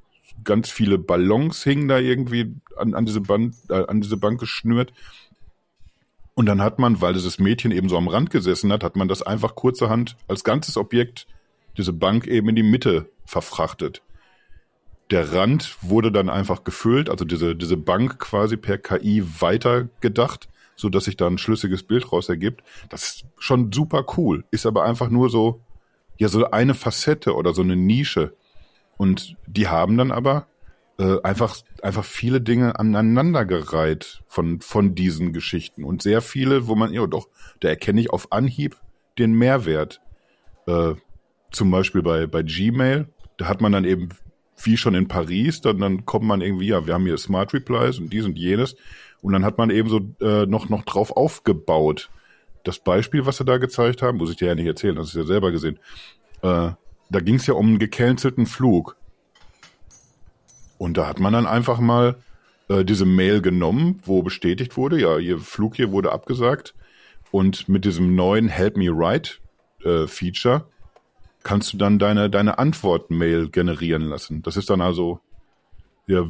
Ganz 0.45 0.71
viele 0.71 0.99
Ballons 0.99 1.63
hingen 1.63 1.89
da 1.89 1.99
irgendwie 1.99 2.55
an, 2.77 2.95
an, 2.95 3.07
diese, 3.07 3.21
Band, 3.21 3.55
äh, 3.69 3.85
an 3.87 4.01
diese 4.01 4.17
Bank 4.17 4.41
geschnürt. 4.41 4.93
Und 6.35 6.47
dann 6.47 6.61
hat 6.61 6.79
man, 6.79 7.01
weil 7.01 7.15
dieses 7.15 7.39
Mädchen 7.39 7.71
eben 7.71 7.89
so 7.89 7.97
am 7.97 8.09
Rand 8.09 8.31
gesessen 8.31 8.71
hat, 8.71 8.85
hat 8.85 8.95
man 8.95 9.09
das 9.09 9.23
einfach 9.23 9.55
kurzerhand 9.55 10.17
als 10.29 10.45
ganzes 10.45 10.77
Objekt, 10.77 11.27
diese 11.79 11.93
Bank 11.93 12.27
eben 12.27 12.51
in 12.51 12.57
die 12.57 12.63
Mitte 12.63 13.11
verfrachtet. 13.25 14.03
Der 15.11 15.33
Rand 15.33 15.77
wurde 15.83 16.11
dann 16.11 16.29
einfach 16.29 16.65
gefüllt, 16.65 17.09
also 17.09 17.25
diese, 17.25 17.55
diese 17.55 17.77
Bank 17.77 18.19
quasi 18.19 18.57
per 18.57 18.77
KI 18.77 19.25
weitergedacht, 19.41 20.49
so 20.75 20.89
dass 20.89 21.05
sich 21.05 21.17
da 21.17 21.27
ein 21.27 21.39
schlüssiges 21.39 21.85
Bild 21.85 22.13
raus 22.13 22.29
ergibt. 22.29 22.63
Das 22.91 23.05
ist 23.05 23.25
schon 23.39 23.73
super 23.73 24.05
cool, 24.17 24.45
ist 24.51 24.67
aber 24.67 24.85
einfach 24.85 25.09
nur 25.09 25.31
so, 25.31 25.61
ja, 26.19 26.29
so 26.29 26.51
eine 26.51 26.75
Facette 26.75 27.35
oder 27.35 27.55
so 27.55 27.63
eine 27.63 27.77
Nische. 27.77 28.35
Und 28.97 29.37
die 29.47 29.69
haben 29.69 29.97
dann 29.97 30.11
aber 30.11 30.47
äh, 30.99 31.21
einfach, 31.23 31.57
einfach 31.83 32.05
viele 32.05 32.41
Dinge 32.41 32.79
aneinandergereiht 32.79 34.23
von, 34.27 34.61
von 34.61 34.95
diesen 34.95 35.33
Geschichten. 35.33 35.85
Und 35.85 36.03
sehr 36.03 36.23
viele, 36.23 36.67
wo 36.67 36.75
man, 36.75 36.93
ja 36.93 37.07
doch, 37.07 37.29
da 37.61 37.69
erkenne 37.69 38.01
ich 38.01 38.11
auf 38.11 38.33
Anhieb 38.33 38.77
den 39.19 39.33
Mehrwert. 39.33 40.01
Äh, 40.67 40.95
zum 41.51 41.71
Beispiel 41.71 42.03
bei, 42.03 42.27
bei 42.27 42.43
Gmail, 42.43 43.09
da 43.37 43.47
hat 43.47 43.61
man 43.61 43.73
dann 43.73 43.85
eben, 43.85 44.09
wie 44.63 44.77
schon 44.77 44.95
in 44.95 45.09
Paris, 45.09 45.61
dann, 45.61 45.79
dann 45.79 46.07
kommt 46.07 46.25
man 46.25 46.41
irgendwie, 46.41 46.69
ja, 46.69 46.87
wir 46.87 46.95
haben 46.95 47.05
hier 47.05 47.19
Smart 47.19 47.53
Replies 47.53 47.99
und 47.99 48.13
dies 48.13 48.25
und 48.25 48.39
jenes. 48.39 48.77
Und 49.21 49.33
dann 49.33 49.45
hat 49.45 49.59
man 49.59 49.71
eben 49.71 49.89
so 49.89 50.01
äh, 50.21 50.47
noch, 50.47 50.69
noch 50.69 50.85
drauf 50.85 51.11
aufgebaut. 51.11 52.11
Das 52.65 52.79
Beispiel, 52.79 53.27
was 53.27 53.37
sie 53.37 53.45
da 53.45 53.59
gezeigt 53.59 54.03
haben, 54.03 54.19
muss 54.19 54.31
ich 54.31 54.37
dir 54.37 54.49
ja 54.49 54.55
nicht 54.55 54.67
erzählen, 54.67 54.97
das 54.97 55.09
ist 55.09 55.15
ja 55.15 55.25
selber 55.25 55.53
gesehen. 55.53 55.79
Äh, 56.43 56.71
da 57.09 57.21
ging 57.21 57.37
es 57.37 57.47
ja 57.47 57.55
um 57.55 57.67
einen 57.67 57.79
gecancelten 57.79 58.47
Flug. 58.47 58.97
Und 60.79 60.97
da 60.97 61.07
hat 61.07 61.21
man 61.21 61.33
dann 61.33 61.47
einfach 61.47 61.81
mal 61.81 62.17
äh, 62.69 62.85
diese 62.85 63.07
Mail 63.07 63.41
genommen, 63.41 64.01
wo 64.05 64.23
bestätigt 64.23 64.77
wurde, 64.77 65.01
ja, 65.01 65.19
Ihr 65.19 65.39
Flug 65.39 65.77
hier 65.77 65.93
wurde 65.93 66.13
abgesagt. 66.13 66.75
Und 67.31 67.69
mit 67.69 67.85
diesem 67.85 68.15
neuen 68.15 68.49
Help 68.49 68.77
Me 68.77 68.91
Write 68.91 69.39
äh, 69.85 70.07
Feature 70.07 70.67
kannst 71.43 71.73
du 71.73 71.77
dann 71.77 71.99
deine, 71.99 72.29
deine 72.29 72.59
Antwort-Mail 72.59 73.51
generieren 73.51 74.03
lassen. 74.03 74.43
Das 74.43 74.57
ist 74.57 74.69
dann 74.69 74.81
also 74.81 75.21
ja, 76.07 76.25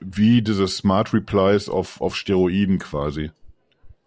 wie 0.00 0.42
diese 0.42 0.66
Smart 0.68 1.12
Replies 1.12 1.68
auf, 1.68 2.00
auf 2.00 2.16
Steroiden 2.16 2.78
quasi. 2.78 3.30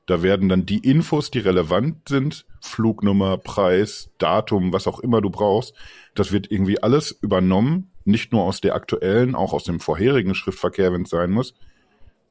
Da 0.05 0.21
werden 0.21 0.49
dann 0.49 0.65
die 0.65 0.79
Infos, 0.79 1.31
die 1.31 1.39
relevant 1.39 2.09
sind, 2.09 2.45
Flugnummer, 2.61 3.37
Preis, 3.37 4.09
Datum, 4.17 4.71
was 4.71 4.87
auch 4.87 4.99
immer 4.99 5.21
du 5.21 5.29
brauchst, 5.29 5.73
das 6.13 6.31
wird 6.31 6.51
irgendwie 6.51 6.81
alles 6.81 7.11
übernommen 7.11 7.91
nicht 8.05 8.31
nur 8.31 8.43
aus 8.43 8.61
der 8.61 8.75
aktuellen, 8.75 9.35
auch 9.35 9.51
aus 9.51 9.63
dem 9.63 9.79
vorherigen 9.79 10.35
Schriftverkehr, 10.35 10.93
wenn 10.93 11.01
es 11.01 11.09
sein 11.09 11.31
muss. 11.31 11.55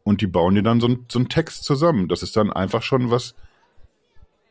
Und 0.04 0.20
die 0.20 0.26
bauen 0.26 0.54
dir 0.54 0.62
dann 0.62 0.80
so, 0.80 0.86
ein, 0.86 1.06
so 1.10 1.18
einen 1.18 1.28
Text 1.28 1.64
zusammen. 1.64 2.08
Das 2.08 2.22
ist 2.22 2.36
dann 2.36 2.52
einfach 2.52 2.82
schon 2.82 3.10
was, 3.10 3.34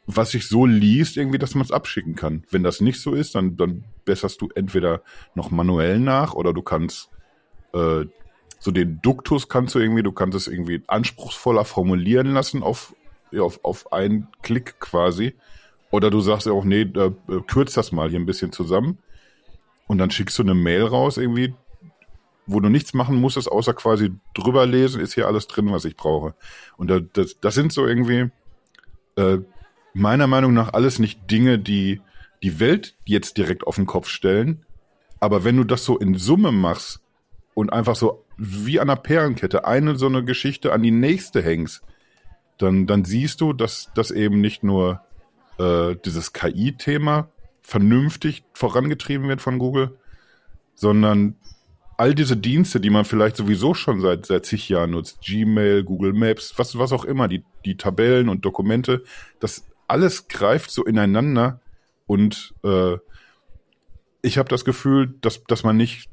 was 0.05 0.31
sich 0.31 0.47
so 0.49 0.65
liest, 0.65 1.15
irgendwie, 1.15 1.37
dass 1.37 1.55
man 1.55 1.63
es 1.63 1.71
abschicken 1.71 2.15
kann. 2.15 2.43
Wenn 2.51 2.63
das 2.63 2.81
nicht 2.81 3.01
so 3.01 3.13
ist, 3.13 3.35
dann, 3.35 3.55
dann 3.55 3.85
besserst 4.03 4.41
du 4.41 4.49
entweder 4.53 5.01
noch 5.33 5.49
manuell 5.49 5.99
nach 5.99 6.33
oder 6.33 6.53
du 6.53 6.61
kannst 6.61 7.09
äh, 7.73 8.05
so 8.59 8.71
den 8.71 9.01
Duktus 9.01 9.49
kannst 9.49 9.75
du 9.75 9.79
irgendwie, 9.79 10.03
du 10.03 10.11
kannst 10.11 10.35
es 10.35 10.47
irgendwie 10.47 10.83
anspruchsvoller 10.87 11.65
formulieren 11.65 12.33
lassen 12.33 12.63
auf, 12.63 12.95
auf, 13.39 13.59
auf 13.63 13.91
einen 13.91 14.27
Klick 14.41 14.79
quasi. 14.79 15.35
Oder 15.91 16.09
du 16.09 16.21
sagst 16.21 16.47
ja 16.47 16.53
auch, 16.53 16.63
nee, 16.63 16.81
äh, 16.81 17.11
kürzt 17.47 17.77
das 17.77 17.91
mal 17.91 18.09
hier 18.09 18.19
ein 18.19 18.25
bisschen 18.25 18.51
zusammen. 18.51 18.97
Und 19.87 19.97
dann 19.97 20.11
schickst 20.11 20.37
du 20.39 20.43
eine 20.43 20.55
Mail 20.55 20.83
raus, 20.83 21.17
irgendwie, 21.17 21.53
wo 22.47 22.59
du 22.59 22.69
nichts 22.69 22.93
machen 22.93 23.19
musstest, 23.19 23.51
außer 23.51 23.73
quasi 23.73 24.11
drüber 24.33 24.65
lesen, 24.65 25.01
ist 25.01 25.13
hier 25.13 25.27
alles 25.27 25.47
drin, 25.47 25.71
was 25.71 25.85
ich 25.85 25.95
brauche. 25.95 26.35
Und 26.77 26.89
das, 26.89 27.01
das, 27.13 27.39
das 27.39 27.53
sind 27.53 27.71
so 27.71 27.85
irgendwie 27.85 28.31
äh, 29.17 29.37
meiner 29.93 30.27
Meinung 30.27 30.53
nach 30.53 30.73
alles 30.73 30.99
nicht 30.99 31.29
Dinge, 31.29 31.59
die 31.59 32.01
die 32.41 32.59
Welt 32.59 32.95
jetzt 33.05 33.37
direkt 33.37 33.65
auf 33.65 33.75
den 33.75 33.85
Kopf 33.85 34.07
stellen. 34.07 34.65
Aber 35.19 35.43
wenn 35.43 35.55
du 35.55 35.63
das 35.63 35.85
so 35.85 35.97
in 35.97 36.15
Summe 36.15 36.51
machst 36.51 37.01
und 37.53 37.71
einfach 37.71 37.95
so 37.95 38.25
wie 38.37 38.79
an 38.79 38.89
einer 38.89 38.99
Perlenkette 38.99 39.65
eine 39.65 39.95
so 39.95 40.07
eine 40.07 40.23
Geschichte 40.25 40.73
an 40.73 40.83
die 40.83 40.91
nächste 40.91 41.41
hängst, 41.41 41.81
dann, 42.63 42.87
dann 42.87 43.05
siehst 43.05 43.41
du, 43.41 43.53
dass 43.53 43.91
das 43.93 44.11
eben 44.11 44.41
nicht 44.41 44.63
nur 44.63 45.01
äh, 45.57 45.95
dieses 46.05 46.33
KI-Thema 46.33 47.29
vernünftig 47.61 48.43
vorangetrieben 48.53 49.27
wird 49.27 49.41
von 49.41 49.59
Google, 49.59 49.97
sondern 50.75 51.35
all 51.97 52.15
diese 52.15 52.35
Dienste, 52.35 52.79
die 52.79 52.89
man 52.89 53.05
vielleicht 53.05 53.37
sowieso 53.37 53.73
schon 53.73 54.01
seit, 54.01 54.25
seit 54.25 54.45
zig 54.45 54.67
Jahren 54.69 54.91
nutzt, 54.91 55.21
Gmail, 55.21 55.83
Google 55.83 56.13
Maps, 56.13 56.53
was, 56.57 56.77
was 56.77 56.91
auch 56.91 57.05
immer, 57.05 57.27
die, 57.27 57.43
die 57.65 57.77
Tabellen 57.77 58.29
und 58.29 58.43
Dokumente, 58.43 59.03
das 59.39 59.65
alles 59.87 60.27
greift 60.27 60.71
so 60.71 60.83
ineinander 60.85 61.61
und 62.07 62.53
äh, 62.63 62.97
ich 64.21 64.37
habe 64.37 64.49
das 64.49 64.65
Gefühl, 64.65 65.13
dass, 65.21 65.43
dass 65.43 65.63
man 65.63 65.77
nicht 65.77 66.09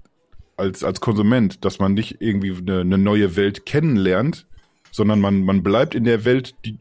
als, 0.56 0.84
als 0.84 1.00
Konsument, 1.00 1.64
dass 1.64 1.78
man 1.78 1.94
nicht 1.94 2.20
irgendwie 2.20 2.56
eine, 2.56 2.80
eine 2.80 2.98
neue 2.98 3.36
Welt 3.36 3.64
kennenlernt, 3.64 4.46
sondern 4.90 5.20
man, 5.20 5.44
man 5.44 5.62
bleibt 5.62 5.94
in 5.94 6.04
der 6.04 6.24
Welt, 6.24 6.54
die, 6.64 6.78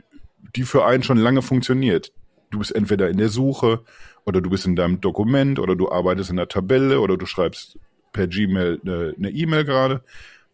die 0.56 0.63
für 0.63 0.86
einen 0.86 1.04
schon 1.04 1.17
lange 1.17 1.41
funktioniert. 1.41 2.12
Du 2.52 2.60
bist 2.60 2.76
entweder 2.76 3.10
in 3.10 3.17
der 3.17 3.30
Suche 3.30 3.82
oder 4.26 4.41
du 4.41 4.50
bist 4.50 4.65
in 4.65 4.76
deinem 4.76 5.02
Dokument 5.02 5.60
oder 5.60 5.76
du 5.76 5.91
arbeitest 5.91 6.30
in 6.30 6.38
der 6.38 6.48
Tabelle 6.48 7.00
oder 7.00 7.17
du 7.17 7.26
schreibst 7.26 7.78
per 8.12 8.28
Gmail 8.28 8.80
eine, 8.84 9.13
eine 9.17 9.30
E-Mail 9.30 9.65
gerade. 9.65 10.04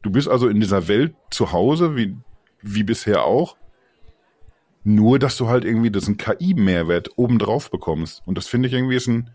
Du 0.02 0.12
bist 0.12 0.28
also 0.28 0.48
in 0.48 0.60
dieser 0.60 0.88
Welt 0.88 1.16
zu 1.32 1.52
Hause, 1.52 1.96
wie, 1.96 2.16
wie 2.62 2.84
bisher 2.84 3.24
auch. 3.24 3.58
Nur, 4.84 5.18
dass 5.18 5.38
du 5.38 5.48
halt 5.48 5.66
irgendwie 5.66 5.90
diesen 5.90 6.18
KI-Mehrwert 6.18 7.10
obendrauf 7.16 7.72
bekommst. 7.72 8.22
Und 8.26 8.38
das 8.38 8.48
finde 8.48 8.68
ich 8.68 8.74
irgendwie 8.74 8.96
ist 8.96 9.08
ein, 9.08 9.32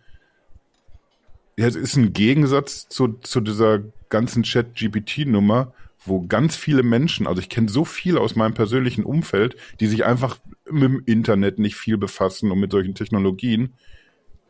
ja, 1.56 1.66
es 1.66 1.74
ist 1.74 1.96
ein 1.96 2.12
Gegensatz 2.12 2.88
zu, 2.88 3.18
zu 3.20 3.40
dieser 3.40 3.80
ganzen 4.10 4.44
Chat-GPT-Nummer, 4.44 5.72
wo 6.04 6.26
ganz 6.26 6.56
viele 6.56 6.82
Menschen, 6.82 7.26
also 7.26 7.40
ich 7.40 7.48
kenne 7.48 7.68
so 7.68 7.84
viele 7.84 8.20
aus 8.20 8.36
meinem 8.36 8.54
persönlichen 8.54 9.04
Umfeld, 9.04 9.56
die 9.80 9.86
sich 9.86 10.04
einfach 10.04 10.38
mit 10.70 10.82
dem 10.82 11.02
Internet 11.04 11.58
nicht 11.58 11.76
viel 11.76 11.98
befassen 11.98 12.50
und 12.50 12.58
mit 12.58 12.72
solchen 12.72 12.94
Technologien 12.94 13.74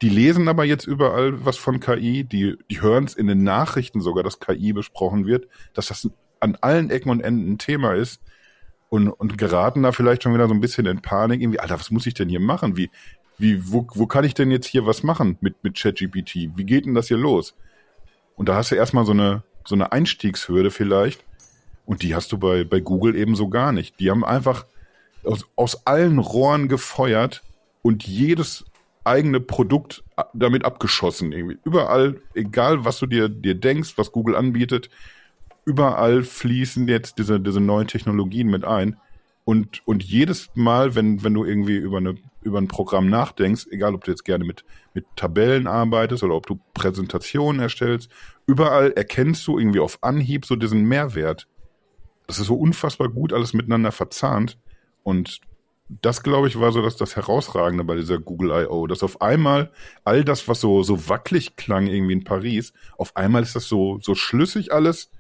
die 0.03 0.09
lesen 0.09 0.49
aber 0.49 0.65
jetzt 0.65 0.87
überall 0.87 1.45
was 1.45 1.59
von 1.59 1.81
KI, 1.81 2.25
die, 2.25 2.57
die 2.71 2.81
hören 2.81 3.05
es 3.05 3.15
in 3.15 3.27
den 3.27 3.45
Nachrichten 3.45 4.01
sogar, 4.01 4.25
dass 4.25 4.41
KI 4.41 4.73
besprochen 4.73 5.27
wird, 5.27 5.47
dass 5.75 5.89
das 5.89 6.09
an 6.41 6.57
allen 6.61 6.91
Ecken 6.91 7.11
und 7.11 7.21
Enden 7.21 7.53
ein 7.53 7.59
Thema 7.59 7.95
ist 7.95 8.23
und, 8.89 9.09
und 9.09 9.37
geraten 9.37 9.83
da 9.83 9.93
vielleicht 9.93 10.23
schon 10.23 10.33
wieder 10.33 10.49
so 10.49 10.55
ein 10.55 10.61
bisschen 10.61 10.87
in 10.87 11.03
Panik, 11.03 11.43
irgendwie, 11.43 11.61
Alter, 11.61 11.79
was 11.79 11.91
muss 11.91 12.07
ich 12.07 12.15
denn 12.15 12.31
hier 12.31 12.41
machen? 12.41 12.77
Wie, 12.77 12.91
wie, 13.37 13.71
wo, 13.71 13.87
wo 13.95 14.07
kann 14.07 14.25
ich 14.25 14.33
denn 14.33 14.51
jetzt 14.51 14.67
hier 14.67 14.87
was 14.87 15.03
machen 15.03 15.37
mit, 15.43 15.63
mit 15.63 15.79
ChatGPT? 15.79 16.57
Wie 16.57 16.65
geht 16.65 16.87
denn 16.87 16.95
das 16.95 17.09
hier 17.09 17.19
los? 17.19 17.55
Und 18.37 18.49
da 18.49 18.55
hast 18.55 18.71
du 18.71 18.77
erstmal 18.77 19.05
so 19.05 19.13
eine, 19.13 19.43
so 19.67 19.75
eine 19.75 19.93
Einstiegshürde 19.93 20.71
vielleicht. 20.71 21.25
Und 21.91 22.05
die 22.05 22.15
hast 22.15 22.31
du 22.31 22.39
bei, 22.39 22.63
bei 22.63 22.79
Google 22.79 23.17
eben 23.17 23.35
so 23.35 23.49
gar 23.49 23.73
nicht. 23.73 23.99
Die 23.99 24.13
haben 24.13 24.25
einfach 24.25 24.65
aus, 25.25 25.45
aus 25.57 25.89
allen 25.89 26.21
Rohren 26.21 26.69
gefeuert 26.69 27.43
und 27.83 28.07
jedes 28.07 28.65
eigene 29.03 29.41
Produkt 29.41 30.05
damit 30.33 30.65
abgeschossen. 30.65 31.33
Irgendwie. 31.33 31.59
Überall, 31.65 32.21
egal 32.35 32.85
was 32.85 33.01
du 33.01 33.07
dir, 33.07 33.29
dir 33.29 33.57
denkst, 33.57 33.95
was 33.97 34.13
Google 34.13 34.37
anbietet, 34.37 34.89
überall 35.65 36.23
fließen 36.23 36.87
jetzt 36.87 37.19
diese, 37.19 37.41
diese 37.41 37.61
neuen 37.61 37.89
Technologien 37.89 38.47
mit 38.47 38.65
ein. 38.65 38.97
Und, 39.43 39.85
und 39.85 40.05
jedes 40.05 40.49
Mal, 40.55 40.95
wenn, 40.95 41.25
wenn 41.25 41.35
du 41.35 41.45
irgendwie 41.45 41.75
über 41.77 41.97
eine 41.97 42.15
über 42.43 42.59
ein 42.59 42.69
Programm 42.69 43.09
nachdenkst, 43.09 43.67
egal 43.71 43.95
ob 43.95 44.05
du 44.05 44.11
jetzt 44.11 44.25
gerne 44.25 44.45
mit, 44.45 44.65
mit 44.95 45.05
Tabellen 45.17 45.67
arbeitest 45.67 46.23
oder 46.23 46.35
ob 46.35 46.47
du 46.47 46.59
Präsentationen 46.75 47.61
erstellst, 47.61 48.11
überall 48.47 48.93
erkennst 48.93 49.47
du 49.47 49.59
irgendwie 49.59 49.81
auf 49.81 49.99
Anhieb 50.03 50.47
so 50.47 50.57
diesen 50.57 50.85
Mehrwert. 50.85 51.47
Das 52.31 52.39
ist 52.39 52.47
so 52.47 52.55
unfassbar 52.55 53.09
gut 53.09 53.33
alles 53.33 53.55
miteinander 53.55 53.91
verzahnt. 53.91 54.57
Und 55.03 55.41
das, 55.89 56.23
glaube 56.23 56.47
ich, 56.47 56.61
war 56.61 56.71
so 56.71 56.81
das, 56.81 56.95
das 56.95 57.17
Herausragende 57.17 57.83
bei 57.83 57.97
dieser 57.97 58.21
Google 58.21 58.53
I.O., 58.67 58.87
dass 58.87 59.03
auf 59.03 59.21
einmal 59.21 59.73
all 60.05 60.23
das, 60.23 60.47
was 60.47 60.61
so, 60.61 60.85
so 60.85 61.09
wackelig 61.09 61.57
klang 61.57 61.89
irgendwie 61.89 62.13
in 62.13 62.23
Paris, 62.23 62.73
auf 62.97 63.17
einmal 63.17 63.43
ist 63.43 63.57
das 63.57 63.67
so, 63.67 63.99
so 64.01 64.15
schlüssig 64.15 64.73
alles. 64.73 65.11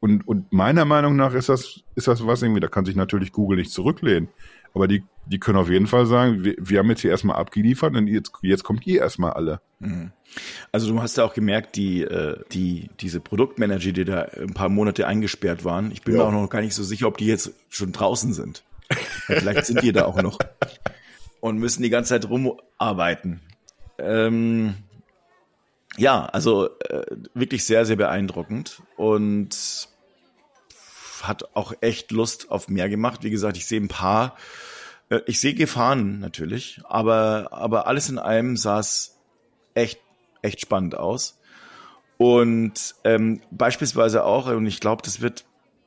Und, 0.00 0.26
und 0.26 0.50
meiner 0.50 0.86
Meinung 0.86 1.14
nach 1.14 1.34
ist 1.34 1.50
das, 1.50 1.84
ist 1.94 2.08
das 2.08 2.26
was 2.26 2.40
irgendwie, 2.40 2.60
da 2.60 2.68
kann 2.68 2.86
sich 2.86 2.96
natürlich 2.96 3.32
Google 3.32 3.58
nicht 3.58 3.70
zurücklehnen. 3.70 4.30
Aber 4.74 4.88
die, 4.88 5.02
die 5.26 5.38
können 5.38 5.58
auf 5.58 5.68
jeden 5.68 5.86
Fall 5.86 6.06
sagen, 6.06 6.44
wir, 6.44 6.54
wir 6.58 6.78
haben 6.78 6.90
jetzt 6.90 7.02
hier 7.02 7.10
erstmal 7.10 7.36
abgeliefert 7.36 7.94
und 7.96 8.06
jetzt, 8.06 8.32
jetzt 8.42 8.62
kommt 8.62 8.86
ihr 8.86 9.00
erstmal 9.00 9.32
alle. 9.32 9.60
Mhm. 9.78 10.12
Also 10.72 10.92
du 10.92 11.00
hast 11.00 11.16
ja 11.16 11.24
auch 11.24 11.34
gemerkt, 11.34 11.76
die, 11.76 12.02
äh, 12.02 12.38
die, 12.52 12.90
diese 13.00 13.20
Produktmanager, 13.20 13.92
die 13.92 14.04
da 14.04 14.22
ein 14.22 14.54
paar 14.54 14.68
Monate 14.68 15.06
eingesperrt 15.06 15.64
waren, 15.64 15.90
ich 15.90 16.02
bin 16.02 16.14
ja. 16.14 16.22
mir 16.22 16.28
auch 16.28 16.32
noch 16.32 16.48
gar 16.50 16.60
nicht 16.60 16.74
so 16.74 16.82
sicher, 16.82 17.08
ob 17.08 17.18
die 17.18 17.26
jetzt 17.26 17.52
schon 17.68 17.92
draußen 17.92 18.32
sind. 18.32 18.64
Vielleicht 19.26 19.66
sind 19.66 19.82
die 19.82 19.92
da 19.92 20.04
auch 20.04 20.20
noch 20.20 20.38
und 21.40 21.58
müssen 21.58 21.82
die 21.82 21.90
ganze 21.90 22.10
Zeit 22.10 22.28
rumarbeiten. 22.28 23.40
Ähm, 23.98 24.74
ja, 25.96 26.26
also 26.26 26.68
äh, 26.80 27.04
wirklich 27.34 27.64
sehr, 27.64 27.84
sehr 27.84 27.96
beeindruckend 27.96 28.82
und 28.96 29.88
hat 31.22 31.54
auch 31.54 31.72
echt 31.80 32.10
Lust 32.10 32.50
auf 32.50 32.68
mehr 32.68 32.88
gemacht. 32.88 33.22
Wie 33.22 33.30
gesagt, 33.30 33.56
ich 33.56 33.66
sehe 33.66 33.80
ein 33.80 33.88
paar, 33.88 34.36
äh, 35.08 35.20
ich 35.26 35.40
sehe 35.40 35.54
Gefahren 35.54 36.20
natürlich, 36.20 36.80
aber, 36.84 37.48
aber 37.52 37.86
alles 37.86 38.08
in 38.08 38.18
allem 38.18 38.56
sah 38.56 38.78
es 38.78 39.18
echt, 39.74 40.00
echt 40.42 40.60
spannend 40.60 40.94
aus. 40.94 41.38
Und 42.16 42.94
ähm, 43.04 43.40
beispielsweise 43.50 44.24
auch, 44.24 44.46
und 44.46 44.66
ich 44.66 44.80
glaube, 44.80 45.02
das 45.02 45.20
wird, 45.20 45.46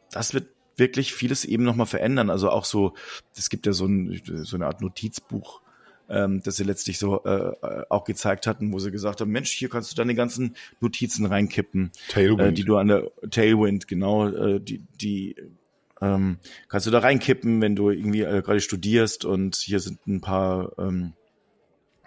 das 0.09 0.33
wird 0.33 0.47
wirklich 0.77 1.13
vieles 1.13 1.45
eben 1.45 1.63
nochmal 1.63 1.85
verändern. 1.85 2.29
Also 2.29 2.49
auch 2.49 2.65
so, 2.65 2.93
es 3.37 3.49
gibt 3.49 3.65
ja 3.65 3.73
so, 3.73 3.85
ein, 3.85 4.21
so 4.25 4.55
eine 4.55 4.65
Art 4.65 4.81
Notizbuch, 4.81 5.61
ähm, 6.09 6.41
das 6.43 6.57
sie 6.57 6.63
letztlich 6.63 6.99
so 6.99 7.23
äh, 7.23 7.53
auch 7.89 8.03
gezeigt 8.03 8.47
hatten, 8.47 8.71
wo 8.73 8.79
sie 8.79 8.91
gesagt 8.91 9.21
haben, 9.21 9.31
Mensch, 9.31 9.51
hier 9.51 9.69
kannst 9.69 9.91
du 9.91 9.95
deine 9.95 10.15
ganzen 10.15 10.55
Notizen 10.79 11.25
reinkippen, 11.25 11.91
Tailwind. 12.09 12.41
Äh, 12.41 12.53
die 12.53 12.63
du 12.63 12.77
an 12.77 12.87
der 12.87 13.11
Tailwind, 13.29 13.87
genau, 13.87 14.27
äh, 14.27 14.59
die, 14.59 14.83
die 15.01 15.35
ähm, 16.01 16.37
kannst 16.67 16.87
du 16.87 16.91
da 16.91 16.99
reinkippen, 16.99 17.61
wenn 17.61 17.75
du 17.75 17.89
irgendwie 17.89 18.21
äh, 18.21 18.41
gerade 18.41 18.59
studierst 18.59 19.25
und 19.25 19.55
hier 19.55 19.79
sind 19.79 20.05
ein 20.07 20.21
paar 20.21 20.71
ähm, 20.77 21.13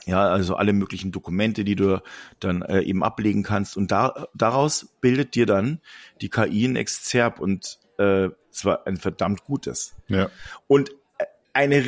ja, 0.06 0.28
also 0.28 0.54
alle 0.54 0.72
möglichen 0.72 1.10
Dokumente, 1.10 1.64
die 1.64 1.74
du 1.74 2.00
dann 2.38 2.62
äh, 2.62 2.80
eben 2.82 3.02
ablegen 3.02 3.42
kannst. 3.42 3.76
Und 3.76 3.90
da, 3.90 4.28
daraus 4.34 4.94
bildet 5.00 5.34
dir 5.34 5.46
dann 5.46 5.80
die 6.20 6.30
KI 6.30 6.64
ein 6.64 6.76
Exzerp 6.76 7.40
und 7.40 7.80
äh, 7.98 8.28
zwar 8.52 8.86
ein 8.86 8.98
verdammt 8.98 9.44
gutes. 9.44 9.96
Ja. 10.06 10.30
Und 10.68 10.92
eine 11.52 11.86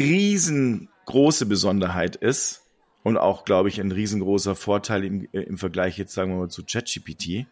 riesengroße 1.09 1.47
Besonderheit 1.47 2.17
ist, 2.17 2.65
und 3.05 3.17
auch, 3.17 3.45
glaube 3.45 3.69
ich, 3.69 3.81
ein 3.81 3.93
riesengroßer 3.93 4.55
Vorteil 4.55 5.05
im, 5.05 5.29
äh, 5.33 5.41
im 5.41 5.57
Vergleich 5.57 5.97
jetzt, 5.99 6.13
sagen 6.13 6.33
wir 6.33 6.41
mal, 6.41 6.51
zu 6.51 6.65
ChatGPT, 6.65 7.47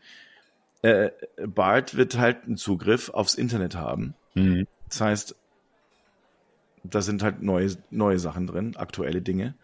äh, 0.82 1.10
Bart 1.46 1.96
wird 1.96 2.18
halt 2.18 2.44
einen 2.44 2.56
Zugriff 2.56 3.08
aufs 3.10 3.34
Internet 3.34 3.74
haben. 3.74 4.14
Mhm. 4.34 4.66
Das 4.88 5.00
heißt, 5.00 5.36
da 6.82 7.00
sind 7.00 7.22
halt 7.22 7.42
neue, 7.42 7.74
neue 7.90 8.18
Sachen 8.18 8.46
drin, 8.46 8.76
aktuelle 8.76 9.22
Dinge. 9.22 9.54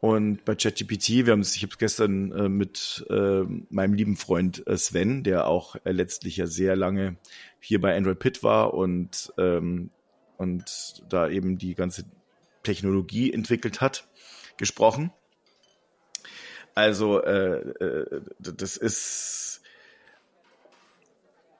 Und 0.00 0.44
bei 0.44 0.54
ChatGPT, 0.54 1.26
wir 1.26 1.32
haben 1.32 1.40
es, 1.40 1.54
ich 1.54 1.62
habe 1.62 1.70
es 1.72 1.78
gestern 1.78 2.32
äh, 2.32 2.48
mit 2.48 3.06
äh, 3.08 3.42
meinem 3.70 3.94
lieben 3.94 4.16
Freund 4.16 4.66
äh, 4.66 4.76
Sven, 4.76 5.22
der 5.22 5.46
auch 5.46 5.76
äh, 5.84 5.92
letztlich 5.92 6.36
ja 6.36 6.46
sehr 6.46 6.74
lange 6.74 7.16
hier 7.60 7.80
bei 7.80 7.96
Android 7.96 8.18
Pit 8.18 8.42
war 8.42 8.74
und 8.74 9.32
ähm, 9.38 9.90
und 10.36 11.02
da 11.08 11.28
eben 11.28 11.56
die 11.56 11.74
ganze 11.74 12.04
Technologie 12.66 13.32
entwickelt 13.32 13.80
hat, 13.80 14.06
gesprochen. 14.56 15.12
Also 16.74 17.22
äh, 17.22 17.58
äh, 17.80 18.20
das 18.38 18.76
ist 18.76 19.46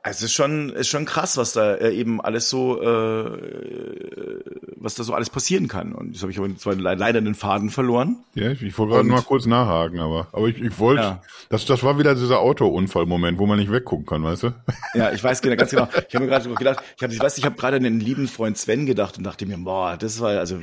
es 0.08 0.22
ist 0.22 0.34
schon, 0.34 0.70
ist 0.70 0.88
schon 0.88 1.04
krass, 1.04 1.36
was 1.36 1.52
da 1.52 1.74
äh, 1.74 1.92
eben 1.92 2.20
alles 2.20 2.48
so, 2.48 2.80
äh, 2.80 4.40
was 4.76 4.94
da 4.94 5.02
so 5.02 5.14
alles 5.14 5.30
passieren 5.30 5.66
kann. 5.66 5.92
Und 5.92 6.14
das 6.14 6.22
habe 6.22 6.30
ich 6.30 6.38
aber 6.38 6.54
zwar 6.56 6.76
leider 6.76 7.20
den 7.20 7.34
Faden 7.34 7.70
verloren. 7.70 8.18
Ja, 8.34 8.52
ich, 8.52 8.62
ich 8.62 8.78
wollte 8.78 8.94
gerade 8.94 9.08
mal 9.08 9.22
kurz 9.22 9.46
nachhaken, 9.46 9.98
aber, 9.98 10.28
aber 10.30 10.46
ich, 10.46 10.60
ich 10.60 10.78
wollte, 10.78 11.02
ja. 11.02 11.22
das, 11.48 11.64
das 11.66 11.82
war 11.82 11.98
wieder 11.98 12.14
dieser 12.14 12.38
Autounfall-Moment, 12.38 13.38
wo 13.38 13.46
man 13.46 13.58
nicht 13.58 13.72
weggucken 13.72 14.06
kann, 14.06 14.22
weißt 14.22 14.44
du? 14.44 14.54
Ja, 14.94 15.10
ich 15.10 15.24
weiß 15.24 15.42
genau, 15.42 15.56
ganz 15.56 15.72
genau. 15.72 15.88
Ich 16.08 16.14
habe 16.14 16.24
mir 16.24 16.30
gerade 16.30 16.48
gedacht, 16.54 16.84
ich, 16.96 17.02
hab, 17.02 17.10
ich 17.10 17.18
weiß, 17.18 17.38
ich 17.38 17.44
habe 17.44 17.56
gerade 17.56 17.78
an 17.78 17.82
den 17.82 17.98
lieben 17.98 18.28
Freund 18.28 18.56
Sven 18.56 18.86
gedacht 18.86 19.18
und 19.18 19.24
dachte 19.24 19.44
mir, 19.44 19.58
boah, 19.58 19.96
das 19.96 20.20
war 20.20 20.38
also 20.38 20.60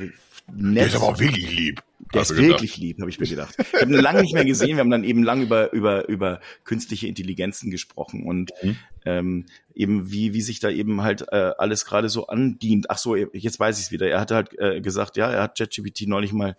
nett. 0.52 0.76
Der 0.76 0.86
ist 0.86 0.96
aber 0.96 1.06
auch 1.06 1.18
wirklich 1.18 1.50
lieb. 1.50 1.82
Der 2.12 2.22
ist 2.22 2.36
wirklich 2.36 2.76
lieb, 2.76 3.00
habe 3.00 3.10
ich 3.10 3.18
mir 3.18 3.26
gedacht. 3.26 3.56
Ich 3.58 3.80
habe 3.80 3.92
ihn 3.92 4.00
lange 4.00 4.22
nicht 4.22 4.34
mehr 4.34 4.44
gesehen. 4.44 4.76
Wir 4.76 4.78
haben 4.78 4.90
dann 4.90 5.04
eben 5.04 5.22
lang 5.22 5.42
über 5.42 5.72
über 5.72 6.08
über 6.08 6.40
künstliche 6.64 7.08
Intelligenzen 7.08 7.70
gesprochen 7.70 8.24
und 8.24 8.52
mhm. 8.62 8.76
ähm, 9.04 9.46
eben 9.74 10.10
wie 10.10 10.32
wie 10.32 10.42
sich 10.42 10.60
da 10.60 10.70
eben 10.70 11.02
halt 11.02 11.26
äh, 11.32 11.52
alles 11.58 11.84
gerade 11.84 12.08
so 12.08 12.26
andient. 12.26 12.90
Ach 12.90 12.98
so, 12.98 13.16
jetzt 13.16 13.58
weiß 13.58 13.78
ich 13.78 13.86
es 13.86 13.92
wieder. 13.92 14.08
Er 14.08 14.20
hatte 14.20 14.34
halt 14.36 14.58
äh, 14.58 14.80
gesagt, 14.80 15.16
ja, 15.16 15.30
er 15.30 15.42
hat 15.42 15.58
ChatGPT 15.58 16.06
neulich 16.06 16.32
mal 16.32 16.56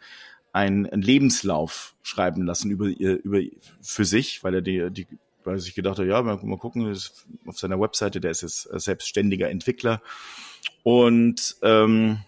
einen, 0.51 0.87
einen 0.87 1.01
Lebenslauf 1.01 1.95
schreiben 2.01 2.45
lassen 2.45 2.71
über 2.71 2.87
über 2.87 3.41
für 3.81 4.05
sich, 4.05 4.43
weil 4.43 4.55
er 4.55 4.61
die 4.61 4.89
die 4.91 5.07
weil 5.45 5.59
sich 5.59 5.75
gedacht 5.75 5.99
hat, 5.99 6.07
ja, 6.07 6.23
mal, 6.23 6.37
mal 6.41 6.57
gucken, 6.57 6.91
auf 7.45 7.59
seiner 7.59 7.79
Webseite, 7.79 8.19
der 8.19 8.31
ist 8.31 8.41
jetzt 8.41 8.63
selbstständiger 8.63 9.47
Entwickler 9.49 10.01
und 10.83 11.57
ähm, 11.61 12.19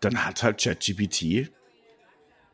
dann 0.00 0.24
hat 0.24 0.42
halt 0.42 0.62
ChatGPT 0.62 1.50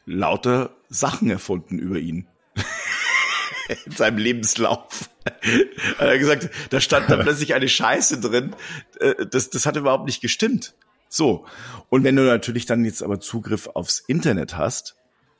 lauter 0.07 0.77
Sachen 0.89 1.31
erfunden 1.31 1.79
über 1.79 1.99
ihn. 1.99 2.27
In 3.87 3.93
seinem 3.93 4.19
Lebenslauf. 4.19 5.11
hat 5.25 6.09
er 6.09 6.19
gesagt, 6.19 6.51
da 6.71 6.81
stand 6.81 7.11
da 7.11 7.17
plötzlich 7.17 7.55
eine 7.55 7.69
Scheiße 7.69 8.21
drin. 8.21 8.55
Äh, 9.01 9.27
das, 9.27 9.51
das 9.51 9.67
hat 9.67 9.77
überhaupt 9.77 10.07
nicht 10.07 10.21
gestimmt. 10.21 10.75
So. 11.09 11.47
Und 11.89 12.05
wenn 12.05 12.17
du 12.17 12.23
natürlich 12.23 12.67
dann 12.67 12.85
jetzt 12.85 13.03
aber 13.03 13.21
Zugriff 13.21 13.69
aufs 13.69 14.01
Internet 14.01 14.57
hast, 14.57 14.97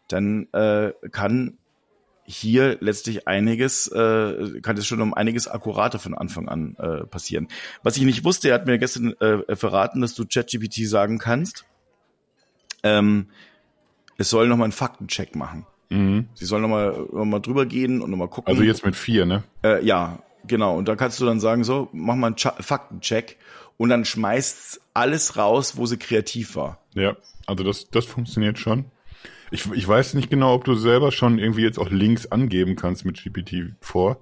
dann 0.09 0.49
äh, 0.53 0.93
kann 1.11 1.59
hier 2.27 2.79
letztlich 2.81 3.29
einiges, 3.29 3.89
äh, 3.89 4.61
kann 4.63 4.79
es 4.79 4.87
schon 4.87 5.03
um 5.03 5.13
einiges 5.13 5.47
akkurater 5.47 5.99
von 5.99 6.15
Anfang 6.15 6.49
an 6.49 6.77
äh, 6.79 7.05
passieren. 7.05 7.49
Was 7.83 7.97
ich 7.97 8.05
nicht 8.05 8.25
wusste, 8.25 8.49
er 8.49 8.55
hat 8.55 8.67
mir 8.67 8.79
gestern 8.79 9.13
äh, 9.21 9.57
verraten, 9.57 10.01
dass 10.01 10.15
du 10.15 10.25
ChatGPT 10.27 10.89
sagen 10.89 11.19
kannst, 11.19 11.67
ähm, 12.85 13.27
es 14.17 14.31
soll 14.31 14.47
nochmal 14.47 14.67
einen 14.67 14.73
Faktencheck 14.73 15.35
machen. 15.35 15.67
Mhm. 15.91 16.29
Sie 16.35 16.45
soll 16.45 16.61
nochmal 16.61 17.07
noch 17.13 17.25
mal 17.25 17.41
drüber 17.41 17.67
gehen 17.67 18.01
und 18.01 18.11
nochmal 18.11 18.29
gucken. 18.29 18.49
Also 18.49 18.63
jetzt 18.63 18.85
mit 18.85 18.95
vier, 18.95 19.27
ne? 19.27 19.43
Äh, 19.65 19.85
ja, 19.85 20.21
genau. 20.47 20.77
Und 20.77 20.87
da 20.87 20.95
kannst 20.95 21.21
du 21.21 21.27
dann 21.27 21.41
sagen, 21.41 21.65
so, 21.65 21.89
mach 21.93 22.15
mal 22.15 22.29
einen 22.29 22.37
Ch 22.37 22.49
Faktencheck 22.61 23.37
und 23.77 23.89
dann 23.89 24.05
schmeißt 24.05 24.81
alles 24.95 25.37
raus, 25.37 25.77
wo 25.77 25.87
sie 25.87 25.97
kreativ 25.97 26.55
war. 26.57 26.79
Ja, 26.95 27.17
also 27.47 27.65
das, 27.65 27.91
das 27.91 28.05
funktioniert 28.05 28.59
schon. 28.59 28.87
Ich, 29.51 29.71
ich 29.73 29.87
weiß 29.87 30.15
nicht 30.15 30.31
genau, 30.31 30.55
ob 30.55 30.65
du 30.65 30.75
selber 30.75 31.13
schon 31.13 31.39
irgendwie 31.39 31.63
jetzt 31.63 31.79
auch 31.79 31.91
Links 31.91 32.27
angeben 32.27 32.77
kannst 32.77 33.05
mit 33.05 33.19
GPT-4. 33.19 34.17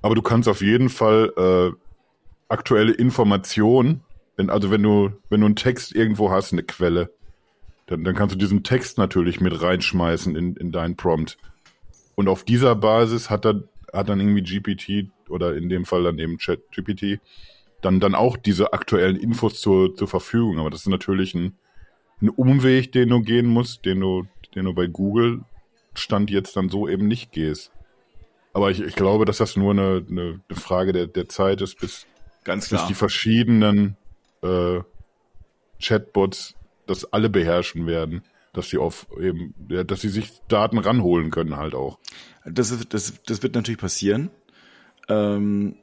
Aber 0.00 0.14
du 0.14 0.22
kannst 0.22 0.48
auf 0.48 0.62
jeden 0.62 0.88
Fall 0.88 1.32
äh, 1.36 1.76
aktuelle 2.48 2.92
Informationen, 2.92 4.02
also 4.36 4.70
wenn 4.70 4.82
du, 4.82 5.12
wenn 5.28 5.40
du 5.40 5.46
einen 5.46 5.56
Text 5.56 5.94
irgendwo 5.94 6.30
hast, 6.30 6.52
eine 6.52 6.64
Quelle, 6.64 7.12
dann, 7.92 8.04
dann 8.04 8.14
kannst 8.14 8.34
du 8.34 8.38
diesen 8.38 8.62
Text 8.62 8.98
natürlich 8.98 9.40
mit 9.40 9.60
reinschmeißen 9.60 10.34
in, 10.34 10.56
in 10.56 10.72
deinen 10.72 10.96
Prompt. 10.96 11.36
Und 12.14 12.28
auf 12.28 12.44
dieser 12.44 12.74
Basis 12.74 13.28
hat 13.28 13.44
dann, 13.44 13.64
hat 13.92 14.08
dann 14.08 14.20
irgendwie 14.20 14.42
GPT 14.42 15.10
oder 15.28 15.54
in 15.54 15.68
dem 15.68 15.84
Fall 15.84 16.04
dann 16.04 16.18
eben 16.18 16.38
Chat 16.38 16.60
GPT 16.72 17.20
dann, 17.82 18.00
dann 18.00 18.14
auch 18.14 18.36
diese 18.36 18.72
aktuellen 18.72 19.16
Infos 19.16 19.60
zur, 19.60 19.94
zur 19.94 20.08
Verfügung. 20.08 20.58
Aber 20.58 20.70
das 20.70 20.80
ist 20.80 20.88
natürlich 20.88 21.34
ein, 21.34 21.58
ein 22.22 22.30
Umweg, 22.30 22.92
den 22.92 23.10
du 23.10 23.20
gehen 23.20 23.46
musst, 23.46 23.84
den 23.84 24.00
du, 24.00 24.26
den 24.54 24.64
du 24.64 24.72
bei 24.72 24.86
Google 24.86 25.40
Stand 25.94 26.30
jetzt 26.30 26.56
dann 26.56 26.70
so 26.70 26.88
eben 26.88 27.06
nicht 27.06 27.32
gehst. 27.32 27.72
Aber 28.54 28.70
ich, 28.70 28.80
ich 28.80 28.94
glaube, 28.94 29.24
dass 29.24 29.38
das 29.38 29.56
nur 29.56 29.72
eine, 29.72 30.06
eine, 30.08 30.40
eine 30.48 30.58
Frage 30.58 30.92
der, 30.92 31.06
der 31.06 31.28
Zeit 31.28 31.60
ist, 31.60 31.78
bis, 31.78 32.06
Ganz 32.44 32.68
klar. 32.68 32.80
bis 32.80 32.88
die 32.88 32.94
verschiedenen 32.94 33.96
äh, 34.42 34.80
Chatbots 35.82 36.54
das 36.86 37.12
alle 37.12 37.30
beherrschen 37.30 37.86
werden, 37.86 38.22
dass 38.52 38.68
sie 38.68 38.78
auf 38.78 39.06
eben, 39.20 39.54
ja, 39.68 39.84
dass 39.84 40.00
sie 40.00 40.08
sich 40.08 40.30
Daten 40.48 40.78
ranholen 40.78 41.30
können 41.30 41.56
halt 41.56 41.74
auch. 41.74 41.98
Das 42.44 42.70
ist, 42.70 42.92
das, 42.92 43.22
das 43.24 43.42
wird 43.42 43.54
natürlich 43.54 43.80
passieren. 43.80 44.30
Ähm, 45.08 45.76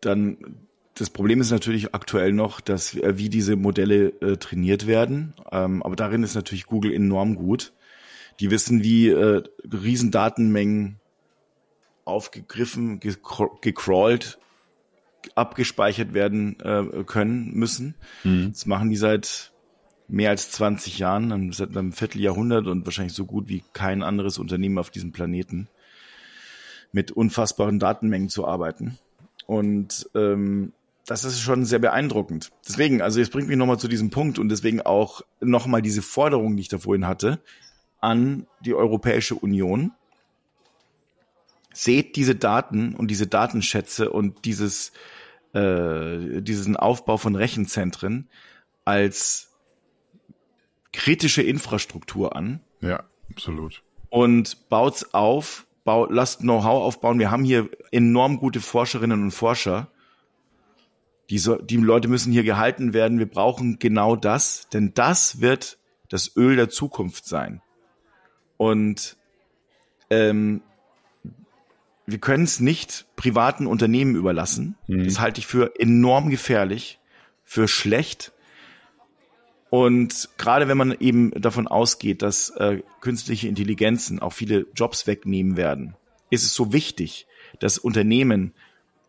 dann 0.00 0.66
das 1.00 1.08
Problem 1.08 1.40
ist 1.40 1.50
natürlich 1.50 1.94
aktuell 1.94 2.32
noch, 2.32 2.60
dass 2.60 2.94
äh, 2.94 3.16
wie 3.16 3.30
diese 3.30 3.56
Modelle 3.56 4.08
äh, 4.20 4.36
trainiert 4.36 4.86
werden. 4.86 5.32
Ähm, 5.50 5.82
aber 5.82 5.96
darin 5.96 6.22
ist 6.22 6.34
natürlich 6.34 6.66
Google 6.66 6.92
enorm 6.92 7.36
gut. 7.36 7.72
Die 8.38 8.50
wissen, 8.50 8.82
wie 8.82 9.08
äh, 9.08 9.42
Riesendatenmengen 9.64 11.00
aufgegriffen, 12.04 13.00
gecrawlt, 13.00 14.38
abgespeichert 15.34 16.12
werden 16.12 16.60
äh, 16.60 17.04
können 17.04 17.52
müssen. 17.54 17.94
Mhm. 18.24 18.50
Das 18.52 18.66
machen 18.66 18.90
die 18.90 18.96
seit 18.96 19.52
mehr 20.10 20.30
als 20.30 20.50
20 20.50 20.98
Jahren, 20.98 21.52
seit 21.52 21.76
einem 21.76 21.92
Vierteljahrhundert 21.92 22.66
und 22.66 22.84
wahrscheinlich 22.84 23.14
so 23.14 23.24
gut 23.24 23.48
wie 23.48 23.62
kein 23.72 24.02
anderes 24.02 24.38
Unternehmen 24.38 24.78
auf 24.78 24.90
diesem 24.90 25.12
Planeten 25.12 25.68
mit 26.92 27.12
unfassbaren 27.12 27.78
Datenmengen 27.78 28.28
zu 28.28 28.46
arbeiten. 28.46 28.98
Und 29.46 30.10
ähm, 30.14 30.72
das 31.06 31.24
ist 31.24 31.40
schon 31.40 31.64
sehr 31.64 31.78
beeindruckend. 31.78 32.50
Deswegen, 32.66 33.02
also 33.02 33.20
jetzt 33.20 33.32
bringt 33.32 33.48
mich 33.48 33.56
nochmal 33.56 33.78
zu 33.78 33.88
diesem 33.88 34.10
Punkt 34.10 34.38
und 34.38 34.48
deswegen 34.48 34.80
auch 34.80 35.22
nochmal 35.40 35.82
diese 35.82 36.02
Forderung, 36.02 36.56
die 36.56 36.62
ich 36.62 36.68
da 36.68 36.78
vorhin 36.78 37.06
hatte, 37.06 37.40
an 38.00 38.46
die 38.64 38.74
Europäische 38.74 39.34
Union. 39.34 39.92
Seht 41.72 42.16
diese 42.16 42.34
Daten 42.34 42.94
und 42.96 43.08
diese 43.08 43.28
Datenschätze 43.28 44.10
und 44.10 44.44
dieses, 44.44 44.92
äh, 45.52 46.42
diesen 46.42 46.76
Aufbau 46.76 47.16
von 47.16 47.36
Rechenzentren 47.36 48.28
als 48.84 49.49
kritische 50.92 51.42
Infrastruktur 51.42 52.36
an. 52.36 52.60
Ja, 52.80 53.04
absolut. 53.30 53.82
Und 54.08 54.68
baut's 54.68 55.14
auf, 55.14 55.66
baut, 55.84 56.10
lasst 56.10 56.40
Know-how 56.40 56.82
aufbauen. 56.82 57.18
Wir 57.18 57.30
haben 57.30 57.44
hier 57.44 57.68
enorm 57.92 58.38
gute 58.38 58.60
Forscherinnen 58.60 59.22
und 59.22 59.30
Forscher. 59.30 59.88
Die, 61.30 61.38
so, 61.38 61.56
die 61.56 61.76
Leute 61.76 62.08
müssen 62.08 62.32
hier 62.32 62.42
gehalten 62.42 62.92
werden. 62.92 63.18
Wir 63.18 63.30
brauchen 63.30 63.78
genau 63.78 64.16
das, 64.16 64.68
denn 64.72 64.92
das 64.94 65.40
wird 65.40 65.78
das 66.08 66.36
Öl 66.36 66.56
der 66.56 66.68
Zukunft 66.68 67.26
sein. 67.26 67.62
Und 68.56 69.16
ähm, 70.10 70.60
wir 72.04 72.18
können 72.18 72.44
es 72.44 72.58
nicht 72.58 73.06
privaten 73.14 73.66
Unternehmen 73.66 74.16
überlassen. 74.16 74.76
Mhm. 74.88 75.04
Das 75.04 75.20
halte 75.20 75.38
ich 75.38 75.46
für 75.46 75.78
enorm 75.78 76.30
gefährlich, 76.30 76.98
für 77.44 77.68
schlecht 77.68 78.32
und 79.70 80.28
gerade 80.36 80.66
wenn 80.66 80.76
man 80.76 80.96
eben 80.98 81.30
davon 81.30 81.68
ausgeht, 81.68 82.22
dass 82.22 82.50
äh, 82.50 82.82
künstliche 83.00 83.48
Intelligenzen 83.48 84.18
auch 84.20 84.32
viele 84.32 84.66
Jobs 84.74 85.06
wegnehmen 85.06 85.56
werden, 85.56 85.94
ist 86.28 86.44
es 86.44 86.54
so 86.54 86.72
wichtig, 86.72 87.26
dass 87.60 87.78
Unternehmen 87.78 88.52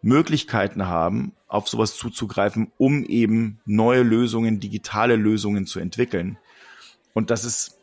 Möglichkeiten 0.04 0.88
haben, 0.88 1.34
auf 1.48 1.68
sowas 1.68 1.96
zuzugreifen, 1.96 2.72
um 2.78 3.04
eben 3.04 3.60
neue 3.66 4.04
Lösungen, 4.04 4.60
digitale 4.60 5.16
Lösungen 5.16 5.66
zu 5.66 5.80
entwickeln. 5.80 6.38
Und 7.14 7.30
das 7.30 7.44
ist 7.44 7.78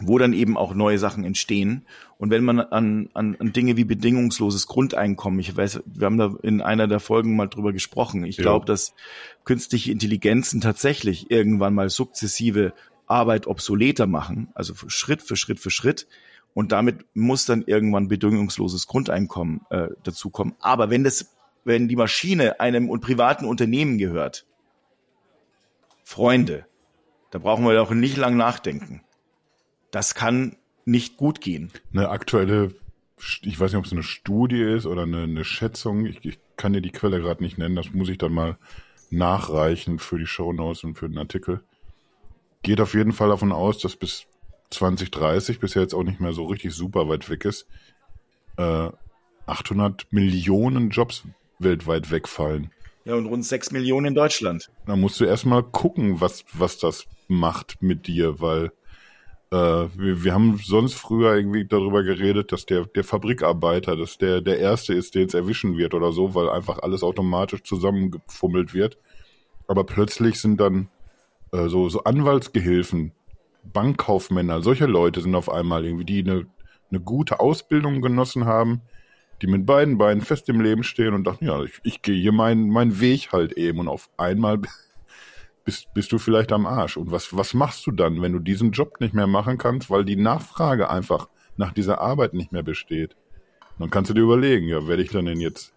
wo 0.00 0.18
dann 0.18 0.32
eben 0.32 0.56
auch 0.56 0.74
neue 0.74 0.98
Sachen 0.98 1.24
entstehen. 1.24 1.86
Und 2.18 2.30
wenn 2.30 2.44
man 2.44 2.60
an, 2.60 3.10
an, 3.14 3.36
an 3.38 3.52
Dinge 3.52 3.76
wie 3.76 3.84
bedingungsloses 3.84 4.66
Grundeinkommen, 4.66 5.38
ich 5.40 5.56
weiß, 5.56 5.82
wir 5.86 6.06
haben 6.06 6.18
da 6.18 6.34
in 6.42 6.60
einer 6.60 6.88
der 6.88 7.00
Folgen 7.00 7.36
mal 7.36 7.48
drüber 7.48 7.72
gesprochen. 7.72 8.24
Ich 8.24 8.38
ja. 8.38 8.42
glaube, 8.42 8.66
dass 8.66 8.94
künstliche 9.44 9.92
Intelligenzen 9.92 10.60
tatsächlich 10.60 11.30
irgendwann 11.30 11.74
mal 11.74 11.90
sukzessive 11.90 12.72
Arbeit 13.06 13.46
obsoleter 13.46 14.06
machen, 14.06 14.48
also 14.54 14.74
Schritt 14.88 15.22
für 15.22 15.36
Schritt 15.36 15.60
für 15.60 15.70
Schritt. 15.70 16.06
Und 16.54 16.72
damit 16.72 17.04
muss 17.14 17.46
dann 17.46 17.64
irgendwann 17.66 18.08
bedingungsloses 18.08 18.86
Grundeinkommen 18.86 19.62
äh, 19.70 19.88
dazukommen. 20.04 20.54
Aber 20.60 20.88
wenn 20.88 21.02
das, 21.02 21.34
wenn 21.64 21.88
die 21.88 21.96
Maschine 21.96 22.60
einem 22.60 22.88
und 22.88 23.00
privaten 23.00 23.44
Unternehmen 23.44 23.98
gehört, 23.98 24.46
Freunde, 26.04 26.66
da 27.32 27.38
brauchen 27.40 27.64
wir 27.64 27.74
doch 27.74 27.90
nicht 27.90 28.16
lang 28.16 28.36
nachdenken 28.36 29.02
das 29.94 30.14
kann 30.14 30.56
nicht 30.84 31.16
gut 31.16 31.40
gehen. 31.40 31.70
Eine 31.92 32.08
aktuelle, 32.08 32.74
ich 33.42 33.60
weiß 33.60 33.72
nicht, 33.72 33.78
ob 33.78 33.86
es 33.86 33.92
eine 33.92 34.02
Studie 34.02 34.60
ist 34.60 34.86
oder 34.86 35.02
eine, 35.02 35.22
eine 35.22 35.44
Schätzung, 35.44 36.04
ich, 36.04 36.24
ich, 36.24 36.38
kann 36.56 36.72
dir 36.72 36.80
die 36.80 36.92
Quelle 36.92 37.20
gerade 37.20 37.42
nicht 37.42 37.58
nennen, 37.58 37.74
das 37.74 37.92
muss 37.92 38.08
ich 38.08 38.16
dann 38.16 38.32
mal 38.32 38.56
nachreichen 39.10 39.98
für 39.98 40.18
die 40.18 40.26
Show 40.26 40.52
Notes 40.52 40.84
und 40.84 40.96
für 40.96 41.08
den 41.08 41.18
Artikel. 41.18 41.64
Geht 42.62 42.80
auf 42.80 42.94
jeden 42.94 43.12
Fall 43.12 43.28
davon 43.28 43.50
aus, 43.50 43.78
dass 43.78 43.96
bis 43.96 44.26
2030, 44.70 45.58
bisher 45.58 45.82
jetzt 45.82 45.94
auch 45.94 46.04
nicht 46.04 46.20
mehr 46.20 46.32
so 46.32 46.46
richtig 46.46 46.72
super 46.72 47.08
weit 47.08 47.28
weg 47.28 47.44
ist, 47.44 47.66
äh, 48.56 48.88
800 49.46 50.06
Millionen 50.12 50.90
Jobs 50.90 51.24
weltweit 51.58 52.12
wegfallen. 52.12 52.70
Ja, 53.04 53.14
und 53.14 53.26
rund 53.26 53.44
6 53.44 53.72
Millionen 53.72 54.06
in 54.06 54.14
Deutschland. 54.14 54.70
Da 54.86 54.94
musst 54.94 55.18
du 55.18 55.24
erstmal 55.24 55.64
gucken, 55.64 56.20
was, 56.20 56.44
was 56.52 56.78
das 56.78 57.06
macht 57.26 57.82
mit 57.82 58.06
dir, 58.06 58.40
weil 58.40 58.70
wir, 59.56 60.24
wir 60.24 60.34
haben 60.34 60.58
sonst 60.62 60.94
früher 60.94 61.34
irgendwie 61.34 61.66
darüber 61.66 62.02
geredet, 62.02 62.52
dass 62.52 62.66
der, 62.66 62.86
der 62.86 63.04
Fabrikarbeiter, 63.04 63.96
dass 63.96 64.18
der 64.18 64.40
der 64.40 64.58
Erste 64.58 64.94
ist, 64.94 65.14
den 65.14 65.26
es 65.26 65.34
erwischen 65.34 65.76
wird 65.76 65.94
oder 65.94 66.12
so, 66.12 66.34
weil 66.34 66.48
einfach 66.48 66.78
alles 66.78 67.02
automatisch 67.02 67.62
zusammengefummelt 67.62 68.74
wird. 68.74 68.98
Aber 69.66 69.84
plötzlich 69.84 70.40
sind 70.40 70.60
dann 70.60 70.88
äh, 71.52 71.68
so, 71.68 71.88
so 71.88 72.04
Anwaltsgehilfen, 72.04 73.12
Bankkaufmänner, 73.64 74.62
solche 74.62 74.86
Leute 74.86 75.20
sind 75.20 75.34
auf 75.34 75.50
einmal 75.50 75.84
irgendwie, 75.84 76.04
die 76.04 76.20
eine, 76.20 76.46
eine 76.90 77.00
gute 77.00 77.40
Ausbildung 77.40 78.02
genossen 78.02 78.44
haben, 78.44 78.82
die 79.42 79.46
mit 79.46 79.66
beiden 79.66 79.98
Beinen 79.98 80.22
fest 80.22 80.48
im 80.48 80.60
Leben 80.60 80.82
stehen 80.82 81.14
und 81.14 81.24
dachten, 81.24 81.46
ja, 81.46 81.62
ich, 81.62 81.80
ich 81.82 82.02
gehe 82.02 82.20
hier 82.20 82.32
meinen 82.32 82.70
mein 82.70 83.00
Weg 83.00 83.32
halt 83.32 83.52
eben 83.52 83.80
und 83.80 83.88
auf 83.88 84.10
einmal 84.16 84.60
bist, 85.64 85.92
bist 85.94 86.12
du 86.12 86.18
vielleicht 86.18 86.52
am 86.52 86.66
Arsch. 86.66 86.96
Und 86.96 87.10
was, 87.10 87.36
was 87.36 87.54
machst 87.54 87.86
du 87.86 87.90
dann, 87.90 88.22
wenn 88.22 88.32
du 88.32 88.38
diesen 88.38 88.72
Job 88.72 89.00
nicht 89.00 89.14
mehr 89.14 89.26
machen 89.26 89.58
kannst, 89.58 89.90
weil 89.90 90.04
die 90.04 90.16
Nachfrage 90.16 90.90
einfach 90.90 91.28
nach 91.56 91.72
dieser 91.72 92.00
Arbeit 92.00 92.34
nicht 92.34 92.52
mehr 92.52 92.62
besteht? 92.62 93.16
Dann 93.78 93.90
kannst 93.90 94.10
du 94.10 94.14
dir 94.14 94.22
überlegen, 94.22 94.68
ja, 94.68 94.86
werde 94.86 95.02
ich 95.02 95.10
dann 95.10 95.26
denn 95.26 95.40
jetzt 95.40 95.72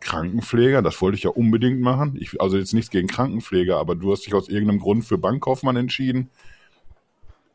Krankenpfleger? 0.00 0.82
Das 0.82 1.00
wollte 1.00 1.16
ich 1.16 1.24
ja 1.24 1.30
unbedingt 1.30 1.80
machen. 1.80 2.16
Ich, 2.20 2.40
also 2.40 2.56
jetzt 2.56 2.74
nichts 2.74 2.90
gegen 2.90 3.08
Krankenpfleger, 3.08 3.78
aber 3.78 3.94
du 3.94 4.12
hast 4.12 4.26
dich 4.26 4.34
aus 4.34 4.48
irgendeinem 4.48 4.80
Grund 4.80 5.04
für 5.04 5.18
Bankkaufmann 5.18 5.76
entschieden. 5.76 6.30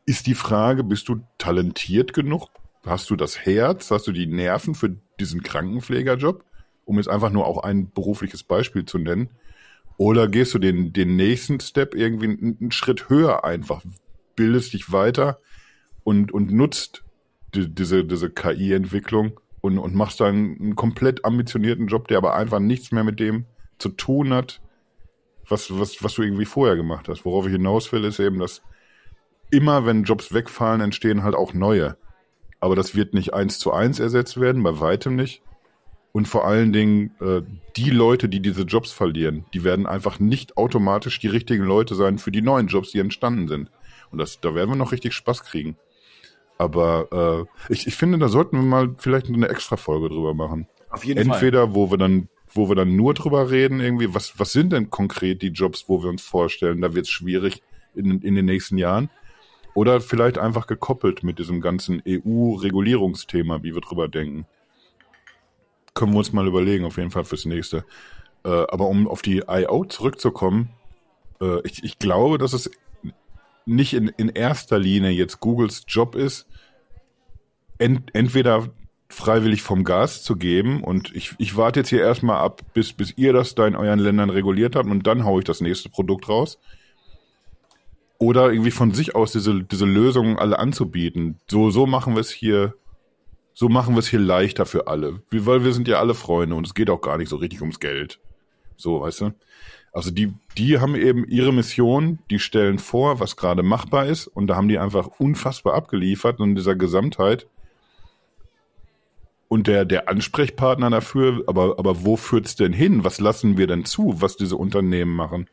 Ist 0.04 0.26
die 0.26 0.34
Frage, 0.34 0.84
bist 0.84 1.08
du 1.08 1.20
talentiert 1.36 2.12
genug? 2.12 2.48
Hast 2.84 3.10
du 3.10 3.16
das 3.16 3.38
Herz? 3.44 3.90
Hast 3.90 4.06
du 4.06 4.12
die 4.12 4.26
Nerven 4.26 4.74
für 4.74 4.96
diesen 5.20 5.42
Krankenpflegerjob? 5.42 6.44
Um 6.84 6.96
jetzt 6.96 7.08
einfach 7.08 7.30
nur 7.30 7.46
auch 7.46 7.62
ein 7.62 7.90
berufliches 7.90 8.42
Beispiel 8.42 8.86
zu 8.86 8.98
nennen. 8.98 9.28
Oder 9.98 10.28
gehst 10.28 10.54
du 10.54 10.58
den, 10.58 10.92
den 10.92 11.16
nächsten 11.16 11.60
Step 11.60 11.94
irgendwie 11.94 12.26
einen, 12.26 12.56
einen 12.60 12.70
Schritt 12.70 13.10
höher 13.10 13.44
einfach, 13.44 13.82
bildest 14.36 14.72
dich 14.72 14.92
weiter 14.92 15.40
und, 16.04 16.32
und 16.32 16.52
nutzt 16.52 17.04
die, 17.54 17.68
diese, 17.68 18.04
diese 18.04 18.30
KI-Entwicklung 18.30 19.40
und, 19.60 19.78
und 19.78 19.94
machst 19.94 20.20
dann 20.20 20.56
einen 20.60 20.76
komplett 20.76 21.24
ambitionierten 21.24 21.88
Job, 21.88 22.06
der 22.08 22.18
aber 22.18 22.34
einfach 22.36 22.60
nichts 22.60 22.92
mehr 22.92 23.02
mit 23.02 23.18
dem 23.18 23.46
zu 23.78 23.88
tun 23.88 24.32
hat, 24.32 24.60
was, 25.48 25.76
was, 25.76 26.02
was 26.02 26.14
du 26.14 26.22
irgendwie 26.22 26.44
vorher 26.44 26.76
gemacht 26.76 27.08
hast. 27.08 27.24
Worauf 27.24 27.46
ich 27.46 27.52
hinaus 27.52 27.90
will, 27.90 28.04
ist 28.04 28.20
eben, 28.20 28.38
dass 28.38 28.62
immer, 29.50 29.84
wenn 29.84 30.04
Jobs 30.04 30.32
wegfallen, 30.32 30.80
entstehen 30.80 31.24
halt 31.24 31.34
auch 31.34 31.54
neue. 31.54 31.96
Aber 32.60 32.76
das 32.76 32.94
wird 32.94 33.14
nicht 33.14 33.34
eins 33.34 33.58
zu 33.58 33.72
eins 33.72 33.98
ersetzt 33.98 34.40
werden, 34.40 34.62
bei 34.62 34.78
weitem 34.78 35.16
nicht. 35.16 35.42
Und 36.12 36.26
vor 36.26 36.46
allen 36.46 36.72
Dingen, 36.72 37.12
äh, 37.20 37.42
die 37.76 37.90
Leute, 37.90 38.28
die 38.28 38.40
diese 38.40 38.62
Jobs 38.62 38.92
verlieren, 38.92 39.44
die 39.52 39.62
werden 39.62 39.86
einfach 39.86 40.18
nicht 40.18 40.56
automatisch 40.56 41.20
die 41.20 41.28
richtigen 41.28 41.64
Leute 41.64 41.94
sein 41.94 42.18
für 42.18 42.30
die 42.32 42.42
neuen 42.42 42.66
Jobs, 42.66 42.90
die 42.90 42.98
entstanden 42.98 43.46
sind. 43.48 43.70
Und 44.10 44.18
das, 44.18 44.40
da 44.40 44.54
werden 44.54 44.70
wir 44.70 44.76
noch 44.76 44.92
richtig 44.92 45.12
Spaß 45.12 45.44
kriegen. 45.44 45.76
Aber 46.56 47.46
äh, 47.68 47.72
ich, 47.72 47.86
ich 47.86 47.94
finde, 47.94 48.18
da 48.18 48.28
sollten 48.28 48.56
wir 48.56 48.64
mal 48.64 48.94
vielleicht 48.98 49.28
eine 49.28 49.48
extra 49.48 49.76
Folge 49.76 50.08
drüber 50.08 50.34
machen. 50.34 50.66
Auf 50.90 51.04
jeden 51.04 51.18
Entweder, 51.18 51.34
Fall. 51.34 51.46
Entweder, 51.46 51.74
wo 51.74 51.90
wir 51.90 51.98
dann, 51.98 52.28
wo 52.52 52.68
wir 52.68 52.74
dann 52.74 52.96
nur 52.96 53.14
drüber 53.14 53.50
reden, 53.50 53.80
irgendwie, 53.80 54.12
was, 54.14 54.38
was 54.38 54.52
sind 54.52 54.72
denn 54.72 54.90
konkret 54.90 55.42
die 55.42 55.48
Jobs, 55.48 55.84
wo 55.88 56.02
wir 56.02 56.08
uns 56.08 56.22
vorstellen, 56.22 56.80
da 56.80 56.94
wird 56.94 57.04
es 57.04 57.10
schwierig 57.10 57.62
in, 57.94 58.22
in 58.22 58.34
den 58.34 58.46
nächsten 58.46 58.78
Jahren. 58.78 59.10
Oder 59.74 60.00
vielleicht 60.00 60.38
einfach 60.38 60.66
gekoppelt 60.66 61.22
mit 61.22 61.38
diesem 61.38 61.60
ganzen 61.60 62.02
EU-Regulierungsthema, 62.08 63.62
wie 63.62 63.74
wir 63.74 63.82
drüber 63.82 64.08
denken 64.08 64.46
können 65.98 66.12
wir 66.12 66.18
uns 66.18 66.32
mal 66.32 66.46
überlegen, 66.46 66.84
auf 66.84 66.96
jeden 66.96 67.10
Fall 67.10 67.24
fürs 67.24 67.44
nächste. 67.44 67.84
Äh, 68.44 68.48
aber 68.48 68.86
um 68.86 69.08
auf 69.08 69.20
die 69.20 69.42
I.O. 69.48 69.84
zurückzukommen, 69.84 70.70
äh, 71.40 71.60
ich, 71.66 71.82
ich 71.82 71.98
glaube, 71.98 72.38
dass 72.38 72.52
es 72.52 72.70
nicht 73.66 73.94
in, 73.94 74.06
in 74.08 74.28
erster 74.28 74.78
Linie 74.78 75.10
jetzt 75.10 75.40
Googles 75.40 75.84
Job 75.88 76.14
ist, 76.14 76.46
ent, 77.78 78.14
entweder 78.14 78.68
freiwillig 79.08 79.62
vom 79.62 79.82
Gas 79.82 80.22
zu 80.22 80.36
geben 80.36 80.84
und 80.84 81.14
ich, 81.16 81.34
ich 81.38 81.56
warte 81.56 81.80
jetzt 81.80 81.88
hier 81.88 82.02
erstmal 82.02 82.36
ab, 82.36 82.62
bis, 82.74 82.92
bis 82.92 83.14
ihr 83.16 83.32
das 83.32 83.56
da 83.56 83.66
in 83.66 83.74
euren 83.74 83.98
Ländern 83.98 84.30
reguliert 84.30 84.76
habt 84.76 84.88
und 84.88 85.04
dann 85.06 85.24
haue 85.24 85.40
ich 85.40 85.46
das 85.46 85.60
nächste 85.60 85.88
Produkt 85.88 86.28
raus. 86.28 86.60
Oder 88.18 88.52
irgendwie 88.52 88.70
von 88.70 88.92
sich 88.92 89.16
aus 89.16 89.32
diese, 89.32 89.64
diese 89.64 89.86
Lösungen 89.86 90.38
alle 90.38 90.58
anzubieten. 90.58 91.38
So, 91.50 91.70
so 91.70 91.86
machen 91.86 92.14
wir 92.14 92.20
es 92.20 92.30
hier 92.30 92.74
so 93.58 93.68
machen 93.68 93.96
wir 93.96 93.98
es 93.98 94.06
hier 94.06 94.20
leichter 94.20 94.66
für 94.66 94.86
alle. 94.86 95.20
Weil 95.32 95.64
wir 95.64 95.72
sind 95.72 95.88
ja 95.88 95.98
alle 95.98 96.14
Freunde 96.14 96.54
und 96.54 96.64
es 96.64 96.74
geht 96.74 96.88
auch 96.90 97.00
gar 97.00 97.18
nicht 97.18 97.28
so 97.28 97.34
richtig 97.34 97.60
ums 97.60 97.80
Geld. 97.80 98.20
So, 98.76 99.00
weißt 99.00 99.22
du? 99.22 99.34
Also 99.92 100.12
die, 100.12 100.32
die 100.56 100.78
haben 100.78 100.94
eben 100.94 101.24
ihre 101.26 101.52
Mission, 101.52 102.20
die 102.30 102.38
stellen 102.38 102.78
vor, 102.78 103.18
was 103.18 103.34
gerade 103.34 103.64
machbar 103.64 104.06
ist 104.06 104.28
und 104.28 104.46
da 104.46 104.54
haben 104.54 104.68
die 104.68 104.78
einfach 104.78 105.08
unfassbar 105.18 105.74
abgeliefert 105.74 106.38
und 106.38 106.50
in 106.50 106.54
dieser 106.54 106.76
Gesamtheit. 106.76 107.48
Und 109.48 109.66
der, 109.66 109.84
der 109.84 110.08
Ansprechpartner 110.08 110.90
dafür, 110.90 111.42
aber, 111.48 111.80
aber 111.80 112.04
wo 112.04 112.14
führt's 112.14 112.54
denn 112.54 112.72
hin? 112.72 113.02
Was 113.02 113.18
lassen 113.18 113.58
wir 113.58 113.66
denn 113.66 113.84
zu, 113.84 114.22
was 114.22 114.36
diese 114.36 114.54
Unternehmen 114.54 115.16
machen? 115.16 115.50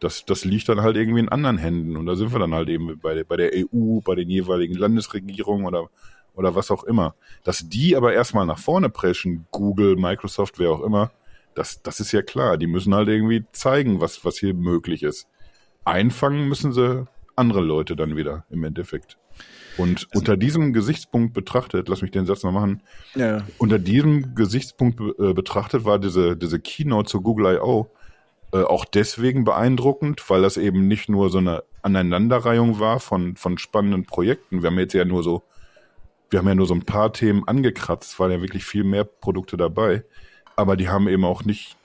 Das, 0.00 0.24
das 0.24 0.44
liegt 0.44 0.68
dann 0.68 0.80
halt 0.80 0.96
irgendwie 0.96 1.20
in 1.20 1.28
anderen 1.28 1.58
Händen. 1.58 1.96
Und 1.96 2.06
da 2.06 2.16
sind 2.16 2.32
wir 2.32 2.40
dann 2.40 2.52
halt 2.52 2.68
eben 2.68 2.98
bei, 2.98 3.22
bei 3.22 3.36
der 3.36 3.52
EU, 3.54 4.00
bei 4.04 4.16
den 4.16 4.28
jeweiligen 4.28 4.74
Landesregierungen 4.74 5.66
oder, 5.66 5.88
oder 6.34 6.54
was 6.54 6.70
auch 6.70 6.84
immer. 6.84 7.14
Dass 7.44 7.68
die 7.68 7.96
aber 7.96 8.12
erstmal 8.12 8.46
nach 8.46 8.58
vorne 8.58 8.90
preschen, 8.90 9.46
Google, 9.50 9.96
Microsoft, 9.96 10.58
wer 10.58 10.70
auch 10.70 10.82
immer, 10.82 11.10
das, 11.54 11.82
das 11.82 12.00
ist 12.00 12.12
ja 12.12 12.22
klar. 12.22 12.58
Die 12.58 12.66
müssen 12.66 12.94
halt 12.94 13.08
irgendwie 13.08 13.44
zeigen, 13.52 14.00
was, 14.00 14.24
was 14.24 14.38
hier 14.38 14.54
möglich 14.54 15.02
ist. 15.02 15.28
Einfangen 15.84 16.48
müssen 16.48 16.72
sie 16.72 17.06
andere 17.36 17.60
Leute 17.60 17.96
dann 17.96 18.16
wieder 18.16 18.44
im 18.50 18.64
Endeffekt. 18.64 19.18
Und 19.76 20.06
also, 20.10 20.20
unter 20.20 20.36
diesem 20.36 20.72
Gesichtspunkt 20.72 21.34
betrachtet, 21.34 21.88
lass 21.88 22.02
mich 22.02 22.12
den 22.12 22.26
Satz 22.26 22.44
noch 22.44 22.52
machen, 22.52 22.82
ja. 23.14 23.42
unter 23.58 23.78
diesem 23.78 24.34
Gesichtspunkt 24.34 25.00
äh, 25.00 25.32
betrachtet 25.32 25.84
war 25.84 25.98
diese, 25.98 26.36
diese 26.36 26.60
Keynote 26.60 27.10
zu 27.10 27.20
Google 27.20 27.56
I.O. 27.56 27.90
Äh, 28.52 28.62
auch 28.62 28.84
deswegen 28.84 29.44
beeindruckend, 29.44 30.28
weil 30.30 30.42
das 30.42 30.56
eben 30.56 30.86
nicht 30.86 31.08
nur 31.08 31.28
so 31.28 31.38
eine 31.38 31.64
Aneinanderreihung 31.82 32.78
war 32.78 33.00
von, 33.00 33.36
von 33.36 33.58
spannenden 33.58 34.06
Projekten. 34.06 34.62
Wir 34.62 34.70
haben 34.70 34.78
jetzt 34.78 34.94
ja 34.94 35.04
nur 35.04 35.24
so, 35.24 35.42
wir 36.34 36.40
haben 36.40 36.48
ja 36.48 36.54
nur 36.56 36.66
so 36.66 36.74
ein 36.74 36.84
paar 36.84 37.12
Themen 37.12 37.46
angekratzt, 37.46 38.18
waren 38.18 38.32
ja 38.32 38.42
wirklich 38.42 38.64
viel 38.64 38.84
mehr 38.84 39.04
Produkte 39.04 39.56
dabei 39.56 40.04
aber 40.56 40.76
die 40.76 40.88
haben 40.88 41.08
eben 41.08 41.24
auch 41.24 41.44
nicht, 41.44 41.76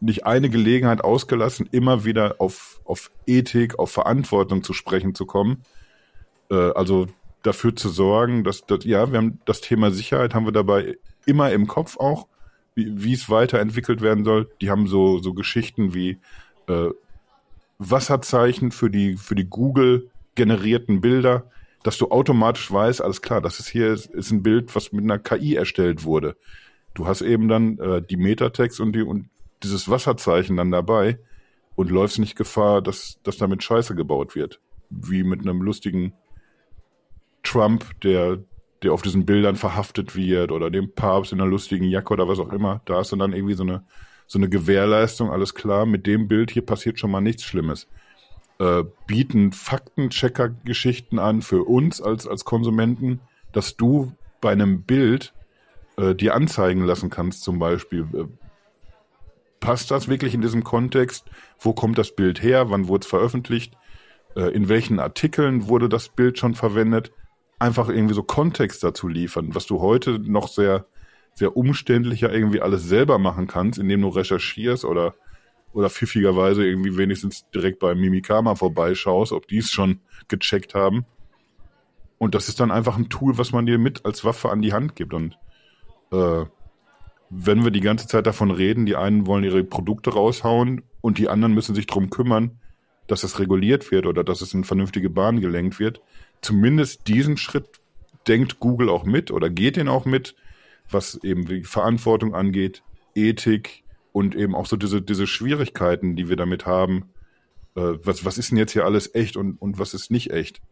nicht 0.00 0.26
eine 0.26 0.48
Gelegenheit 0.48 1.02
ausgelassen, 1.02 1.68
immer 1.72 2.04
wieder 2.04 2.36
auf, 2.38 2.80
auf 2.84 3.10
Ethik, 3.26 3.78
auf 3.78 3.90
Verantwortung 3.90 4.62
zu 4.62 4.72
sprechen 4.72 5.14
zu 5.14 5.26
kommen. 5.26 5.62
Äh, 6.50 6.72
also 6.72 7.06
dafür 7.42 7.74
zu 7.74 7.88
sorgen, 7.88 8.44
dass, 8.44 8.66
dass, 8.66 8.84
ja, 8.84 9.10
wir 9.10 9.18
haben 9.18 9.40
das 9.44 9.60
Thema 9.60 9.90
Sicherheit 9.90 10.34
haben 10.34 10.46
wir 10.46 10.52
dabei 10.52 10.98
immer 11.26 11.52
im 11.52 11.66
Kopf 11.66 11.96
auch, 11.98 12.26
wie, 12.74 13.04
wie 13.04 13.14
es 13.14 13.30
weiterentwickelt 13.30 14.00
werden 14.00 14.24
soll. 14.24 14.50
Die 14.60 14.70
haben 14.70 14.86
so, 14.86 15.18
so 15.18 15.32
Geschichten 15.32 15.94
wie 15.94 16.18
äh, 16.68 16.90
Wasserzeichen 17.78 18.72
für 18.72 18.90
die, 18.90 19.16
für 19.16 19.34
die 19.34 19.48
Google 19.48 20.10
generierten 20.34 21.00
Bilder, 21.00 21.50
dass 21.86 21.98
du 21.98 22.10
automatisch 22.10 22.70
weißt, 22.70 23.00
alles 23.00 23.22
klar, 23.22 23.40
das 23.40 23.60
ist 23.60 23.68
hier 23.68 23.92
ist, 23.92 24.30
ein 24.30 24.42
Bild, 24.42 24.74
was 24.74 24.92
mit 24.92 25.04
einer 25.04 25.18
KI 25.18 25.54
erstellt 25.54 26.04
wurde 26.04 26.36
du 26.96 27.06
hast 27.06 27.22
eben 27.22 27.48
dann 27.48 27.78
äh, 27.78 28.02
die 28.02 28.16
Metatext 28.16 28.80
und 28.80 28.92
die 28.92 29.02
und 29.02 29.28
dieses 29.62 29.88
Wasserzeichen 29.88 30.56
dann 30.56 30.70
dabei 30.70 31.18
und 31.74 31.90
läufst 31.90 32.18
nicht 32.18 32.36
Gefahr, 32.36 32.82
dass, 32.82 33.20
dass 33.22 33.36
damit 33.36 33.62
Scheiße 33.62 33.94
gebaut 33.94 34.34
wird. 34.34 34.60
Wie 34.90 35.22
mit 35.22 35.40
einem 35.40 35.62
lustigen 35.62 36.14
Trump, 37.42 38.00
der, 38.02 38.38
der 38.82 38.92
auf 38.92 39.02
diesen 39.02 39.26
Bildern 39.26 39.56
verhaftet 39.56 40.16
wird 40.16 40.52
oder 40.52 40.70
dem 40.70 40.94
Papst 40.94 41.32
in 41.32 41.40
einer 41.40 41.50
lustigen 41.50 41.84
Jacke 41.84 42.12
oder 42.12 42.28
was 42.28 42.38
auch 42.38 42.52
immer. 42.52 42.80
Da 42.86 42.96
hast 42.96 43.12
du 43.12 43.16
dann 43.16 43.32
irgendwie 43.32 43.54
so 43.54 43.62
eine, 43.62 43.84
so 44.26 44.38
eine 44.38 44.48
Gewährleistung, 44.48 45.30
alles 45.30 45.54
klar, 45.54 45.86
mit 45.86 46.06
dem 46.06 46.28
Bild 46.28 46.50
hier 46.50 46.64
passiert 46.64 46.98
schon 46.98 47.10
mal 47.10 47.20
nichts 47.20 47.44
Schlimmes. 47.44 47.88
Äh, 48.58 48.84
bieten 49.06 49.52
Faktenchecker-Geschichten 49.52 51.18
an 51.18 51.42
für 51.42 51.64
uns 51.64 52.00
als, 52.00 52.26
als 52.26 52.46
Konsumenten, 52.46 53.20
dass 53.52 53.76
du 53.76 54.12
bei 54.40 54.52
einem 54.52 54.82
Bild 54.82 55.34
äh, 55.98 56.14
dir 56.14 56.34
anzeigen 56.34 56.84
lassen 56.84 57.10
kannst, 57.10 57.42
zum 57.42 57.58
Beispiel. 57.58 58.06
Äh, 58.14 58.24
passt 59.60 59.90
das 59.90 60.08
wirklich 60.08 60.34
in 60.34 60.40
diesem 60.40 60.64
Kontext? 60.64 61.26
Wo 61.58 61.74
kommt 61.74 61.98
das 61.98 62.14
Bild 62.16 62.42
her? 62.42 62.70
Wann 62.70 62.88
wurde 62.88 63.04
es 63.04 63.10
veröffentlicht? 63.10 63.74
Äh, 64.34 64.54
in 64.54 64.68
welchen 64.68 65.00
Artikeln 65.00 65.68
wurde 65.68 65.88
das 65.88 66.08
Bild 66.08 66.38
schon 66.38 66.54
verwendet? 66.54 67.12
Einfach 67.58 67.88
irgendwie 67.88 68.14
so 68.14 68.22
Kontext 68.22 68.82
dazu 68.84 69.08
liefern, 69.08 69.54
was 69.54 69.66
du 69.66 69.80
heute 69.80 70.18
noch 70.18 70.48
sehr, 70.48 70.86
sehr 71.34 71.56
umständlicher 71.56 72.32
irgendwie 72.32 72.60
alles 72.60 72.84
selber 72.84 73.18
machen 73.18 73.46
kannst, 73.46 73.78
indem 73.78 74.02
du 74.02 74.08
recherchierst 74.08 74.84
oder 74.84 75.14
oder 75.76 75.90
pfiffigerweise 75.90 76.66
irgendwie 76.66 76.96
wenigstens 76.96 77.44
direkt 77.50 77.80
bei 77.80 77.94
Mimikama 77.94 78.54
vorbeischaust, 78.54 79.32
ob 79.32 79.46
die 79.46 79.58
es 79.58 79.70
schon 79.70 80.00
gecheckt 80.26 80.74
haben. 80.74 81.04
Und 82.16 82.34
das 82.34 82.48
ist 82.48 82.60
dann 82.60 82.70
einfach 82.70 82.96
ein 82.96 83.10
Tool, 83.10 83.36
was 83.36 83.52
man 83.52 83.66
dir 83.66 83.76
mit 83.76 84.06
als 84.06 84.24
Waffe 84.24 84.48
an 84.48 84.62
die 84.62 84.72
Hand 84.72 84.96
gibt. 84.96 85.12
Und 85.12 85.38
äh, 86.12 86.46
wenn 87.28 87.62
wir 87.62 87.70
die 87.70 87.82
ganze 87.82 88.08
Zeit 88.08 88.26
davon 88.26 88.50
reden, 88.50 88.86
die 88.86 88.96
einen 88.96 89.26
wollen 89.26 89.44
ihre 89.44 89.62
Produkte 89.64 90.14
raushauen 90.14 90.82
und 91.02 91.18
die 91.18 91.28
anderen 91.28 91.52
müssen 91.52 91.74
sich 91.74 91.86
darum 91.86 92.08
kümmern, 92.08 92.58
dass 93.06 93.22
es 93.22 93.38
reguliert 93.38 93.90
wird 93.90 94.06
oder 94.06 94.24
dass 94.24 94.40
es 94.40 94.54
in 94.54 94.64
vernünftige 94.64 95.10
Bahn 95.10 95.42
gelenkt 95.42 95.78
wird. 95.78 96.00
Zumindest 96.40 97.06
diesen 97.06 97.36
Schritt 97.36 97.68
denkt 98.26 98.60
Google 98.60 98.88
auch 98.88 99.04
mit 99.04 99.30
oder 99.30 99.50
geht 99.50 99.76
den 99.76 99.88
auch 99.88 100.06
mit, 100.06 100.36
was 100.90 101.22
eben 101.22 101.44
die 101.44 101.64
Verantwortung 101.64 102.34
angeht, 102.34 102.82
Ethik 103.14 103.84
und 104.16 104.34
eben 104.34 104.54
auch 104.54 104.64
so 104.64 104.76
diese, 104.76 105.02
diese 105.02 105.26
Schwierigkeiten, 105.26 106.16
die 106.16 106.30
wir 106.30 106.36
damit 106.36 106.64
haben. 106.64 107.10
Äh, 107.74 107.98
was, 108.02 108.24
was 108.24 108.38
ist 108.38 108.50
denn 108.50 108.56
jetzt 108.56 108.72
hier 108.72 108.86
alles 108.86 109.14
echt 109.14 109.36
und, 109.36 109.60
und 109.60 109.78
was 109.78 109.92
ist 109.92 110.10
nicht 110.10 110.30
echt? 110.30 110.62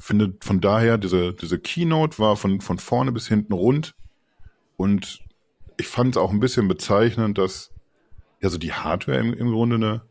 finde 0.00 0.34
von 0.40 0.60
daher, 0.60 0.98
diese, 0.98 1.32
diese 1.32 1.60
Keynote 1.60 2.18
war 2.18 2.36
von, 2.36 2.60
von 2.60 2.78
vorne 2.78 3.12
bis 3.12 3.28
hinten 3.28 3.52
rund 3.52 3.94
und 4.76 5.20
ich 5.76 5.86
fand 5.86 6.16
es 6.16 6.20
auch 6.20 6.32
ein 6.32 6.40
bisschen 6.40 6.66
bezeichnend, 6.66 7.38
dass 7.38 7.70
ja 8.42 8.50
so 8.50 8.58
die 8.58 8.72
Hardware 8.72 9.18
im, 9.18 9.32
im 9.32 9.52
Grunde 9.52 9.76
eine, 9.76 10.02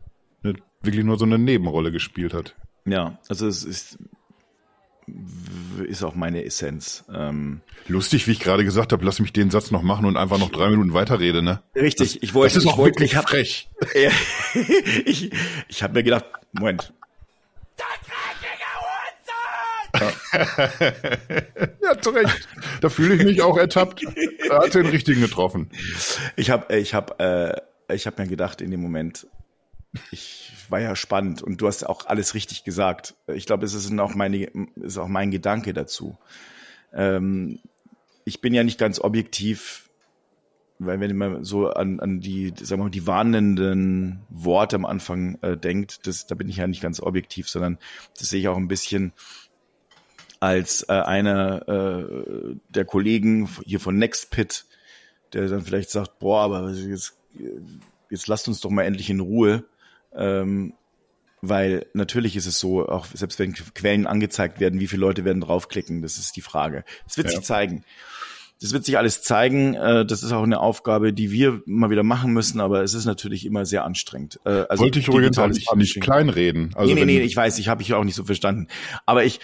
eine, 0.44 0.56
wirklich 0.82 1.04
nur 1.04 1.20
so 1.20 1.26
eine 1.26 1.38
Nebenrolle 1.38 1.92
gespielt 1.92 2.34
hat. 2.34 2.56
Ja, 2.86 3.20
also 3.28 3.46
es 3.48 3.66
ist, 3.66 4.00
ist 5.88 6.04
auch 6.04 6.16
meine 6.16 6.44
Essenz. 6.46 7.04
Ähm 7.14 7.62
Lustig, 7.88 8.28
wie 8.28 8.32
ich 8.32 8.40
gerade 8.40 8.64
gesagt 8.64 8.94
habe, 8.94 9.04
lass 9.06 9.20
mich 9.20 9.34
den 9.34 9.50
Satz 9.50 9.72
noch 9.72 9.82
machen 9.82 10.06
und 10.06 10.18
einfach 10.18 10.38
noch 10.38 10.52
drei 10.52 10.70
Minuten 10.70 10.94
weiterrede, 10.94 11.42
ne? 11.42 11.62
Richtig, 11.76 12.14
das, 12.14 12.24
ich 12.24 12.34
wollte. 12.34 12.56
Das 12.56 12.64
ist 12.64 12.70
auch 12.70 12.78
wirklich 12.78 13.12
ich 13.12 13.18
hab, 13.18 13.30
frech. 13.30 13.70
ich 15.06 15.32
ich 15.68 15.84
habe 15.84 15.94
mir 15.94 16.04
gedacht, 16.04 16.26
Moment, 16.54 16.94
ja, 21.82 22.02
zu 22.02 22.10
Recht. 22.10 22.48
Da 22.82 22.90
fühle 22.90 23.16
ich 23.16 23.24
mich 23.24 23.42
auch 23.42 23.58
ertappt. 23.58 24.04
Er 24.50 24.60
hat 24.60 24.74
den 24.74 24.88
richtigen 24.88 25.22
getroffen. 25.22 25.70
Ich 26.36 26.50
habe 26.50 26.76
ich 26.76 26.94
hab, 26.94 27.22
äh, 27.22 27.56
ich 27.92 28.08
hab 28.08 28.18
mir 28.18 28.28
gedacht 28.28 28.62
in 28.62 28.72
dem 28.72 28.82
Moment, 28.82 29.28
ich 30.12 30.52
war 30.74 30.82
ja 30.82 30.96
spannend 30.96 31.44
und 31.44 31.62
du 31.62 31.68
hast 31.68 31.88
auch 31.88 32.08
alles 32.08 32.34
richtig 32.34 32.64
gesagt. 32.64 33.14
Ich 33.28 33.46
glaube, 33.46 33.64
es 33.64 33.76
ist 33.76 34.00
auch, 34.00 34.16
meine, 34.16 34.50
ist 34.82 34.98
auch 34.98 35.08
mein 35.08 35.30
Gedanke 35.30 35.72
dazu. 35.72 36.18
Ähm, 36.92 37.60
ich 38.26 38.42
bin 38.42 38.56
ja 38.56 38.64
nicht 38.64 38.80
ganz 38.80 39.00
objektiv, 39.00 39.92
weil 40.80 41.00
wenn 41.00 41.16
man 41.16 41.44
so 41.44 41.70
an, 41.70 42.00
an 42.00 42.22
die, 42.22 42.54
sagen 42.60 42.82
wir 42.82 42.86
mal, 42.86 42.90
die 42.90 43.06
warnenden 43.06 44.22
Worte 44.30 44.76
am 44.76 44.88
Anfang 44.88 45.38
äh, 45.44 45.58
denkt, 45.58 46.08
das, 46.08 46.26
da 46.26 46.34
bin 46.34 46.50
ich 46.50 46.58
ja 46.58 46.66
nicht 46.66 46.82
ganz 46.82 47.00
objektiv, 47.00 47.48
sondern 47.50 47.78
das 48.18 48.30
sehe 48.30 48.40
ich 48.40 48.48
auch 48.48 48.58
ein 48.58 48.68
bisschen 48.68 49.14
als 50.40 50.90
äh, 50.90 50.94
einer 50.94 51.68
äh, 51.68 52.56
der 52.70 52.86
Kollegen 52.86 53.48
hier 53.64 53.80
von 53.80 54.00
NextPit, 54.00 54.66
der 55.34 55.50
dann 55.50 55.62
vielleicht 55.62 55.92
sagt, 55.92 56.18
boah, 56.18 56.42
aber 56.42 56.72
jetzt, 56.72 57.16
jetzt 58.10 58.28
lasst 58.28 58.48
uns 58.48 58.60
doch 58.60 58.72
mal 58.72 58.86
endlich 58.86 59.12
in 59.12 59.20
Ruhe. 59.20 59.66
Ähm, 60.16 60.74
weil 61.42 61.88
natürlich 61.94 62.38
ist 62.38 62.46
es 62.46 62.58
so, 62.58 62.88
auch 62.88 63.06
selbst 63.14 63.38
wenn 63.38 63.54
Quellen 63.54 64.08
angezeigt 64.08 64.62
werden, 64.62 64.80
wie 64.80 64.88
viele 64.88 65.02
Leute 65.02 65.26
werden 65.26 65.42
draufklicken, 65.42 66.02
das 66.02 66.18
ist 66.18 66.38
die 66.38 66.42
Frage. 66.42 66.86
Das 67.06 67.18
wird 67.18 67.28
ja. 67.28 67.36
sich 67.36 67.46
zeigen. 67.46 67.84
Das 68.62 68.72
wird 68.72 68.86
sich 68.86 68.98
alles 68.98 69.24
zeigen. 69.24 69.74
Äh, 69.74 70.06
das 70.06 70.24
ist 70.24 70.32
auch 70.32 70.44
eine 70.44 70.62
Aufgabe, 70.62 71.12
die 71.12 71.32
wir 71.32 71.62
mal 71.66 71.90
wieder 71.90 72.04
machen 72.04 72.32
müssen, 72.32 72.62
aber 72.62 72.82
es 72.82 72.94
ist 72.94 73.04
natürlich 73.04 73.46
immer 73.46 73.66
sehr 73.66 73.84
anstrengend. 73.84 74.40
Äh, 74.46 74.64
also 74.70 74.86
Wollte 74.86 75.00
ich 75.00 75.10
übrigens 75.10 75.38
auch 75.38 75.48
nicht, 75.48 75.76
nicht 75.76 76.00
kleinreden. 76.00 76.74
Also 76.76 76.94
nee, 76.94 77.04
nee, 77.04 77.20
nee, 77.20 77.22
ich 77.22 77.36
weiß, 77.36 77.60
ich 77.60 77.68
habe 77.68 77.82
ich 77.82 77.94
auch 77.94 78.06
nicht 78.06 78.16
so 78.16 78.24
verstanden. 78.24 78.70
Aber 79.06 79.26
ich, 79.26 79.42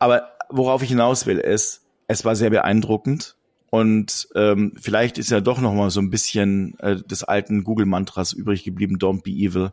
aber 0.00 0.32
worauf 0.50 0.82
ich 0.82 0.88
hinaus 0.88 1.26
will, 1.26 1.38
ist, 1.38 1.82
es 2.08 2.24
war 2.24 2.34
sehr 2.34 2.50
beeindruckend. 2.50 3.36
Und 3.74 4.28
ähm, 4.36 4.74
vielleicht 4.80 5.18
ist 5.18 5.32
ja 5.32 5.40
doch 5.40 5.60
noch 5.60 5.74
mal 5.74 5.90
so 5.90 6.00
ein 6.00 6.08
bisschen 6.08 6.78
äh, 6.78 6.94
des 6.94 7.24
alten 7.24 7.64
Google-Mantras 7.64 8.32
übrig 8.32 8.62
geblieben, 8.62 8.98
don't 8.98 9.24
be 9.24 9.32
evil. 9.32 9.72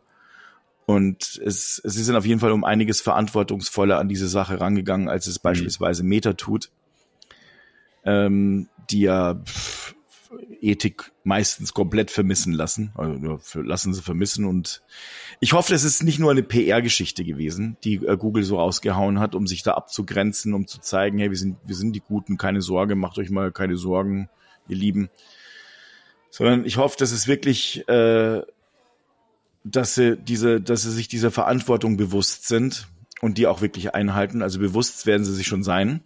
Und 0.86 1.40
es, 1.44 1.76
sie 1.76 2.02
sind 2.02 2.16
auf 2.16 2.26
jeden 2.26 2.40
Fall 2.40 2.50
um 2.50 2.64
einiges 2.64 3.00
verantwortungsvoller 3.00 4.00
an 4.00 4.08
diese 4.08 4.26
Sache 4.26 4.60
rangegangen, 4.60 5.08
als 5.08 5.28
es 5.28 5.38
mhm. 5.38 5.42
beispielsweise 5.44 6.02
Meta 6.02 6.32
tut, 6.32 6.72
ähm, 8.04 8.68
die 8.90 9.02
ja 9.02 9.36
pff, 9.36 9.94
Ethik 10.60 11.12
meistens 11.24 11.74
komplett 11.74 12.10
vermissen 12.10 12.52
lassen. 12.52 12.92
Also 12.94 13.38
lassen 13.60 13.94
sie 13.94 14.02
vermissen. 14.02 14.44
Und 14.44 14.82
ich 15.40 15.52
hoffe, 15.52 15.74
es 15.74 15.84
ist 15.84 16.02
nicht 16.02 16.18
nur 16.18 16.30
eine 16.30 16.42
PR-Geschichte 16.42 17.24
gewesen, 17.24 17.76
die 17.84 17.96
äh, 18.06 18.16
Google 18.16 18.44
so 18.44 18.58
rausgehauen 18.58 19.20
hat, 19.20 19.34
um 19.34 19.46
sich 19.46 19.62
da 19.62 19.74
abzugrenzen, 19.74 20.54
um 20.54 20.66
zu 20.66 20.80
zeigen, 20.80 21.18
hey, 21.18 21.30
wir 21.30 21.38
sind, 21.38 21.56
wir 21.64 21.74
sind 21.74 21.94
die 21.94 22.00
Guten, 22.00 22.36
keine 22.36 22.62
Sorge, 22.62 22.94
macht 22.94 23.18
euch 23.18 23.30
mal 23.30 23.52
keine 23.52 23.76
Sorgen, 23.76 24.28
ihr 24.68 24.76
Lieben. 24.76 25.10
Sondern 26.30 26.64
ich 26.64 26.76
hoffe, 26.76 26.96
dass 26.98 27.12
es 27.12 27.26
wirklich, 27.26 27.86
äh, 27.88 28.42
dass 29.64 29.94
sie 29.94 30.16
diese, 30.16 30.60
dass 30.60 30.82
sie 30.82 30.92
sich 30.92 31.08
dieser 31.08 31.30
Verantwortung 31.30 31.96
bewusst 31.96 32.48
sind 32.48 32.88
und 33.20 33.38
die 33.38 33.46
auch 33.46 33.60
wirklich 33.60 33.94
einhalten. 33.94 34.42
Also 34.42 34.58
bewusst 34.58 35.06
werden 35.06 35.24
sie 35.24 35.34
sich 35.34 35.46
schon 35.46 35.62
sein. 35.62 36.02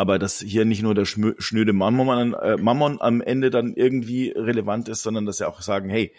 Aber 0.00 0.18
dass 0.18 0.40
hier 0.40 0.64
nicht 0.64 0.80
nur 0.82 0.94
der 0.94 1.04
schnöde 1.04 1.74
Mammon, 1.74 2.32
äh, 2.32 2.56
Mammon 2.56 3.02
am 3.02 3.20
Ende 3.20 3.50
dann 3.50 3.74
irgendwie 3.74 4.30
relevant 4.30 4.88
ist, 4.88 5.02
sondern 5.02 5.26
dass 5.26 5.36
sie 5.36 5.46
auch 5.46 5.60
sagen, 5.60 5.90
hey, 5.90 6.10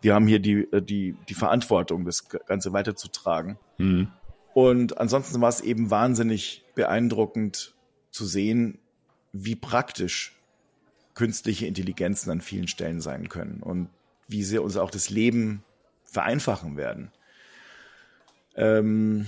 wir 0.00 0.14
haben 0.14 0.28
hier 0.28 0.38
die, 0.38 0.68
äh, 0.70 0.80
die, 0.80 1.16
die 1.28 1.34
Verantwortung, 1.34 2.04
das 2.04 2.28
Ganze 2.28 2.72
weiterzutragen. 2.72 3.58
Mhm. 3.78 4.12
Und 4.54 4.98
ansonsten 4.98 5.40
war 5.40 5.48
es 5.48 5.60
eben 5.60 5.90
wahnsinnig 5.90 6.64
beeindruckend 6.76 7.74
zu 8.12 8.26
sehen, 8.26 8.78
wie 9.32 9.56
praktisch 9.56 10.36
künstliche 11.14 11.66
Intelligenzen 11.66 12.30
an 12.30 12.40
vielen 12.40 12.68
Stellen 12.68 13.00
sein 13.00 13.28
können 13.28 13.60
und 13.60 13.88
wie 14.28 14.44
sie 14.44 14.58
uns 14.58 14.76
auch 14.76 14.92
das 14.92 15.10
Leben 15.10 15.64
vereinfachen 16.04 16.76
werden. 16.76 17.10
Ähm, 18.54 19.26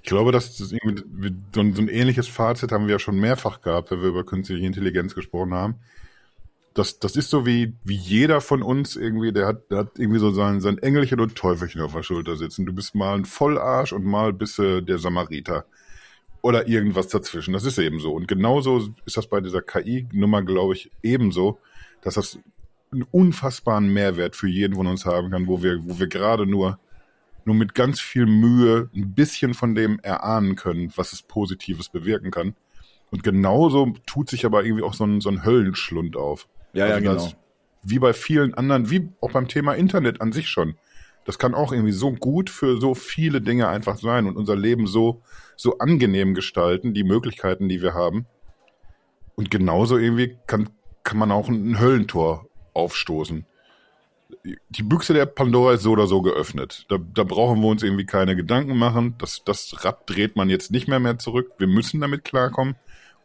ich 0.00 0.08
glaube, 0.08 0.32
dass 0.32 0.56
das 0.56 0.72
irgendwie, 0.72 1.34
so, 1.54 1.60
ein, 1.60 1.74
so 1.74 1.82
ein 1.82 1.88
ähnliches 1.88 2.28
Fazit 2.28 2.70
haben 2.70 2.86
wir 2.86 2.92
ja 2.92 2.98
schon 2.98 3.18
mehrfach 3.18 3.60
gehabt, 3.60 3.90
wenn 3.90 4.00
wir 4.00 4.08
über 4.08 4.24
künstliche 4.24 4.64
Intelligenz 4.64 5.14
gesprochen 5.14 5.52
haben. 5.52 5.74
Das, 6.74 7.00
das 7.00 7.16
ist 7.16 7.30
so 7.30 7.44
wie, 7.44 7.74
wie 7.82 7.96
jeder 7.96 8.40
von 8.40 8.62
uns 8.62 8.94
irgendwie, 8.94 9.32
der 9.32 9.46
hat, 9.46 9.70
der 9.70 9.78
hat 9.78 9.98
irgendwie 9.98 10.20
so 10.20 10.30
sein, 10.30 10.60
sein 10.60 10.78
Engelchen 10.78 11.18
und 11.18 11.34
Teufelchen 11.34 11.80
auf 11.80 11.92
der 11.92 12.04
Schulter 12.04 12.36
sitzen. 12.36 12.64
Du 12.64 12.72
bist 12.72 12.94
mal 12.94 13.16
ein 13.16 13.24
Vollarsch 13.24 13.92
und 13.92 14.04
mal 14.04 14.32
bist 14.32 14.58
du 14.58 14.80
der 14.82 14.98
Samariter. 14.98 15.64
Oder 16.42 16.68
irgendwas 16.68 17.08
dazwischen. 17.08 17.52
Das 17.52 17.64
ist 17.64 17.78
eben 17.78 17.98
so. 17.98 18.12
Und 18.12 18.28
genauso 18.28 18.94
ist 19.04 19.16
das 19.16 19.26
bei 19.26 19.40
dieser 19.40 19.60
KI-Nummer, 19.60 20.42
glaube 20.42 20.74
ich, 20.74 20.92
ebenso, 21.02 21.58
dass 22.02 22.14
das 22.14 22.38
einen 22.92 23.02
unfassbaren 23.10 23.92
Mehrwert 23.92 24.36
für 24.36 24.48
jeden 24.48 24.76
von 24.76 24.86
uns 24.86 25.04
haben 25.04 25.30
kann, 25.30 25.48
wo 25.48 25.60
wir, 25.60 25.80
wo 25.84 25.98
wir 25.98 26.06
gerade 26.06 26.46
nur 26.46 26.78
nur 27.48 27.56
mit 27.56 27.74
ganz 27.74 27.98
viel 27.98 28.26
Mühe 28.26 28.90
ein 28.94 29.14
bisschen 29.14 29.54
von 29.54 29.74
dem 29.74 29.98
erahnen 30.00 30.54
können, 30.54 30.92
was 30.96 31.12
es 31.12 31.22
Positives 31.22 31.88
bewirken 31.88 32.30
kann. 32.30 32.54
Und 33.10 33.22
genauso 33.22 33.94
tut 34.06 34.28
sich 34.28 34.44
aber 34.44 34.64
irgendwie 34.64 34.84
auch 34.84 34.92
so 34.92 35.04
ein, 35.04 35.22
so 35.22 35.30
ein 35.30 35.44
Höllenschlund 35.44 36.14
auf. 36.16 36.46
Ja, 36.74 36.84
also 36.84 36.94
ja, 36.94 37.00
genau. 37.00 37.14
Das, 37.14 37.36
wie 37.82 37.98
bei 37.98 38.12
vielen 38.12 38.52
anderen, 38.52 38.90
wie 38.90 39.08
auch 39.22 39.32
beim 39.32 39.48
Thema 39.48 39.72
Internet 39.72 40.20
an 40.20 40.32
sich 40.32 40.48
schon. 40.48 40.76
Das 41.24 41.38
kann 41.38 41.54
auch 41.54 41.72
irgendwie 41.72 41.92
so 41.92 42.12
gut 42.12 42.50
für 42.50 42.78
so 42.78 42.94
viele 42.94 43.40
Dinge 43.40 43.68
einfach 43.68 43.96
sein 43.96 44.26
und 44.26 44.36
unser 44.36 44.56
Leben 44.56 44.86
so, 44.86 45.22
so 45.56 45.78
angenehm 45.78 46.34
gestalten, 46.34 46.92
die 46.92 47.04
Möglichkeiten, 47.04 47.68
die 47.68 47.80
wir 47.80 47.94
haben. 47.94 48.26
Und 49.36 49.50
genauso 49.50 49.96
irgendwie 49.96 50.36
kann, 50.46 50.68
kann 51.02 51.16
man 51.16 51.32
auch 51.32 51.48
ein 51.48 51.80
Höllentor 51.80 52.46
aufstoßen 52.74 53.46
die 54.68 54.82
Büchse 54.82 55.14
der 55.14 55.26
Pandora 55.26 55.74
ist 55.74 55.82
so 55.82 55.92
oder 55.92 56.06
so 56.06 56.22
geöffnet. 56.22 56.84
Da, 56.88 56.98
da 56.98 57.24
brauchen 57.24 57.60
wir 57.60 57.68
uns 57.68 57.82
irgendwie 57.82 58.06
keine 58.06 58.36
Gedanken 58.36 58.76
machen. 58.76 59.14
Das, 59.18 59.42
das 59.44 59.84
Rad 59.84 60.08
dreht 60.08 60.36
man 60.36 60.50
jetzt 60.50 60.70
nicht 60.70 60.88
mehr 60.88 61.00
mehr 61.00 61.18
zurück. 61.18 61.52
Wir 61.58 61.66
müssen 61.66 62.00
damit 62.00 62.24
klarkommen 62.24 62.76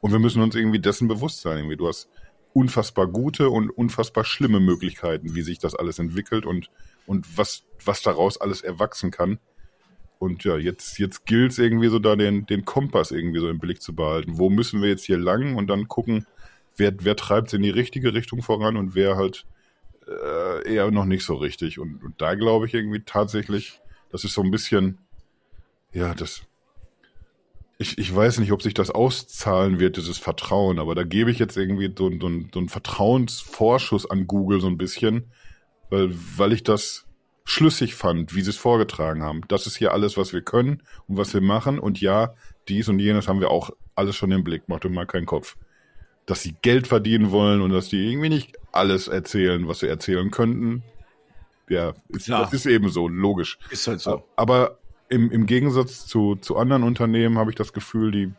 und 0.02 0.12
wir 0.12 0.20
müssen 0.20 0.42
uns 0.42 0.56
irgendwie 0.56 0.80
dessen 0.80 1.08
bewusst 1.08 1.42
sein. 1.42 1.58
Irgendwie. 1.58 1.78
Du 1.78 1.88
hast 1.88 2.10
unfassbar 2.54 3.08
gute 3.08 3.50
und 3.50 3.70
unfassbar 3.70 4.24
schlimme 4.24 4.60
Möglichkeiten, 4.60 5.36
wie 5.36 5.42
sich 5.42 5.60
das 5.60 5.76
alles 5.76 6.00
entwickelt 6.00 6.46
und, 6.46 6.70
und 7.06 7.38
was, 7.38 7.64
was 7.84 8.02
daraus 8.02 8.40
alles 8.40 8.62
erwachsen 8.62 9.12
kann. 9.12 9.40
Und 10.20 10.44
ja, 10.44 10.58
jetzt, 10.58 11.00
jetzt 11.00 11.26
gilt 11.26 11.52
es 11.52 11.60
irgendwie 11.60 11.90
so 11.90 12.00
da 12.00 12.16
den, 12.16 12.46
den 12.46 12.64
Kompass 12.64 13.12
irgendwie 13.12 13.40
so 13.40 13.50
im 13.50 13.60
Blick 13.60 13.82
zu 13.82 13.94
behalten. 13.94 14.38
Wo 14.38 14.50
müssen 14.50 14.82
wir 14.82 14.90
jetzt 14.90 15.06
hier 15.06 15.18
lang 15.18 15.56
und 15.56 15.68
dann 15.68 15.88
gucken, 15.88 16.26
wer, 16.78 16.94
wer 17.00 17.16
treibt 17.16 17.48
es 17.48 17.54
in 17.54 17.62
die 17.62 17.70
richtige 17.70 18.14
Richtung 18.14 18.42
voran 18.42 18.78
und 18.78 18.96
wer 18.96 19.18
halt 19.18 19.46
äh, 20.08 20.74
eher 20.74 20.92
noch 20.92 21.06
nicht 21.06 21.26
so 21.26 21.36
richtig. 21.36 21.80
Und, 21.80 22.04
und 22.04 22.22
da 22.22 22.36
glaube 22.36 22.66
ich 22.66 22.74
irgendwie 22.74 23.02
tatsächlich, 23.04 23.80
das 24.12 24.24
ist 24.24 24.34
so 24.34 24.42
ein 24.42 24.52
bisschen, 24.52 24.98
ja, 25.92 26.14
das, 26.14 26.44
ich, 27.78 27.98
ich 27.98 28.14
weiß 28.14 28.40
nicht, 28.40 28.52
ob 28.52 28.62
sich 28.62 28.74
das 28.74 28.90
auszahlen 28.90 29.80
wird, 29.80 29.98
dieses 29.98 30.18
Vertrauen, 30.18 30.80
aber 30.80 30.96
da 30.96 31.04
gebe 31.04 31.32
ich 31.32 31.40
jetzt 31.40 31.58
irgendwie 31.58 31.94
so, 31.98 32.10
so, 32.12 32.30
so 32.54 32.60
einen 32.60 32.70
Vertrauensvorschuss 32.70 34.10
an 34.10 34.28
Google 34.28 34.62
so 34.62 34.68
ein 34.68 34.78
bisschen, 34.78 35.32
weil, 35.90 36.14
weil 36.38 36.54
ich 36.54 36.64
das 36.64 37.06
schlüssig 37.46 37.96
fand, 37.96 38.34
wie 38.36 38.42
sie 38.42 38.52
es 38.52 38.58
vorgetragen 38.58 39.22
haben. 39.22 39.42
Das 39.48 39.68
ist 39.68 39.76
hier 39.76 39.92
alles, 39.92 40.18
was 40.18 40.32
wir 40.32 40.42
können 40.42 40.82
und 41.08 41.18
was 41.18 41.34
wir 41.34 41.42
machen. 41.42 41.78
Und 41.78 42.00
ja, 42.00 42.36
dies 42.70 42.88
und 42.88 43.00
jenes 43.00 43.28
haben 43.28 43.42
wir 43.42 43.52
auch 43.52 43.72
alles 43.96 44.16
schon 44.16 44.32
im 44.32 44.46
Blick. 44.46 44.70
Macht 44.70 44.86
mal 44.86 45.06
keinen 45.06 45.26
Kopf 45.26 45.58
dass 46.26 46.42
sie 46.42 46.56
Geld 46.62 46.88
verdienen 46.88 47.32
wollen 47.32 47.62
und 47.62 47.72
dass 47.72 47.90
die 47.90 48.10
irgendwie 48.10 48.30
nicht 48.30 48.58
alles 48.72 49.08
erzählen, 49.08 49.68
was 49.68 49.80
sie 49.80 49.88
erzählen 49.88 50.32
könnten. 50.32 50.84
Ja, 51.70 51.94
ist, 52.10 52.28
ja. 52.28 52.42
das 52.42 52.54
ist 52.54 52.66
eben 52.66 52.90
so, 52.90 53.08
logisch. 53.08 53.58
Ist 53.70 53.88
halt 53.88 54.00
so. 54.00 54.24
Aber 54.36 54.78
im, 55.10 55.32
im 55.32 55.46
Gegensatz 55.46 56.08
zu, 56.08 56.36
zu 56.36 56.58
anderen 56.58 56.84
Unternehmen 56.84 57.38
habe 57.38 57.52
ich 57.52 57.56
das 57.56 57.74
Gefühl, 57.74 58.12
die, 58.12 58.34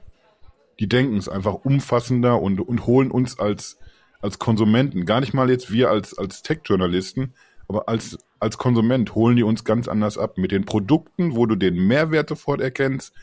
die 0.81 0.89
denken 0.89 1.17
es 1.17 1.29
einfach 1.29 1.55
umfassender 1.55 2.41
und, 2.41 2.61
und 2.61 2.87
holen 2.87 3.11
uns 3.11 3.39
als, 3.39 3.79
als 4.21 4.39
Konsumenten, 4.39 5.07
gar 5.07 5.21
nicht 5.21 5.35
mal 5.35 5.51
jetzt 5.51 5.73
wir 5.73 5.91
als, 5.91 6.17
als 6.17 6.43
Tech-Journalisten, 6.43 7.35
aber 7.69 7.89
als, 7.89 8.19
als 8.41 8.59
Konsument 8.59 9.15
holen 9.15 9.37
die 9.37 9.43
uns 9.43 9.65
ganz 9.65 9.89
anders 9.89 10.19
ab. 10.19 10.37
Mit 10.37 10.53
den 10.53 10.65
Produkten, 10.65 11.35
wo 11.35 11.47
du 11.47 11.57
den 11.57 11.77
Mehrwert 11.87 12.29
sofort 12.29 12.61
erkennst, 12.61 13.15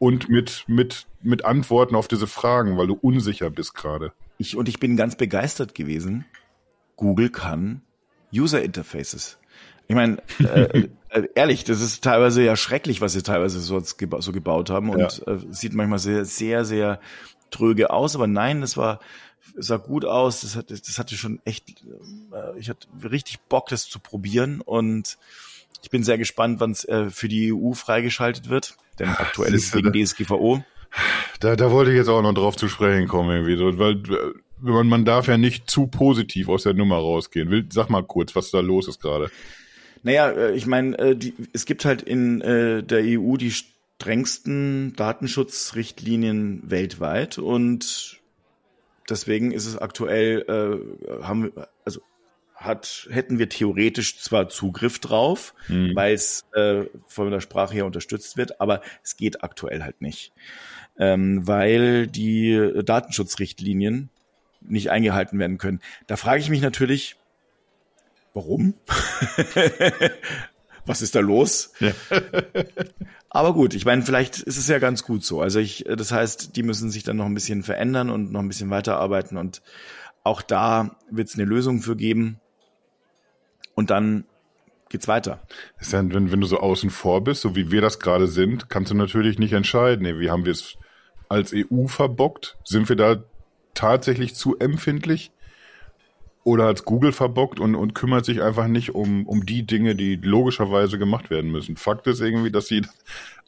und 0.00 0.30
mit, 0.30 0.64
mit, 0.66 1.06
mit 1.22 1.44
Antworten 1.44 1.94
auf 1.94 2.08
diese 2.08 2.26
Fragen, 2.26 2.78
weil 2.78 2.86
du 2.86 2.94
unsicher 2.94 3.50
bist 3.50 3.74
gerade. 3.74 4.12
Ich, 4.38 4.56
und 4.56 4.68
ich 4.68 4.80
bin 4.80 4.96
ganz 4.96 5.14
begeistert 5.14 5.74
gewesen. 5.74 6.24
Google 6.96 7.28
kann 7.28 7.82
User 8.34 8.62
Interfaces. 8.62 9.38
Ich 9.88 9.94
meine, 9.94 10.22
äh, 10.38 10.88
äh, 11.10 11.28
ehrlich, 11.34 11.64
das 11.64 11.82
ist 11.82 12.02
teilweise 12.02 12.42
ja 12.42 12.56
schrecklich, 12.56 13.02
was 13.02 13.12
sie 13.12 13.22
teilweise 13.22 13.60
so, 13.60 13.78
so 13.80 14.32
gebaut 14.32 14.70
haben 14.70 14.88
und 14.88 15.22
ja. 15.26 15.34
äh, 15.34 15.38
sieht 15.50 15.74
manchmal 15.74 15.98
sehr, 15.98 16.24
sehr, 16.24 16.64
sehr 16.64 16.98
tröge 17.50 17.90
aus. 17.90 18.14
Aber 18.14 18.26
nein, 18.26 18.62
das 18.62 18.78
war 18.78 19.00
sah 19.54 19.76
gut 19.76 20.06
aus. 20.06 20.40
Das, 20.40 20.56
hat, 20.56 20.70
das 20.70 20.98
hatte 20.98 21.14
schon 21.14 21.40
echt, 21.44 21.84
äh, 22.32 22.58
ich 22.58 22.70
hatte 22.70 22.88
richtig 23.04 23.40
Bock, 23.40 23.68
das 23.68 23.86
zu 23.86 23.98
probieren 23.98 24.62
und 24.62 25.18
ich 25.82 25.90
bin 25.90 26.02
sehr 26.02 26.18
gespannt, 26.18 26.60
wann 26.60 26.72
es 26.72 26.84
äh, 26.84 27.10
für 27.10 27.28
die 27.28 27.52
EU 27.52 27.72
freigeschaltet 27.72 28.48
wird. 28.48 28.76
Denn 28.98 29.08
aktuell 29.08 29.54
ist 29.54 29.66
es 29.66 29.72
gegen 29.72 29.92
DSGVO. 29.92 30.62
Da, 31.40 31.56
da 31.56 31.70
wollte 31.70 31.90
ich 31.90 31.96
jetzt 31.96 32.08
auch 32.08 32.22
noch 32.22 32.34
drauf 32.34 32.56
zu 32.56 32.68
sprechen 32.68 33.08
kommen, 33.08 33.30
irgendwie, 33.30 33.78
weil 33.78 33.94
äh, 33.94 34.32
man, 34.60 34.88
man 34.88 35.04
darf 35.04 35.28
ja 35.28 35.38
nicht 35.38 35.70
zu 35.70 35.86
positiv 35.86 36.48
aus 36.48 36.64
der 36.64 36.74
Nummer 36.74 36.96
rausgehen. 36.96 37.50
Will, 37.50 37.66
sag 37.70 37.88
mal 37.88 38.02
kurz, 38.02 38.34
was 38.36 38.50
da 38.50 38.60
los 38.60 38.88
ist 38.88 39.00
gerade. 39.00 39.30
Naja, 40.02 40.30
äh, 40.30 40.54
ich 40.54 40.66
meine, 40.66 40.98
äh, 40.98 41.32
es 41.52 41.64
gibt 41.64 41.84
halt 41.84 42.02
in 42.02 42.40
äh, 42.40 42.82
der 42.82 43.02
EU 43.04 43.36
die 43.36 43.52
strengsten 43.52 44.94
Datenschutzrichtlinien 44.96 46.62
weltweit 46.70 47.38
und 47.38 48.20
deswegen 49.08 49.52
ist 49.52 49.66
es 49.66 49.76
aktuell, 49.76 50.44
äh, 50.48 51.22
haben 51.22 51.44
wir, 51.44 51.68
also 51.84 52.00
hat, 52.60 53.08
hätten 53.10 53.38
wir 53.38 53.48
theoretisch 53.48 54.18
zwar 54.18 54.50
Zugriff 54.50 54.98
drauf, 54.98 55.54
mhm. 55.68 55.96
weil 55.96 56.12
es 56.12 56.44
äh, 56.54 56.84
von 57.06 57.30
der 57.30 57.40
Sprache 57.40 57.74
her 57.74 57.86
unterstützt 57.86 58.36
wird, 58.36 58.60
aber 58.60 58.82
es 59.02 59.16
geht 59.16 59.42
aktuell 59.42 59.82
halt 59.82 60.02
nicht, 60.02 60.32
ähm, 60.98 61.46
weil 61.46 62.06
die 62.06 62.82
Datenschutzrichtlinien 62.84 64.10
nicht 64.60 64.90
eingehalten 64.90 65.38
werden 65.38 65.56
können. 65.56 65.80
Da 66.06 66.16
frage 66.16 66.40
ich 66.40 66.50
mich 66.50 66.60
natürlich, 66.60 67.16
warum? 68.34 68.74
Was 70.84 71.00
ist 71.00 71.14
da 71.14 71.20
los? 71.20 71.72
Ja. 71.80 71.92
aber 73.30 73.54
gut, 73.54 73.72
ich 73.72 73.86
meine, 73.86 74.02
vielleicht 74.02 74.38
ist 74.38 74.58
es 74.58 74.68
ja 74.68 74.78
ganz 74.78 75.02
gut 75.02 75.24
so. 75.24 75.40
Also 75.40 75.60
ich, 75.60 75.84
das 75.88 76.12
heißt, 76.12 76.56
die 76.56 76.62
müssen 76.62 76.90
sich 76.90 77.04
dann 77.04 77.16
noch 77.16 77.26
ein 77.26 77.34
bisschen 77.34 77.62
verändern 77.62 78.10
und 78.10 78.32
noch 78.32 78.40
ein 78.40 78.48
bisschen 78.48 78.68
weiterarbeiten 78.68 79.38
und 79.38 79.62
auch 80.24 80.42
da 80.42 80.96
wird 81.10 81.28
es 81.28 81.34
eine 81.36 81.44
Lösung 81.46 81.80
für 81.80 81.96
geben 81.96 82.38
und 83.80 83.88
dann 83.88 84.24
geht's 84.90 85.08
weiter. 85.08 85.40
Ist 85.80 85.94
ja, 85.94 86.00
wenn, 86.06 86.30
wenn 86.30 86.40
du 86.42 86.46
so 86.46 86.58
außen 86.58 86.90
vor 86.90 87.24
bist, 87.24 87.40
so 87.40 87.56
wie 87.56 87.70
wir 87.70 87.80
das 87.80 87.98
gerade 87.98 88.26
sind, 88.26 88.68
kannst 88.68 88.90
du 88.90 88.94
natürlich 88.94 89.38
nicht 89.38 89.54
entscheiden, 89.54 90.02
nee, 90.02 90.18
wie 90.18 90.30
haben 90.30 90.44
wir 90.44 90.52
es 90.52 90.76
als 91.30 91.54
EU 91.54 91.86
verbockt? 91.86 92.58
Sind 92.62 92.90
wir 92.90 92.96
da 92.96 93.24
tatsächlich 93.72 94.34
zu 94.34 94.58
empfindlich? 94.58 95.32
Oder 96.44 96.66
als 96.66 96.84
Google 96.84 97.12
verbockt 97.12 97.58
und, 97.58 97.74
und 97.74 97.94
kümmert 97.94 98.26
sich 98.26 98.42
einfach 98.42 98.66
nicht 98.66 98.94
um, 98.94 99.26
um 99.26 99.46
die 99.46 99.64
Dinge, 99.66 99.94
die 99.94 100.16
logischerweise 100.16 100.98
gemacht 100.98 101.30
werden 101.30 101.50
müssen. 101.50 101.78
Fakt 101.78 102.06
ist 102.06 102.20
irgendwie, 102.20 102.50
dass 102.50 102.66
sie 102.66 102.82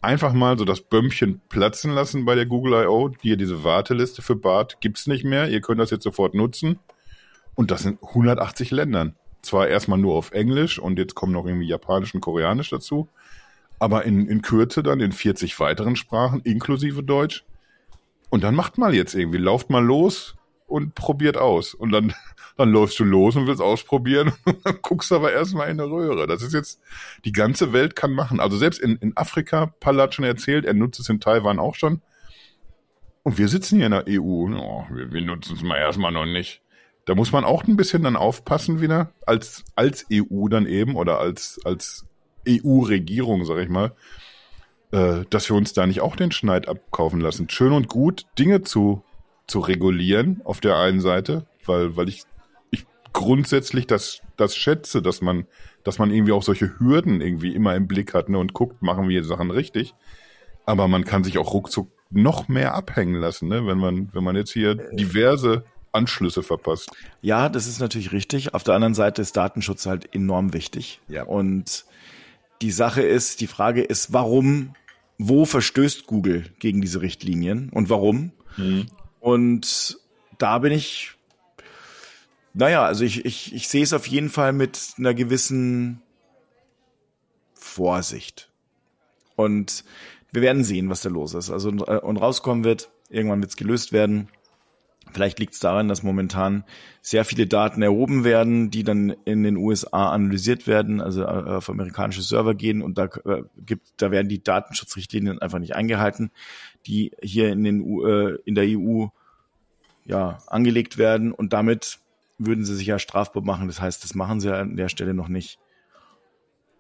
einfach 0.01 0.33
mal 0.33 0.57
so 0.57 0.65
das 0.65 0.81
Bömmchen 0.81 1.43
platzen 1.51 1.93
lassen 1.93 2.25
bei 2.25 2.37
der 2.37 2.47
Google 2.47 2.85
I.O. 2.85 3.11
Hier 3.21 3.37
diese 3.37 3.65
Warteliste 3.65 4.23
für 4.23 4.37
Bart 4.37 4.81
gibt's 4.81 5.07
nicht 5.07 5.25
mehr. 5.25 5.49
Ihr 5.51 5.61
könnt 5.61 5.81
das 5.81 5.91
jetzt 5.91 6.05
sofort 6.05 6.33
nutzen. 6.35 6.79
Und 7.55 7.71
das 7.71 7.83
sind 7.83 7.99
180 8.03 8.71
Ländern 8.71 9.15
zwar 9.43 9.69
erstmal 9.69 9.99
nur 9.99 10.15
auf 10.15 10.31
Englisch 10.33 10.79
und 10.79 10.99
jetzt 10.99 11.15
kommen 11.15 11.33
noch 11.33 11.47
irgendwie 11.47 11.67
Japanisch 11.67 12.15
und 12.15 12.21
Koreanisch 12.21 12.71
dazu, 12.71 13.09
aber 13.79 14.05
in, 14.05 14.29
in 14.29 14.43
Kürze 14.43 14.83
dann 14.83 15.01
in 15.01 15.13
40 15.13 15.59
weiteren 15.59 15.97
Sprachen, 15.97 16.41
inklusive 16.41 17.03
Deutsch. 17.03 17.45
Und 18.31 18.45
dann 18.45 18.55
macht 18.55 18.79
mal 18.79 18.95
jetzt 18.95 19.15
irgendwie, 19.15 19.39
lauft 19.39 19.69
mal 19.69 19.85
los 19.85 20.37
und 20.73 20.95
probiert 20.95 21.37
aus. 21.37 21.75
Und 21.75 21.91
dann, 21.91 22.15
dann 22.57 22.71
läufst 22.71 22.99
du 22.99 23.05
los 23.05 23.37
und 23.37 23.47
willst 23.47 23.61
ausprobieren 23.61 24.33
und 24.45 24.65
dann 24.65 24.79
guckst 24.81 25.13
aber 25.13 25.33
erstmal 25.33 25.69
in 25.69 25.79
eine 25.79 25.91
Röhre. 25.91 26.27
Das 26.27 26.43
ist 26.43 26.55
jetzt, 26.55 26.81
die 27.25 27.33
ganze 27.33 27.73
Welt 27.73 27.95
kann 27.95 28.13
machen. 28.13 28.41
Also 28.41 28.57
selbst 28.57 28.81
in, 28.81 28.97
in 28.97 29.17
Afrika, 29.17 29.75
Paul 29.81 30.01
hat 30.01 30.15
schon 30.15 30.25
erzählt, 30.25 30.65
er 30.65 30.75
nutzt 30.75 31.01
es 31.01 31.09
in 31.09 31.21
Taiwan 31.21 31.59
auch 31.59 31.75
schon. 31.75 32.01
Und 33.23 33.37
wir 33.37 33.49
sitzen 33.49 33.77
hier 33.77 33.87
in 33.87 33.93
der 33.93 34.05
EU. 34.09 34.49
Oh, 34.57 34.87
wir, 34.91 35.13
wir 35.13 35.21
nutzen 35.21 35.57
es 35.57 35.63
mal 35.63 35.77
erstmal 35.77 36.11
noch 36.13 36.25
nicht. 36.25 36.62
Da 37.05 37.15
muss 37.15 37.33
man 37.33 37.45
auch 37.45 37.65
ein 37.65 37.77
bisschen 37.77 38.03
dann 38.03 38.17
aufpassen 38.17 38.81
wieder, 38.81 39.13
als, 39.27 39.65
als 39.75 40.07
EU 40.13 40.49
dann 40.49 40.67
eben 40.67 40.95
oder 40.95 41.19
als, 41.19 41.59
als 41.65 42.07
EU-Regierung, 42.49 43.45
sag 43.45 43.59
ich 43.59 43.69
mal, 43.69 43.93
äh, 44.93 45.25
dass 45.31 45.49
wir 45.49 45.57
uns 45.57 45.73
da 45.73 45.87
nicht 45.87 46.01
auch 46.01 46.17
den 46.17 46.31
Schneid 46.31 46.69
abkaufen 46.69 47.21
lassen. 47.21 47.49
Schön 47.49 47.73
und 47.73 47.89
gut, 47.89 48.27
Dinge 48.39 48.63
zu, 48.63 49.03
zu 49.47 49.61
regulieren 49.61 50.41
auf 50.45 50.61
der 50.61 50.77
einen 50.77 51.01
Seite, 51.01 51.47
weil, 51.67 51.97
weil 51.97 52.09
ich, 52.09 52.23
ich 52.71 52.87
grundsätzlich 53.13 53.87
das, 53.87 54.21
das 54.37 54.55
schätze, 54.57 55.03
dass 55.03 55.23
man, 55.23 55.47
dass 55.83 55.99
man 55.99 56.13
irgendwie 56.13 56.33
auch 56.33 56.43
solche 56.43 56.79
Hürden 56.79 57.21
irgendwie 57.21 57.55
immer 57.55 57.75
im 57.75 57.89
Blick 57.89 58.15
hat 58.15 58.29
ne, 58.29 58.39
und 58.39 58.53
guckt, 58.53 58.81
machen 58.81 59.09
wir 59.09 59.25
Sachen 59.25 59.51
richtig. 59.51 59.95
Aber 60.67 60.87
man 60.87 61.05
kann 61.05 61.25
sich 61.25 61.39
auch 61.39 61.53
ruckzuck 61.53 61.91
noch 62.11 62.47
mehr 62.47 62.75
abhängen 62.75 63.15
lassen, 63.15 63.49
ne, 63.49 63.67
wenn 63.67 63.79
man, 63.79 64.11
wenn 64.13 64.23
man 64.23 64.37
jetzt 64.37 64.53
hier 64.53 64.77
diverse 64.93 65.65
Anschlüsse 65.93 66.43
verpasst. 66.43 66.91
Ja, 67.21 67.49
das 67.49 67.67
ist 67.67 67.79
natürlich 67.79 68.13
richtig. 68.13 68.55
Auf 68.55 68.65
der 68.65 68.75
anderen 68.75 68.95
Seite 68.95 69.23
ist 69.23 69.37
Datenschutz 69.37 69.87
halt 69.87 70.15
enorm 70.15 70.53
wichtig. 70.53 71.01
Ja. 71.09 71.25
Und 71.25 71.85
die 72.63 72.71
Sache 72.71 73.03
ist, 73.03 73.41
die 73.41 73.47
Frage 73.47 73.83
ist, 73.83 74.13
warum, 74.13 74.75
wo 75.19 75.45
verstößt 75.45 76.07
Google 76.07 76.45
gegen 76.59 76.81
diese 76.81 77.03
Richtlinien 77.03 77.69
und 77.71 77.91
warum? 77.91 78.33
Mhm. 78.57 78.87
Und 79.21 79.99
da 80.39 80.59
bin 80.59 80.73
ich, 80.73 81.13
naja, 82.55 82.85
also 82.85 83.05
ich, 83.05 83.25
ich, 83.25 83.55
ich 83.55 83.69
sehe 83.69 83.83
es 83.83 83.93
auf 83.93 84.07
jeden 84.07 84.31
Fall 84.31 84.53
mit 84.53 84.79
einer 84.99 85.15
gewissen 85.15 86.03
Vorsicht. 87.55 88.51
Und 89.37 89.85
wir 90.33 90.43
werden 90.43 90.65
sehen, 90.65 90.89
was 90.91 91.03
da 91.03 91.09
los 91.09 91.35
ist. 91.35 91.51
Also 91.51 91.69
und 91.71 92.17
rauskommen 92.17 92.65
wird, 92.65 92.91
irgendwann 93.09 93.41
wird 93.41 93.51
es 93.51 93.57
gelöst 93.57 93.93
werden. 93.93 94.29
Vielleicht 95.13 95.39
liegt 95.39 95.55
es 95.55 95.61
daran, 95.61 95.89
dass 95.89 96.03
momentan 96.03 96.65
sehr 97.01 97.25
viele 97.25 97.47
Daten 97.47 97.83
erhoben 97.83 98.25
werden, 98.25 98.71
die 98.71 98.85
dann 98.85 99.11
in 99.25 99.43
den 99.43 99.57
USA 99.57 100.11
analysiert 100.11 100.67
werden, 100.67 101.01
also 101.01 101.23
äh, 101.23 101.27
auf 101.27 101.69
amerikanische 101.69 102.23
Server 102.23 102.55
gehen 102.55 102.83
und 102.83 102.99
da 102.99 103.05
äh, 103.25 103.43
gibt, 103.65 103.89
da 103.97 104.11
werden 104.11 104.29
die 104.29 104.43
Datenschutzrichtlinien 104.43 105.41
einfach 105.41 105.59
nicht 105.59 105.75
eingehalten, 105.75 106.31
die 106.87 107.13
hier 107.23 107.53
in 107.53 107.65
den 107.65 108.05
äh, 108.05 108.39
in 108.45 108.55
der 108.55 108.65
EU 108.67 109.07
ja 110.05 110.39
angelegt 110.47 110.99
werden 110.99 111.33
und 111.33 111.53
damit 111.53 111.99
würden 112.39 112.65
sie 112.65 112.75
sich 112.75 112.87
ja 112.87 112.99
strafbar 112.99 113.43
machen. 113.43 113.69
Das 113.69 113.81
heißt, 113.81 114.03
das 114.03 114.15
machen 114.15 114.41
sie 114.41 114.55
an 114.55 114.77
der 114.77 114.89
Stelle 114.89 115.15
noch 115.15 115.29
nicht. 115.29 115.59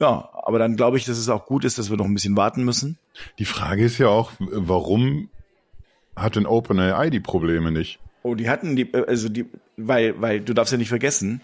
Ja, 0.00 0.30
aber 0.32 0.58
dann 0.58 0.76
glaube 0.76 0.96
ich, 0.96 1.04
dass 1.04 1.16
es 1.16 1.28
auch 1.28 1.46
gut 1.46 1.64
ist, 1.64 1.78
dass 1.78 1.90
wir 1.90 1.96
noch 1.96 2.06
ein 2.06 2.14
bisschen 2.14 2.36
warten 2.36 2.64
müssen. 2.64 2.98
Die 3.38 3.44
Frage 3.44 3.84
ist 3.84 3.98
ja 3.98 4.08
auch, 4.08 4.32
warum 4.38 5.28
hat 6.16 6.36
denn 6.36 6.46
OpenAI 6.46 7.08
die 7.10 7.20
Probleme 7.20 7.70
nicht? 7.70 8.00
Oh, 8.22 8.34
die 8.34 8.48
hatten 8.48 8.76
die, 8.76 8.92
äh, 8.92 9.06
also 9.06 9.28
die, 9.28 9.46
weil, 9.76 10.20
weil 10.20 10.40
du 10.40 10.54
darfst 10.54 10.72
ja 10.72 10.78
nicht 10.78 10.88
vergessen, 10.88 11.40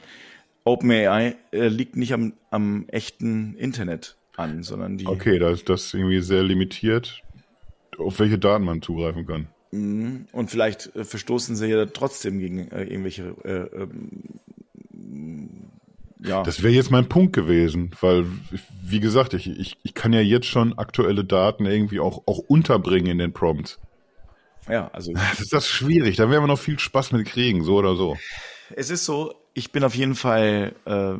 OpenAI 0.64 1.37
äh, 1.51 1.68
liegt 1.68 1.97
nicht 1.97 2.12
am, 2.12 2.35
am 2.51 2.87
echten 2.89 3.55
Internet 3.57 4.16
an, 4.37 4.62
sondern 4.62 4.99
die. 4.99 5.07
Okay, 5.07 5.39
da 5.39 5.51
ist 5.51 5.68
das 5.68 5.93
irgendwie 5.95 6.20
sehr 6.20 6.43
limitiert, 6.43 7.22
auf 7.99 8.18
welche 8.20 8.39
Daten 8.39 8.64
man 8.64 8.83
zugreifen 8.83 9.26
kann. 9.26 9.49
Mhm. 9.72 10.26
Und 10.33 10.51
vielleicht 10.51 10.95
äh, 10.95 11.05
verstoßen 11.05 11.57
sie 11.57 11.66
ja 11.66 11.87
trotzdem 11.87 12.39
gegen 12.39 12.68
äh, 12.68 12.85
irgendwelche. 12.85 13.35
Äh, 13.45 13.83
ähm, 13.83 15.70
ja. 16.20 16.43
Das 16.43 16.62
wäre 16.62 16.72
jetzt 16.72 16.91
mein 16.91 17.09
Punkt 17.09 17.33
gewesen, 17.33 17.93
weil, 18.01 18.26
wie 18.83 18.99
gesagt, 18.99 19.35
ich, 19.35 19.49
ich, 19.49 19.76
ich 19.83 19.95
kann 19.95 20.12
ja 20.12 20.20
jetzt 20.20 20.47
schon 20.47 20.76
aktuelle 20.76 21.24
Daten 21.24 21.64
irgendwie 21.64 22.01
auch, 22.01 22.22
auch 22.26 22.39
unterbringen 22.39 23.07
in 23.07 23.18
den 23.18 23.33
Prompts. 23.33 23.79
Ja, 24.68 24.88
also. 24.92 25.12
Das 25.30 25.40
ist 25.40 25.52
das 25.52 25.68
schwierig. 25.68 26.16
Da 26.16 26.30
werden 26.30 26.42
wir 26.42 26.48
noch 26.48 26.58
viel 26.58 26.78
Spaß 26.78 27.12
mit 27.12 27.26
kriegen, 27.26 27.64
so 27.64 27.76
oder 27.76 27.96
so. 27.96 28.16
Es 28.74 28.90
ist 28.90 29.04
so, 29.04 29.34
ich 29.54 29.72
bin 29.72 29.84
auf 29.84 29.94
jeden 29.94 30.14
Fall 30.14 30.74
äh, 30.84 31.14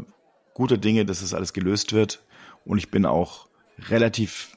guter 0.55 0.77
Dinge, 0.77 1.05
dass 1.05 1.19
es 1.19 1.31
das 1.31 1.35
alles 1.35 1.53
gelöst 1.53 1.93
wird. 1.93 2.23
Und 2.65 2.79
ich 2.79 2.91
bin 2.91 3.07
auch 3.07 3.49
relativ 3.89 4.57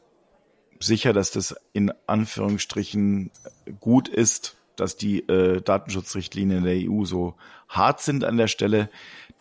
sicher, 0.80 1.14
dass 1.14 1.32
das 1.32 1.56
in 1.74 1.94
Anführungsstrichen 2.08 3.32
gut 3.80 4.10
ist, 4.10 4.58
dass 4.76 4.98
die 4.98 5.20
äh, 5.30 5.62
Datenschutzrichtlinien 5.62 6.64
der 6.64 6.90
EU 6.90 7.06
so 7.06 7.36
hart 7.70 8.02
sind 8.02 8.24
an 8.24 8.38
der 8.38 8.48
Stelle. 8.48 8.90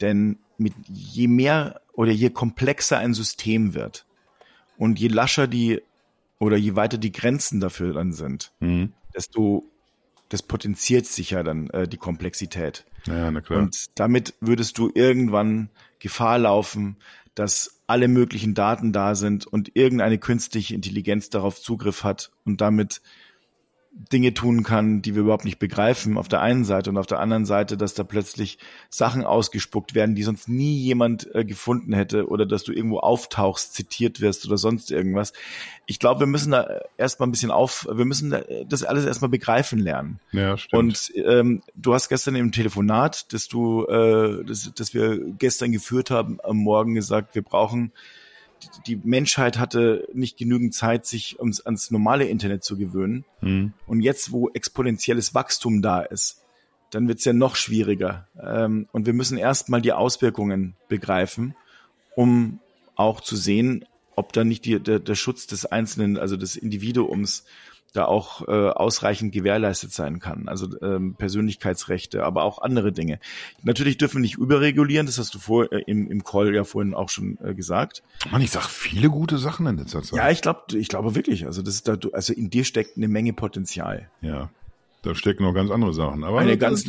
Denn 0.00 0.38
mit 0.58 0.74
je 0.88 1.28
mehr 1.28 1.80
oder 1.94 2.12
je 2.12 2.30
komplexer 2.30 2.98
ein 2.98 3.14
System 3.14 3.74
wird 3.74 4.04
und 4.76 4.98
je 5.00 5.08
lascher 5.08 5.46
die 5.46 5.82
oder 6.38 6.56
je 6.56 6.76
weiter 6.76 6.98
die 6.98 7.12
Grenzen 7.12 7.60
dafür 7.60 7.94
dann 7.94 8.12
sind, 8.12 8.52
mhm 8.60 8.92
desto 9.14 9.64
das 10.30 10.42
potenziert 10.42 11.06
sich 11.06 11.30
ja 11.30 11.42
dann 11.42 11.68
äh, 11.70 11.88
die 11.88 11.96
Komplexität. 11.96 12.86
Ja, 13.06 13.30
na 13.30 13.40
klar. 13.40 13.58
Und 13.58 13.98
damit 13.98 14.34
würdest 14.40 14.78
du 14.78 14.90
irgendwann 14.94 15.70
Gefahr 15.98 16.38
laufen, 16.38 16.96
dass 17.34 17.80
alle 17.86 18.08
möglichen 18.08 18.54
Daten 18.54 18.92
da 18.92 19.14
sind 19.14 19.46
und 19.46 19.74
irgendeine 19.74 20.18
künstliche 20.18 20.74
Intelligenz 20.74 21.30
darauf 21.30 21.60
Zugriff 21.60 22.04
hat 22.04 22.30
und 22.44 22.60
damit 22.60 23.02
Dinge 23.92 24.34
tun 24.34 24.62
kann, 24.62 25.02
die 25.02 25.16
wir 25.16 25.22
überhaupt 25.22 25.44
nicht 25.44 25.58
begreifen, 25.58 26.16
auf 26.16 26.28
der 26.28 26.40
einen 26.40 26.64
Seite 26.64 26.90
und 26.90 26.96
auf 26.96 27.08
der 27.08 27.18
anderen 27.18 27.44
Seite, 27.44 27.76
dass 27.76 27.94
da 27.94 28.04
plötzlich 28.04 28.58
Sachen 28.88 29.24
ausgespuckt 29.24 29.96
werden, 29.96 30.14
die 30.14 30.22
sonst 30.22 30.48
nie 30.48 30.78
jemand 30.78 31.32
äh, 31.34 31.44
gefunden 31.44 31.92
hätte 31.92 32.28
oder 32.28 32.46
dass 32.46 32.62
du 32.62 32.72
irgendwo 32.72 32.98
auftauchst, 32.98 33.74
zitiert 33.74 34.20
wirst 34.20 34.46
oder 34.46 34.58
sonst 34.58 34.92
irgendwas. 34.92 35.32
Ich 35.86 35.98
glaube, 35.98 36.20
wir 36.20 36.28
müssen 36.28 36.52
da 36.52 36.82
erstmal 36.98 37.28
ein 37.28 37.32
bisschen 37.32 37.50
auf, 37.50 37.88
wir 37.90 38.04
müssen 38.04 38.36
das 38.68 38.84
alles 38.84 39.06
erstmal 39.06 39.30
begreifen 39.30 39.80
lernen. 39.80 40.20
Ja, 40.30 40.56
stimmt. 40.56 40.78
Und 40.78 41.12
ähm, 41.16 41.62
du 41.74 41.92
hast 41.92 42.08
gestern 42.08 42.36
im 42.36 42.52
Telefonat, 42.52 43.32
das 43.32 43.48
du, 43.48 43.86
äh, 43.86 44.44
das, 44.44 44.70
das 44.72 44.94
wir 44.94 45.18
gestern 45.38 45.72
geführt 45.72 46.10
haben, 46.10 46.38
am 46.44 46.58
Morgen 46.58 46.94
gesagt, 46.94 47.34
wir 47.34 47.42
brauchen 47.42 47.92
die 48.86 48.96
Menschheit 48.96 49.58
hatte 49.58 50.06
nicht 50.12 50.36
genügend 50.36 50.74
Zeit, 50.74 51.06
sich 51.06 51.38
ums, 51.38 51.60
ans 51.60 51.90
normale 51.90 52.26
Internet 52.26 52.64
zu 52.64 52.76
gewöhnen. 52.76 53.24
Mhm. 53.40 53.72
Und 53.86 54.00
jetzt, 54.00 54.32
wo 54.32 54.48
exponentielles 54.50 55.34
Wachstum 55.34 55.82
da 55.82 56.00
ist, 56.00 56.42
dann 56.90 57.08
wird 57.08 57.18
es 57.18 57.24
ja 57.24 57.32
noch 57.32 57.56
schwieriger. 57.56 58.26
Ähm, 58.40 58.88
und 58.92 59.06
wir 59.06 59.12
müssen 59.12 59.38
erstmal 59.38 59.80
die 59.80 59.92
Auswirkungen 59.92 60.74
begreifen, 60.88 61.54
um 62.16 62.60
auch 62.96 63.20
zu 63.20 63.36
sehen, 63.36 63.84
ob 64.16 64.32
dann 64.32 64.48
nicht 64.48 64.64
die, 64.64 64.80
der, 64.80 64.98
der 64.98 65.14
Schutz 65.14 65.46
des 65.46 65.64
Einzelnen, 65.64 66.18
also 66.18 66.36
des 66.36 66.56
Individuums, 66.56 67.44
da 67.92 68.04
auch 68.04 68.46
äh, 68.46 68.52
ausreichend 68.52 69.32
gewährleistet 69.32 69.92
sein 69.92 70.20
kann. 70.20 70.48
Also 70.48 70.68
ähm, 70.80 71.14
Persönlichkeitsrechte, 71.14 72.24
aber 72.24 72.44
auch 72.44 72.62
andere 72.62 72.92
Dinge. 72.92 73.18
Natürlich 73.62 73.98
dürfen 73.98 74.16
wir 74.16 74.20
nicht 74.20 74.38
überregulieren, 74.38 75.06
das 75.06 75.18
hast 75.18 75.34
du 75.34 75.38
vor, 75.38 75.72
äh, 75.72 75.82
im, 75.86 76.10
im 76.10 76.22
Call 76.22 76.54
ja 76.54 76.64
vorhin 76.64 76.94
auch 76.94 77.08
schon 77.08 77.38
äh, 77.42 77.54
gesagt. 77.54 78.02
Mann, 78.30 78.42
ich 78.42 78.50
sag 78.50 78.68
viele 78.68 79.10
gute 79.10 79.38
Sachen 79.38 79.66
in 79.66 79.78
letzter 79.78 80.02
Zeit. 80.02 80.18
Ja, 80.18 80.30
ich 80.30 80.42
glaube, 80.42 80.76
ich 80.76 80.88
glaube 80.88 81.14
wirklich. 81.14 81.46
Also 81.46 81.62
das 81.62 81.74
ist 81.74 81.88
da, 81.88 81.96
also 82.12 82.32
in 82.32 82.50
dir 82.50 82.64
steckt 82.64 82.96
eine 82.96 83.08
Menge 83.08 83.32
Potenzial. 83.32 84.08
Ja, 84.20 84.50
da 85.02 85.14
stecken 85.14 85.42
noch 85.42 85.54
ganz 85.54 85.70
andere 85.70 85.92
Sachen. 85.92 86.24
Aber 86.24 86.40
eine 86.40 86.58
ganz, 86.58 86.84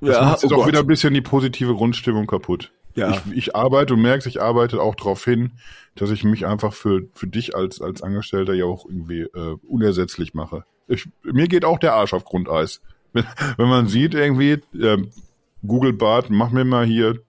das 0.00 0.14
ja, 0.14 0.22
macht 0.22 0.42
jetzt 0.42 0.52
oh 0.52 0.56
auch 0.56 0.58
Gott. 0.60 0.68
wieder 0.68 0.80
ein 0.80 0.86
bisschen 0.86 1.14
die 1.14 1.20
positive 1.20 1.74
Grundstimmung 1.74 2.26
kaputt. 2.26 2.70
Ja. 2.98 3.12
Ich, 3.12 3.36
ich 3.36 3.56
arbeite, 3.56 3.94
du 3.94 3.96
merkst, 3.96 4.26
ich 4.26 4.42
arbeite 4.42 4.82
auch 4.82 4.96
darauf 4.96 5.24
hin, 5.24 5.52
dass 5.94 6.10
ich 6.10 6.24
mich 6.24 6.46
einfach 6.46 6.72
für, 6.72 7.02
für 7.14 7.28
dich 7.28 7.54
als, 7.54 7.80
als 7.80 8.02
Angestellter 8.02 8.54
ja 8.54 8.64
auch 8.64 8.86
irgendwie 8.86 9.20
äh, 9.20 9.56
unersetzlich 9.68 10.34
mache. 10.34 10.64
Ich, 10.88 11.08
mir 11.22 11.46
geht 11.46 11.64
auch 11.64 11.78
der 11.78 11.94
Arsch 11.94 12.12
auf 12.12 12.24
Grundeis. 12.24 12.80
Wenn, 13.12 13.24
wenn 13.56 13.68
man 13.68 13.86
sieht 13.86 14.14
irgendwie, 14.14 14.60
äh, 14.76 14.98
Google 15.64 15.92
Bart, 15.92 16.28
mach 16.28 16.50
mir 16.50 16.64
mal 16.64 16.84
hier 16.84 17.20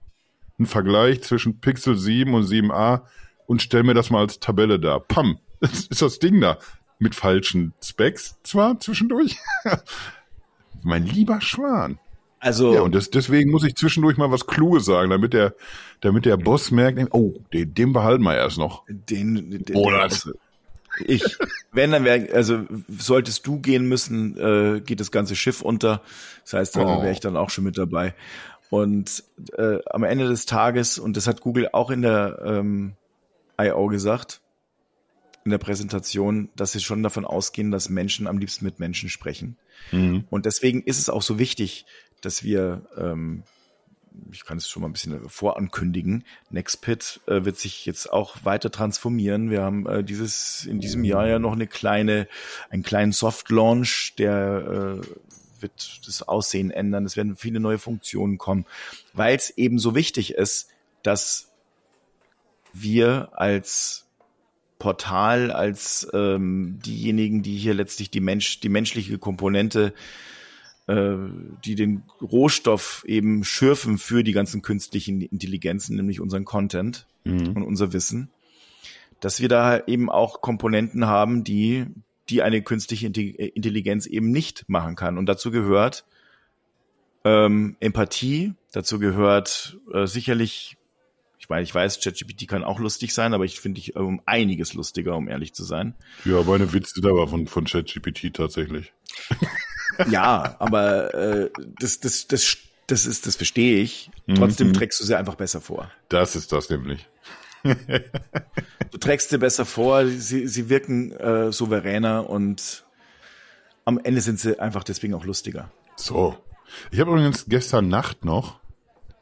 einen 0.58 0.66
Vergleich 0.66 1.22
zwischen 1.22 1.60
Pixel 1.60 1.96
7 1.96 2.34
und 2.34 2.44
7a 2.44 3.02
und 3.46 3.62
stell 3.62 3.84
mir 3.84 3.94
das 3.94 4.10
mal 4.10 4.20
als 4.20 4.40
Tabelle 4.40 4.80
da. 4.80 4.98
Pam, 4.98 5.38
ist 5.60 6.02
das 6.02 6.18
Ding 6.18 6.40
da. 6.40 6.58
Mit 6.98 7.14
falschen 7.14 7.72
Specs 7.82 8.38
zwar 8.42 8.78
zwischendurch. 8.80 9.38
mein 10.82 11.06
lieber 11.06 11.40
Schwan. 11.40 11.98
Also 12.40 12.74
ja, 12.74 12.80
und 12.80 12.94
das, 12.94 13.10
deswegen 13.10 13.50
muss 13.50 13.64
ich 13.64 13.76
zwischendurch 13.76 14.16
mal 14.16 14.30
was 14.30 14.46
Kluges 14.46 14.86
sagen, 14.86 15.10
damit 15.10 15.34
der, 15.34 15.54
damit 16.00 16.24
der 16.24 16.38
Boss 16.38 16.70
merkt, 16.70 16.98
oh, 17.12 17.34
den, 17.52 17.74
den 17.74 17.92
behalten 17.92 18.22
wir 18.22 18.34
erst 18.34 18.56
noch. 18.56 18.84
Den, 18.88 19.62
den 19.64 19.76
Oder 19.76 20.02
also 20.02 20.32
ich, 21.04 21.22
wenn 21.72 21.90
dann 21.90 22.04
wäre, 22.04 22.32
also 22.34 22.64
solltest 22.88 23.46
du 23.46 23.60
gehen 23.60 23.86
müssen, 23.86 24.36
äh, 24.38 24.80
geht 24.80 25.00
das 25.00 25.10
ganze 25.10 25.36
Schiff 25.36 25.60
unter. 25.60 26.02
Das 26.44 26.54
heißt, 26.54 26.76
da 26.76 26.82
oh. 26.82 27.02
wäre 27.02 27.12
ich 27.12 27.20
dann 27.20 27.36
auch 27.36 27.50
schon 27.50 27.64
mit 27.64 27.78
dabei. 27.78 28.14
Und 28.70 29.24
äh, 29.56 29.78
am 29.90 30.04
Ende 30.04 30.28
des 30.28 30.46
Tages, 30.46 30.98
und 30.98 31.16
das 31.16 31.26
hat 31.26 31.40
Google 31.40 31.68
auch 31.72 31.90
in 31.90 32.02
der 32.02 32.40
ähm, 32.44 32.94
I.O. 33.60 33.86
gesagt, 33.88 34.40
in 35.44 35.50
der 35.50 35.58
Präsentation, 35.58 36.50
dass 36.54 36.72
sie 36.72 36.80
schon 36.80 37.02
davon 37.02 37.24
ausgehen, 37.24 37.70
dass 37.70 37.88
Menschen 37.88 38.26
am 38.26 38.38
liebsten 38.38 38.64
mit 38.64 38.78
Menschen 38.78 39.08
sprechen. 39.08 39.56
Mhm. 39.90 40.24
Und 40.30 40.46
deswegen 40.46 40.82
ist 40.82 40.98
es 40.98 41.08
auch 41.08 41.22
so 41.22 41.38
wichtig, 41.38 41.86
dass 42.20 42.42
wir, 42.42 42.82
ähm, 42.96 43.42
ich 44.32 44.44
kann 44.44 44.58
es 44.58 44.68
schon 44.68 44.82
mal 44.82 44.88
ein 44.88 44.92
bisschen 44.92 45.28
vorankündigen, 45.28 46.24
Nextpit 46.50 47.20
äh, 47.26 47.44
wird 47.44 47.58
sich 47.58 47.86
jetzt 47.86 48.12
auch 48.12 48.44
weiter 48.44 48.70
transformieren. 48.70 49.50
Wir 49.50 49.62
haben 49.62 49.86
äh, 49.86 50.04
dieses 50.04 50.66
in 50.66 50.80
diesem 50.80 51.04
Jahr 51.04 51.26
ja 51.26 51.38
noch 51.38 51.52
eine 51.52 51.66
kleine, 51.66 52.28
einen 52.70 52.82
kleinen 52.82 53.12
Soft 53.12 53.50
Launch, 53.50 54.14
der 54.18 55.00
äh, 55.02 55.06
wird 55.62 56.00
das 56.06 56.22
Aussehen 56.22 56.70
ändern. 56.70 57.04
Es 57.04 57.16
werden 57.16 57.36
viele 57.36 57.60
neue 57.60 57.78
Funktionen 57.78 58.38
kommen, 58.38 58.66
weil 59.12 59.36
es 59.36 59.50
eben 59.50 59.78
so 59.78 59.94
wichtig 59.94 60.34
ist, 60.34 60.68
dass 61.02 61.50
wir 62.72 63.30
als 63.32 64.06
Portal, 64.78 65.50
als 65.50 66.08
ähm, 66.14 66.78
diejenigen, 66.84 67.42
die 67.42 67.56
hier 67.56 67.74
letztlich 67.74 68.10
die 68.10 68.20
Mensch, 68.20 68.60
die 68.60 68.68
menschliche 68.68 69.18
Komponente, 69.18 69.92
äh, 70.90 71.16
die 71.64 71.76
den 71.76 72.02
Rohstoff 72.20 73.04
eben 73.06 73.44
schürfen 73.44 73.96
für 73.96 74.24
die 74.24 74.32
ganzen 74.32 74.60
künstlichen 74.60 75.20
Intelligenzen, 75.20 75.94
nämlich 75.94 76.20
unseren 76.20 76.44
Content 76.44 77.06
mhm. 77.22 77.52
und 77.52 77.62
unser 77.62 77.92
Wissen, 77.92 78.28
dass 79.20 79.40
wir 79.40 79.48
da 79.48 79.86
eben 79.86 80.10
auch 80.10 80.40
Komponenten 80.40 81.06
haben, 81.06 81.44
die 81.44 81.86
die 82.28 82.42
eine 82.42 82.62
künstliche 82.62 83.06
Intelligenz 83.06 84.06
eben 84.06 84.30
nicht 84.30 84.68
machen 84.68 84.96
kann. 84.96 85.18
Und 85.18 85.26
dazu 85.26 85.50
gehört 85.50 86.04
ähm, 87.24 87.76
Empathie, 87.80 88.54
dazu 88.72 88.98
gehört 88.98 89.78
äh, 89.92 90.06
sicherlich, 90.06 90.76
ich 91.38 91.48
meine, 91.48 91.62
ich 91.62 91.74
weiß, 91.74 92.00
ChatGPT 92.00 92.48
kann 92.48 92.64
auch 92.64 92.78
lustig 92.78 93.14
sein, 93.14 93.34
aber 93.34 93.44
ich 93.44 93.60
finde 93.60 93.80
ich 93.80 93.96
um 93.96 94.22
einiges 94.26 94.74
lustiger, 94.74 95.16
um 95.16 95.28
ehrlich 95.28 95.54
zu 95.54 95.64
sein. 95.64 95.94
Ja, 96.24 96.42
meine 96.42 96.72
Witze 96.72 97.00
da 97.00 97.10
war 97.10 97.28
von, 97.28 97.46
von 97.46 97.64
ChatGPT 97.64 98.32
tatsächlich. 98.34 98.92
ja, 100.08 100.56
aber 100.58 101.14
äh, 101.14 101.50
das, 101.78 102.00
das, 102.00 102.26
das, 102.28 102.56
das 102.86 103.06
ist, 103.06 103.26
das 103.26 103.36
verstehe 103.36 103.82
ich. 103.82 104.10
Trotzdem 104.34 104.68
mhm. 104.68 104.72
trägst 104.74 105.00
du 105.00 105.04
sie 105.04 105.16
einfach 105.16 105.34
besser 105.34 105.60
vor. 105.60 105.90
Das 106.08 106.36
ist 106.36 106.52
das 106.52 106.70
nämlich 106.70 107.06
du 107.62 108.98
trägst 108.98 109.32
dir 109.32 109.38
besser 109.38 109.66
vor, 109.66 110.06
sie, 110.06 110.46
sie 110.46 110.68
wirken 110.68 111.12
äh, 111.12 111.52
souveräner 111.52 112.28
und 112.28 112.84
am 113.84 113.98
Ende 113.98 114.20
sind 114.20 114.38
sie 114.38 114.58
einfach 114.58 114.84
deswegen 114.84 115.14
auch 115.14 115.24
lustiger. 115.24 115.70
So. 115.96 116.36
Ich 116.90 117.00
habe 117.00 117.10
übrigens 117.10 117.46
gestern 117.48 117.88
Nacht 117.88 118.24
noch, 118.24 118.60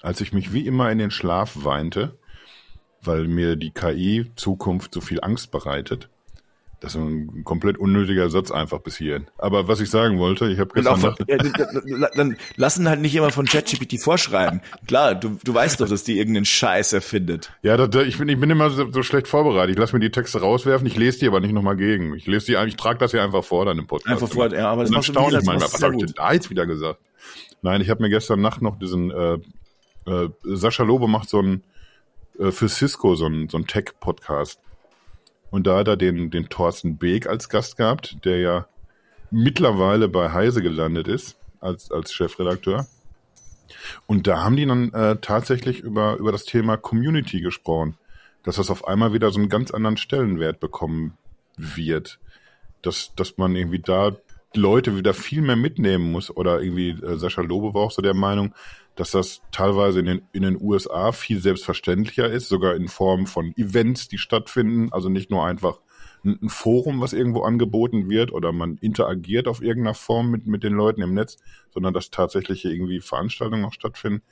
als 0.02 0.20
ich 0.20 0.32
mich 0.32 0.52
wie 0.52 0.66
immer 0.66 0.90
in 0.90 0.98
den 0.98 1.10
Schlaf 1.10 1.52
weinte, 1.64 2.18
weil 3.00 3.26
mir 3.26 3.56
die 3.56 3.70
KI 3.70 4.30
Zukunft 4.36 4.92
so 4.92 5.00
viel 5.00 5.20
Angst 5.22 5.50
bereitet, 5.50 6.08
das 6.80 6.94
ist 6.94 7.00
ein 7.00 7.44
komplett 7.44 7.76
unnötiger 7.76 8.30
Satz 8.30 8.50
einfach 8.50 8.78
bis 8.78 8.96
hierhin. 8.96 9.26
Aber 9.36 9.66
was 9.66 9.80
ich 9.80 9.90
sagen 9.90 10.18
wollte, 10.18 10.48
ich 10.48 10.58
habe 10.58 10.70
gestern... 10.74 11.00
Von, 11.00 11.14
ja, 11.26 11.38
dann 12.14 12.36
lassen 12.56 12.88
halt 12.88 13.00
nicht 13.00 13.14
immer 13.16 13.30
von 13.30 13.46
ChatGPT 13.46 14.00
vorschreiben. 14.00 14.60
Klar, 14.86 15.14
du, 15.16 15.38
du 15.42 15.54
weißt 15.54 15.80
doch, 15.80 15.88
dass 15.88 16.04
die 16.04 16.18
irgendeinen 16.18 16.44
Scheiß 16.44 16.92
erfindet. 16.92 17.52
Ja, 17.62 17.76
das, 17.76 18.06
ich, 18.06 18.18
bin, 18.18 18.28
ich 18.28 18.38
bin 18.38 18.50
immer 18.50 18.70
so, 18.70 18.90
so 18.92 19.02
schlecht 19.02 19.26
vorbereitet. 19.26 19.74
Ich 19.74 19.78
lasse 19.78 19.94
mir 19.94 20.00
die 20.00 20.10
Texte 20.10 20.40
rauswerfen, 20.40 20.86
ich 20.86 20.96
lese 20.96 21.18
die 21.18 21.26
aber 21.26 21.40
nicht 21.40 21.52
nochmal 21.52 21.76
gegen. 21.76 22.14
Ich 22.14 22.26
lese 22.26 22.46
die, 22.46 22.68
ich 22.68 22.76
trage 22.76 22.98
das 22.98 23.10
hier 23.10 23.22
einfach 23.22 23.44
vor 23.44 23.64
dann 23.64 23.78
im 23.78 23.86
Podcast. 23.86 24.12
Einfach 24.22 24.28
vor, 24.28 24.52
ja, 24.52 24.70
aber 24.70 24.82
das 24.82 24.90
machst 24.90 25.08
du 25.08 25.20
nicht, 25.20 25.32
manchmal. 25.32 25.60
Was 25.60 25.82
habe 25.82 25.96
ich 25.96 26.04
denn 26.04 26.14
da 26.16 26.32
jetzt 26.32 26.48
wieder 26.50 26.66
gesagt? 26.66 27.00
Nein, 27.62 27.80
ich 27.80 27.90
habe 27.90 28.02
mir 28.02 28.10
gestern 28.10 28.40
Nacht 28.40 28.62
noch 28.62 28.78
diesen... 28.78 29.10
Äh, 29.10 29.38
äh, 30.06 30.28
Sascha 30.42 30.84
Lobe 30.84 31.08
macht 31.08 31.28
so 31.28 31.40
ein 31.42 31.62
äh, 32.38 32.50
für 32.50 32.68
Cisco 32.68 33.14
so 33.14 33.26
ein, 33.26 33.48
so 33.48 33.58
ein 33.58 33.66
Tech-Podcast. 33.66 34.60
Und 35.50 35.66
da 35.66 35.78
hat 35.78 35.88
er 35.88 35.96
den, 35.96 36.30
den 36.30 36.48
Thorsten 36.48 36.98
Beek 36.98 37.26
als 37.26 37.48
Gast 37.48 37.76
gehabt, 37.76 38.24
der 38.24 38.38
ja 38.38 38.66
mittlerweile 39.30 40.08
bei 40.08 40.30
Heise 40.32 40.62
gelandet 40.62 41.08
ist, 41.08 41.38
als, 41.60 41.90
als 41.90 42.12
Chefredakteur. 42.12 42.86
Und 44.06 44.26
da 44.26 44.42
haben 44.42 44.56
die 44.56 44.66
dann 44.66 44.92
äh, 44.92 45.16
tatsächlich 45.20 45.80
über, 45.80 46.16
über 46.16 46.32
das 46.32 46.44
Thema 46.44 46.76
Community 46.76 47.40
gesprochen, 47.40 47.96
dass 48.42 48.56
das 48.56 48.70
auf 48.70 48.86
einmal 48.86 49.12
wieder 49.12 49.30
so 49.30 49.38
einen 49.38 49.48
ganz 49.48 49.70
anderen 49.70 49.96
Stellenwert 49.96 50.60
bekommen 50.60 51.16
wird. 51.56 52.18
Dass, 52.82 53.12
dass 53.16 53.36
man 53.36 53.56
irgendwie 53.56 53.80
da 53.80 54.16
Leute 54.54 54.96
wieder 54.96 55.14
viel 55.14 55.42
mehr 55.42 55.56
mitnehmen 55.56 56.12
muss. 56.12 56.34
Oder 56.34 56.62
irgendwie 56.62 56.90
äh, 56.90 57.18
Sascha 57.18 57.42
Lobe 57.42 57.74
war 57.74 57.82
auch 57.82 57.90
so 57.90 58.02
der 58.02 58.14
Meinung, 58.14 58.54
dass 58.98 59.12
das 59.12 59.42
teilweise 59.52 60.00
in 60.00 60.06
den, 60.06 60.22
in 60.32 60.42
den 60.42 60.60
USA 60.60 61.12
viel 61.12 61.40
selbstverständlicher 61.40 62.28
ist, 62.28 62.48
sogar 62.48 62.74
in 62.74 62.88
Form 62.88 63.26
von 63.26 63.52
Events, 63.56 64.08
die 64.08 64.18
stattfinden. 64.18 64.92
Also 64.92 65.08
nicht 65.08 65.30
nur 65.30 65.46
einfach 65.46 65.80
ein, 66.24 66.48
Forum, 66.48 67.00
was 67.00 67.12
irgendwo 67.12 67.42
angeboten 67.42 68.10
wird 68.10 68.32
oder 68.32 68.50
man 68.50 68.76
interagiert 68.78 69.46
auf 69.46 69.62
irgendeiner 69.62 69.94
Form 69.94 70.32
mit, 70.32 70.48
mit 70.48 70.64
den 70.64 70.72
Leuten 70.72 71.00
im 71.00 71.14
Netz, 71.14 71.38
sondern 71.72 71.94
dass 71.94 72.10
tatsächlich 72.10 72.64
irgendwie 72.64 73.00
Veranstaltungen 73.00 73.64
auch 73.64 73.72
stattfinden. 73.72 74.22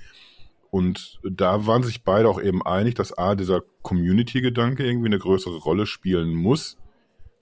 Und 0.70 1.20
da 1.22 1.68
waren 1.68 1.84
sich 1.84 2.02
beide 2.02 2.28
auch 2.28 2.42
eben 2.42 2.60
einig, 2.66 2.96
dass 2.96 3.16
A, 3.16 3.36
dieser 3.36 3.62
Community-Gedanke 3.82 4.84
irgendwie 4.84 5.06
eine 5.06 5.20
größere 5.20 5.58
Rolle 5.58 5.86
spielen 5.86 6.34
muss, 6.34 6.76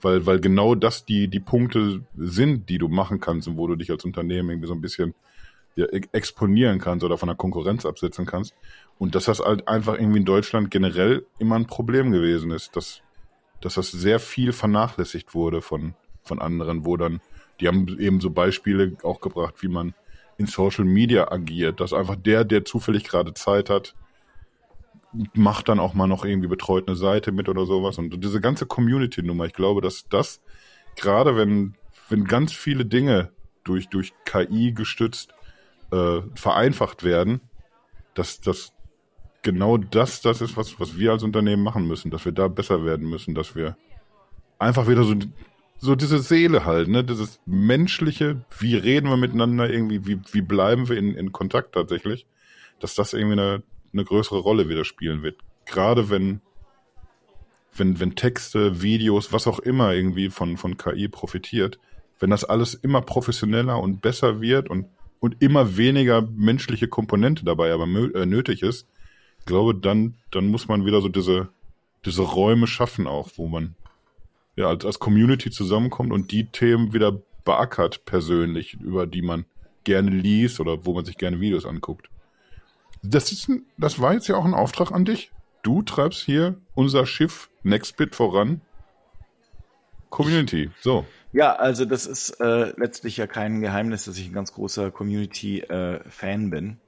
weil, 0.03 0.27
weil 0.27 0.41
genau 0.41 0.75
das 0.75 1.07
die, 1.07 1.29
die 1.29 1.41
Punkte 1.41 2.05
sind, 2.19 2.69
die 2.69 2.77
du 2.77 2.89
machen 2.89 3.19
kannst 3.19 3.49
und 3.49 3.57
wo 3.57 3.67
du 3.67 3.77
dich 3.77 3.91
als 3.91 4.05
Unternehmen 4.05 4.51
irgendwie 4.51 4.69
so 4.69 4.75
ein 4.75 4.83
bisschen 4.83 5.15
ja, 5.77 5.87
exponieren 5.87 6.79
kannst 6.79 7.05
oder 7.05 7.19
von 7.19 7.29
der 7.29 7.37
Konkurrenz 7.37 7.85
absetzen 7.85 8.27
kannst. 8.27 8.55
Und 8.99 9.15
dass 9.15 9.25
das 9.25 9.41
halt 9.41 9.67
einfach 9.67 9.95
irgendwie 9.95 10.19
in 10.19 10.25
Deutschland 10.25 10.71
generell 10.71 11.27
immer 11.39 11.57
ein 11.57 11.67
Problem 11.67 12.13
gewesen 12.13 12.51
ist, 12.51 12.77
dass, 12.77 13.03
dass 13.61 13.75
das 13.75 13.91
sehr 13.91 14.21
viel 14.21 14.53
vernachlässigt 14.53 15.35
wurde 15.35 15.63
von, 15.63 15.95
von 16.23 16.41
anderen, 16.41 16.85
wo 16.85 16.97
dann, 16.97 17.21
die 17.61 17.69
haben 17.69 17.89
eben 17.99 18.21
so 18.21 18.31
Beispiele 18.31 18.97
auch 19.03 19.21
gebracht, 19.21 19.63
wie 19.63 19.69
man 19.69 19.95
in 20.37 20.47
Social 20.47 20.85
Media 20.85 21.31
agiert, 21.31 21.81
dass 21.81 21.93
einfach 21.93 22.17
der, 22.17 22.45
der 22.45 22.65
zufällig 22.65 23.05
gerade 23.05 23.35
Zeit 23.35 23.71
hat, 23.71 23.95
macht 25.35 25.69
dann 25.69 25.79
auch 25.79 25.95
mal 25.95 26.09
noch 26.09 26.25
irgendwie 26.25 26.49
betreut 26.49 26.89
eine 26.89 26.97
Seite 26.97 27.31
mit 27.33 27.49
oder 27.49 27.67
sowas. 27.67 27.99
Und 27.99 28.23
diese 28.23 28.41
ganze 28.41 28.67
Community-Nummer, 28.67 29.47
ich 29.47 29.53
glaube, 29.53 29.81
dass 29.81 30.09
das, 30.09 30.41
gerade 30.97 31.37
wenn, 31.37 31.75
wenn 32.09 32.25
ganz 32.25 32.53
viele 32.53 32.85
Dinge 32.85 33.31
durch, 33.63 33.89
durch 33.89 34.13
KI 34.25 34.73
gestützt 34.73 35.34
äh, 35.95 36.23
vereinfacht 36.35 37.05
werden, 37.05 37.41
dass 38.15 38.41
das 38.41 38.73
genau 39.43 39.77
das 39.77 40.23
das 40.23 40.41
ist, 40.41 40.57
was, 40.57 40.81
was 40.81 40.99
wir 40.99 41.13
als 41.13 41.23
Unternehmen 41.23 41.63
machen 41.63 41.87
müssen, 41.87 42.11
dass 42.11 42.25
wir 42.25 42.33
da 42.33 42.49
besser 42.49 42.85
werden 42.85 43.09
müssen, 43.09 43.35
dass 43.35 43.55
wir 43.55 43.77
einfach 44.59 44.89
wieder 44.89 45.05
so, 45.05 45.15
so 45.79 45.95
diese 45.95 46.19
Seele 46.19 46.65
halt, 46.65 46.89
ne, 46.89 47.05
dieses 47.05 47.41
menschliche, 47.47 48.45
wie 48.59 48.75
reden 48.75 49.09
wir 49.09 49.17
miteinander 49.17 49.71
irgendwie, 49.71 50.07
wie, 50.07 50.21
wie 50.33 50.43
bleiben 50.43 50.89
wir 50.89 50.97
in, 50.97 51.15
in 51.15 51.31
Kontakt 51.31 51.75
tatsächlich, 51.75 52.27
dass 52.81 52.95
das 52.95 53.13
irgendwie 53.13 53.41
eine, 53.41 53.63
eine 53.93 54.05
größere 54.05 54.39
Rolle 54.39 54.69
wieder 54.69 54.85
spielen 54.85 55.23
wird. 55.23 55.39
Gerade 55.67 56.11
wenn, 56.11 56.41
wenn, 57.77 58.01
wenn 58.01 58.17
Texte, 58.17 58.83
Videos, 58.83 59.33
was 59.33 59.47
auch 59.47 59.59
immer 59.61 59.93
irgendwie 59.93 60.31
von, 60.31 60.57
von 60.57 60.77
KI 60.77 61.09
profitiert, 61.09 61.79
wenn 62.19 62.31
das 62.31 62.45
alles 62.45 62.75
immer 62.75 63.03
professioneller 63.03 63.79
und 63.79 64.01
besser 64.01 64.41
wird 64.41 64.71
und 64.71 64.87
und 65.25 65.41
immer 65.41 65.79
weniger 65.79 66.21
menschliche 66.21 66.87
Komponente 66.87 67.47
dabei 67.47 67.73
aber 67.73 67.85
äh, 67.85 68.27
nötig 68.27 68.63
ist, 68.63 68.87
glaube, 69.47 69.75
dann, 69.75 70.17
dann 70.31 70.49
muss 70.49 70.69
man 70.69 70.85
wieder 70.85 71.01
so 71.01 71.09
diese, 71.09 71.49
diese 72.05 72.21
Räume 72.21 72.67
schaffen 72.67 73.07
auch, 73.07 73.31
wo 73.37 73.49
man 73.49 73.75
ja 74.55 74.69
als, 74.69 74.85
als 74.85 74.99
Community 74.99 75.51
zusammenkommt 75.51 76.13
und 76.13 76.31
die 76.31 76.45
Themen 76.45 76.93
wieder 76.93 77.23
beackert 77.43 78.05
persönlich, 78.05 78.75
über 78.75 79.07
die 79.07 79.23
man 79.23 79.47
gerne 79.85 80.11
liest 80.11 80.61
oder 80.61 80.85
wo 80.85 80.93
man 80.93 81.07
sich 81.07 81.17
gerne 81.17 81.41
Videos 81.41 81.65
anguckt. 81.65 82.11
Das 83.03 83.33
ist 83.33 83.49
ein, 83.49 83.63
das 83.79 84.03
war 84.03 84.13
jetzt 84.13 84.29
ja 84.29 84.37
auch 84.37 84.45
ein 84.45 84.53
Auftrag 84.53 84.93
an 84.93 85.07
dich. 85.07 85.31
Du 85.63 85.81
treibst 85.81 86.21
hier 86.23 86.57
unser 86.75 87.07
Schiff 87.07 87.49
Nextbit 87.63 88.15
voran. 88.15 88.61
Community. 90.11 90.71
So. 90.83 91.07
Ja, 91.35 91.57
also 91.57 91.85
das 91.85 92.07
ist 92.07 92.41
äh, 92.41 92.73
letztlich 92.77 93.17
ja 93.17 93.27
kein 93.27 93.61
Geheimnis, 93.61 94.05
dass 94.05 94.17
ich 94.19 94.29
ein 94.29 94.33
ganz 94.33 94.53
großer 94.53 94.93
Community-Fan 94.93 96.47
äh, 96.47 96.49
bin. 96.49 96.81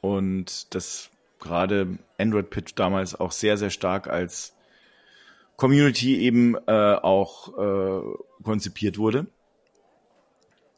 Und 0.00 0.74
das 0.74 1.10
gerade 1.38 1.98
Android 2.16 2.48
Pitch 2.48 2.72
damals 2.76 3.14
auch 3.14 3.30
sehr, 3.30 3.58
sehr 3.58 3.68
stark 3.68 4.08
als 4.08 4.54
Community 5.56 6.16
eben 6.16 6.56
äh, 6.66 6.94
auch 6.94 7.58
äh, 7.58 8.02
konzipiert 8.42 8.96
wurde. 8.96 9.26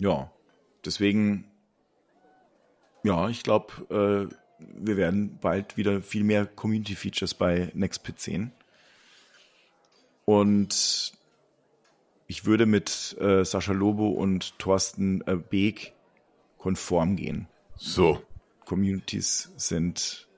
Ja, 0.00 0.32
deswegen, 0.84 1.44
ja, 3.04 3.28
ich 3.28 3.44
glaube, 3.44 4.28
äh, 4.28 4.34
wir 4.58 4.96
werden 4.96 5.38
bald 5.40 5.76
wieder 5.76 6.02
viel 6.02 6.24
mehr 6.24 6.44
Community-Features 6.44 7.34
bei 7.34 7.70
NextPit 7.72 8.18
sehen. 8.18 8.52
Und 10.24 11.12
ich 12.26 12.44
würde 12.44 12.66
mit 12.66 13.16
äh, 13.20 13.44
Sascha 13.44 13.72
Lobo 13.72 14.08
und 14.08 14.58
Thorsten 14.58 15.22
äh, 15.26 15.36
Beek 15.36 15.94
konform 16.58 17.16
gehen. 17.16 17.48
So. 17.76 18.22
Communities 18.64 19.52
sind 19.56 20.28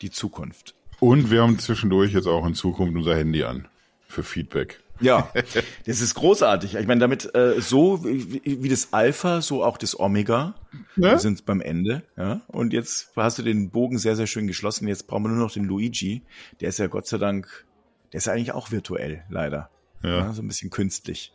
die 0.00 0.10
Zukunft. 0.10 0.74
Und 1.00 1.30
wir 1.30 1.42
haben 1.42 1.58
zwischendurch 1.58 2.12
jetzt 2.12 2.26
auch 2.26 2.46
in 2.46 2.54
Zukunft 2.54 2.96
unser 2.96 3.16
Handy 3.16 3.44
an 3.44 3.68
für 4.08 4.22
Feedback. 4.22 4.80
Ja, 5.00 5.30
das 5.86 6.00
ist 6.00 6.14
großartig. 6.14 6.76
Ich 6.76 6.86
meine, 6.86 7.00
damit 7.00 7.34
äh, 7.34 7.60
so 7.60 8.04
wie, 8.04 8.62
wie 8.62 8.68
das 8.68 8.92
Alpha, 8.92 9.42
so 9.42 9.64
auch 9.64 9.76
das 9.76 9.98
Omega. 9.98 10.54
Ne? 10.96 11.10
Wir 11.10 11.18
sind 11.18 11.44
beim 11.44 11.60
Ende. 11.60 12.04
Ja? 12.16 12.40
Und 12.46 12.72
jetzt 12.72 13.10
hast 13.16 13.38
du 13.38 13.42
den 13.42 13.70
Bogen 13.70 13.98
sehr, 13.98 14.16
sehr 14.16 14.26
schön 14.26 14.46
geschlossen. 14.46 14.88
Jetzt 14.88 15.06
brauchen 15.06 15.24
wir 15.24 15.30
nur 15.30 15.38
noch 15.38 15.52
den 15.52 15.64
Luigi. 15.64 16.22
Der 16.60 16.68
ist 16.68 16.78
ja 16.78 16.86
Gott 16.86 17.06
sei 17.06 17.18
Dank, 17.18 17.66
der 18.12 18.18
ist 18.18 18.26
ja 18.26 18.32
eigentlich 18.32 18.52
auch 18.52 18.70
virtuell, 18.70 19.24
leider. 19.28 19.68
Ja. 20.04 20.32
so 20.32 20.42
ein 20.42 20.48
bisschen 20.48 20.70
künstlich. 20.70 21.32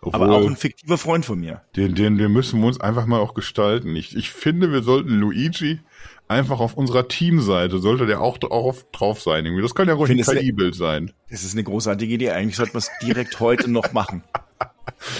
Obwohl, 0.00 0.22
Aber 0.22 0.36
auch 0.36 0.46
ein 0.46 0.56
fiktiver 0.56 0.98
Freund 0.98 1.24
von 1.24 1.40
mir. 1.40 1.62
den, 1.76 1.94
den, 1.94 2.18
den 2.18 2.32
müssen 2.32 2.60
wir 2.60 2.66
uns 2.66 2.80
einfach 2.80 3.06
mal 3.06 3.18
auch 3.20 3.34
gestalten. 3.34 3.94
Ich, 3.96 4.16
ich 4.16 4.30
finde, 4.30 4.72
wir 4.72 4.82
sollten 4.82 5.10
Luigi 5.10 5.80
einfach 6.28 6.60
auf 6.60 6.74
unserer 6.74 7.08
Teamseite, 7.08 7.78
sollte 7.78 8.06
der 8.06 8.20
auch, 8.20 8.38
auch 8.50 8.74
drauf 8.92 9.22
sein. 9.22 9.44
Irgendwie. 9.44 9.62
Das 9.62 9.74
kann 9.74 9.88
ja 9.88 9.94
ruhig 9.94 10.10
ein 10.10 10.20
KI-Bild 10.22 10.74
sein. 10.74 11.12
Das 11.30 11.44
ist 11.44 11.54
eine 11.54 11.64
großartige 11.64 12.14
Idee. 12.14 12.30
Eigentlich 12.30 12.56
sollten 12.56 12.74
wir 12.74 12.78
es 12.78 12.90
direkt 13.02 13.40
heute 13.40 13.70
noch 13.70 13.92
machen. 13.92 14.22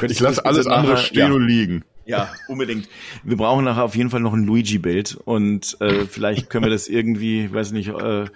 Ich 0.01 0.21
lasse 0.21 0.45
alles 0.45 0.67
andere 0.67 0.97
stehen 0.97 1.29
ja. 1.29 1.35
und 1.35 1.47
liegen. 1.47 1.85
Ja, 2.07 2.33
unbedingt. 2.49 2.89
Wir 3.25 3.37
brauchen 3.37 3.65
nachher 3.65 3.85
auf 3.85 3.97
jeden 3.97 4.11
Fall 4.11 4.21
noch 4.21 4.33
ein 4.33 4.45
Luigi-Bild 4.45 5.17
und 5.25 5.77
äh, 5.81 6.07
vielleicht 6.07 6.49
können 6.49 6.65
wir 6.65 6.71
das 6.71 6.89
irgendwie, 6.89 7.53
weiß 7.53 7.73
nicht, 7.73 7.89
äh, 7.89 8.27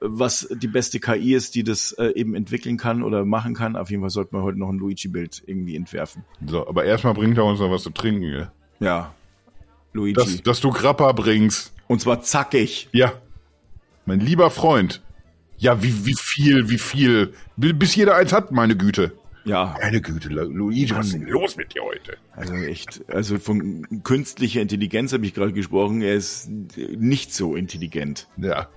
was 0.00 0.48
die 0.50 0.68
beste 0.68 1.00
KI 1.00 1.34
ist, 1.34 1.54
die 1.54 1.64
das 1.64 1.92
äh, 1.92 2.12
eben 2.14 2.34
entwickeln 2.34 2.76
kann 2.76 3.02
oder 3.02 3.24
machen 3.24 3.54
kann. 3.54 3.76
Auf 3.76 3.90
jeden 3.90 4.02
Fall 4.02 4.10
sollten 4.10 4.36
wir 4.36 4.42
heute 4.42 4.58
noch 4.58 4.68
ein 4.68 4.78
Luigi-Bild 4.78 5.42
irgendwie 5.46 5.76
entwerfen. 5.76 6.24
So, 6.46 6.66
aber 6.68 6.84
erstmal 6.84 7.14
bringt 7.14 7.36
er 7.38 7.44
uns 7.44 7.60
noch 7.60 7.70
was 7.70 7.82
zu 7.82 7.90
trinken. 7.90 8.22
Gell? 8.30 8.50
Ja, 8.80 9.14
Luigi. 9.92 10.14
Dass, 10.14 10.42
dass 10.42 10.60
du 10.60 10.70
Grappa 10.70 11.10
bringst. 11.12 11.72
und 11.88 12.00
zwar 12.00 12.20
zackig. 12.22 12.88
Ja. 12.92 13.12
Mein 14.06 14.20
lieber 14.20 14.50
Freund. 14.50 15.02
Ja, 15.56 15.82
wie, 15.82 16.06
wie 16.06 16.14
viel, 16.14 16.68
wie 16.70 16.78
viel. 16.78 17.32
Bi- 17.56 17.72
Bis 17.72 17.94
jeder 17.96 18.14
eins 18.16 18.32
hat, 18.32 18.52
meine 18.52 18.76
Güte. 18.76 19.12
Ja, 19.44 19.76
Meine 19.80 20.02
Güte, 20.02 20.28
Lu- 20.28 20.50
Luigi, 20.50 20.94
was 20.94 21.06
ist 21.06 21.14
denn 21.14 21.22
los 21.26 21.56
mit 21.56 21.74
dir 21.74 21.82
heute? 21.82 22.18
also 22.36 22.52
echt. 22.54 23.00
Also 23.08 23.38
von 23.38 24.02
künstlicher 24.04 24.60
Intelligenz 24.60 25.12
habe 25.14 25.24
ich 25.24 25.32
gerade 25.32 25.54
gesprochen. 25.54 26.02
Er 26.02 26.14
ist 26.14 26.48
nicht 26.50 27.32
so 27.34 27.56
intelligent. 27.56 28.28
Ja. 28.36 28.68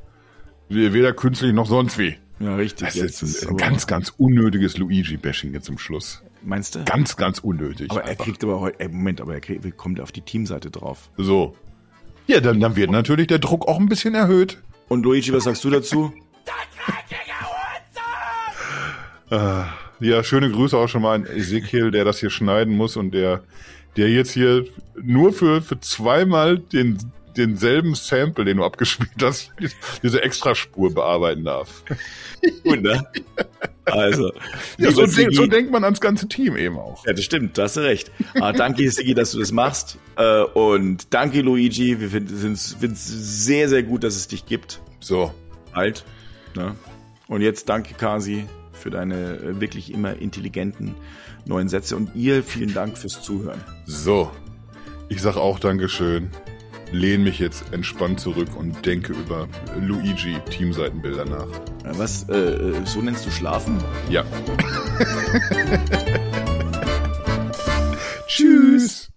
Weder 0.73 1.13
künstlich 1.13 1.53
noch 1.53 1.67
sonst 1.67 1.97
wie. 1.97 2.15
Ja, 2.39 2.55
richtig. 2.55 2.87
Das 2.87 2.95
jetzt 2.95 3.21
ist 3.21 3.43
ein 3.43 3.49
aber- 3.49 3.57
ganz, 3.57 3.87
ganz 3.87 4.13
unnötiges 4.17 4.77
Luigi-Bashing 4.77 5.53
jetzt 5.53 5.65
zum 5.65 5.77
Schluss. 5.77 6.23
Meinst 6.43 6.73
du? 6.75 6.83
Ganz, 6.85 7.15
ganz 7.17 7.39
unnötig. 7.39 7.91
Aber 7.91 8.03
er 8.03 8.09
einfach. 8.11 8.25
kriegt 8.25 8.43
aber 8.43 8.59
heute, 8.59 8.79
ey, 8.79 8.87
Moment, 8.89 9.21
aber 9.21 9.35
er 9.35 9.41
kriegt, 9.41 9.77
kommt 9.77 9.99
auf 9.99 10.11
die 10.11 10.21
Teamseite 10.21 10.71
drauf. 10.71 11.09
So. 11.17 11.55
Ja, 12.25 12.39
dann, 12.39 12.59
dann 12.59 12.75
wird 12.75 12.89
natürlich 12.89 13.27
der 13.27 13.39
Druck 13.39 13.67
auch 13.67 13.79
ein 13.79 13.87
bisschen 13.87 14.15
erhöht. 14.15 14.57
Und 14.87 15.03
Luigi, 15.03 15.31
was 15.33 15.43
sagst 15.43 15.63
du 15.63 15.69
dazu? 15.69 16.13
Ja, 19.99 20.23
schöne 20.23 20.51
Grüße 20.51 20.75
auch 20.77 20.87
schon 20.89 21.03
mal 21.03 21.15
an 21.15 21.25
Ezekiel, 21.25 21.91
der 21.91 22.03
das 22.03 22.19
hier 22.19 22.29
schneiden 22.29 22.75
muss 22.75 22.97
und 22.97 23.11
der, 23.11 23.41
der 23.97 24.09
jetzt 24.09 24.31
hier 24.31 24.65
nur 25.01 25.31
für, 25.31 25.61
für 25.61 25.79
zweimal 25.79 26.57
den, 26.57 26.97
denselben 27.37 27.95
Sample, 27.95 28.45
den 28.45 28.57
du 28.57 28.63
abgespielt 28.65 29.11
hast, 29.21 29.51
diese 30.03 30.21
Extraspur 30.23 30.93
bearbeiten 30.93 31.43
darf. 31.45 31.83
Gut, 32.63 32.81
ne? 32.81 33.03
Also, 33.85 34.31
Ja, 34.77 34.91
so, 34.91 35.03
Sigi- 35.03 35.33
so 35.35 35.45
denkt 35.47 35.71
man 35.71 35.83
ans 35.83 35.99
ganze 35.99 36.27
Team 36.27 36.55
eben 36.55 36.77
auch. 36.77 37.05
ja, 37.05 37.13
das 37.13 37.23
stimmt, 37.25 37.57
da 37.57 37.63
hast 37.63 37.77
du 37.77 37.81
recht. 37.81 38.11
Ah, 38.39 38.51
danke, 38.53 38.89
Sigi, 38.89 39.13
dass 39.13 39.31
du 39.31 39.39
das 39.39 39.51
machst. 39.51 39.97
Äh, 40.17 40.41
und 40.43 41.13
danke, 41.13 41.41
Luigi. 41.41 41.99
Wir 41.99 42.09
finden 42.09 42.53
es 42.53 42.75
sehr, 43.45 43.69
sehr 43.69 43.83
gut, 43.83 44.03
dass 44.03 44.15
es 44.15 44.27
dich 44.27 44.45
gibt. 44.45 44.81
So. 44.99 45.33
Halt. 45.73 46.03
Ne? 46.55 46.75
Und 47.27 47.41
jetzt 47.41 47.69
danke, 47.69 47.93
Kasi, 47.95 48.45
für 48.73 48.89
deine 48.91 49.37
äh, 49.37 49.59
wirklich 49.61 49.91
immer 49.93 50.15
intelligenten 50.17 50.95
neuen 51.45 51.69
Sätze. 51.69 51.95
Und 51.95 52.15
ihr 52.15 52.43
vielen 52.43 52.73
Dank 52.73 52.97
fürs 52.97 53.21
Zuhören. 53.21 53.61
So. 53.85 54.31
Ich 55.09 55.21
sag 55.21 55.35
auch 55.37 55.59
Dankeschön 55.59 56.29
lehne 56.91 57.23
mich 57.23 57.39
jetzt 57.39 57.73
entspannt 57.73 58.19
zurück 58.19 58.55
und 58.55 58.85
denke 58.85 59.13
über 59.13 59.47
Luigi 59.79 60.37
Teamseitenbilder 60.49 61.25
nach. 61.25 61.47
Was? 61.83 62.27
Äh, 62.29 62.35
äh 62.35 62.85
so 62.85 63.01
nennst 63.01 63.25
du 63.25 63.31
Schlafen? 63.31 63.77
Ja. 64.09 64.23
Tschüss. 68.27 69.09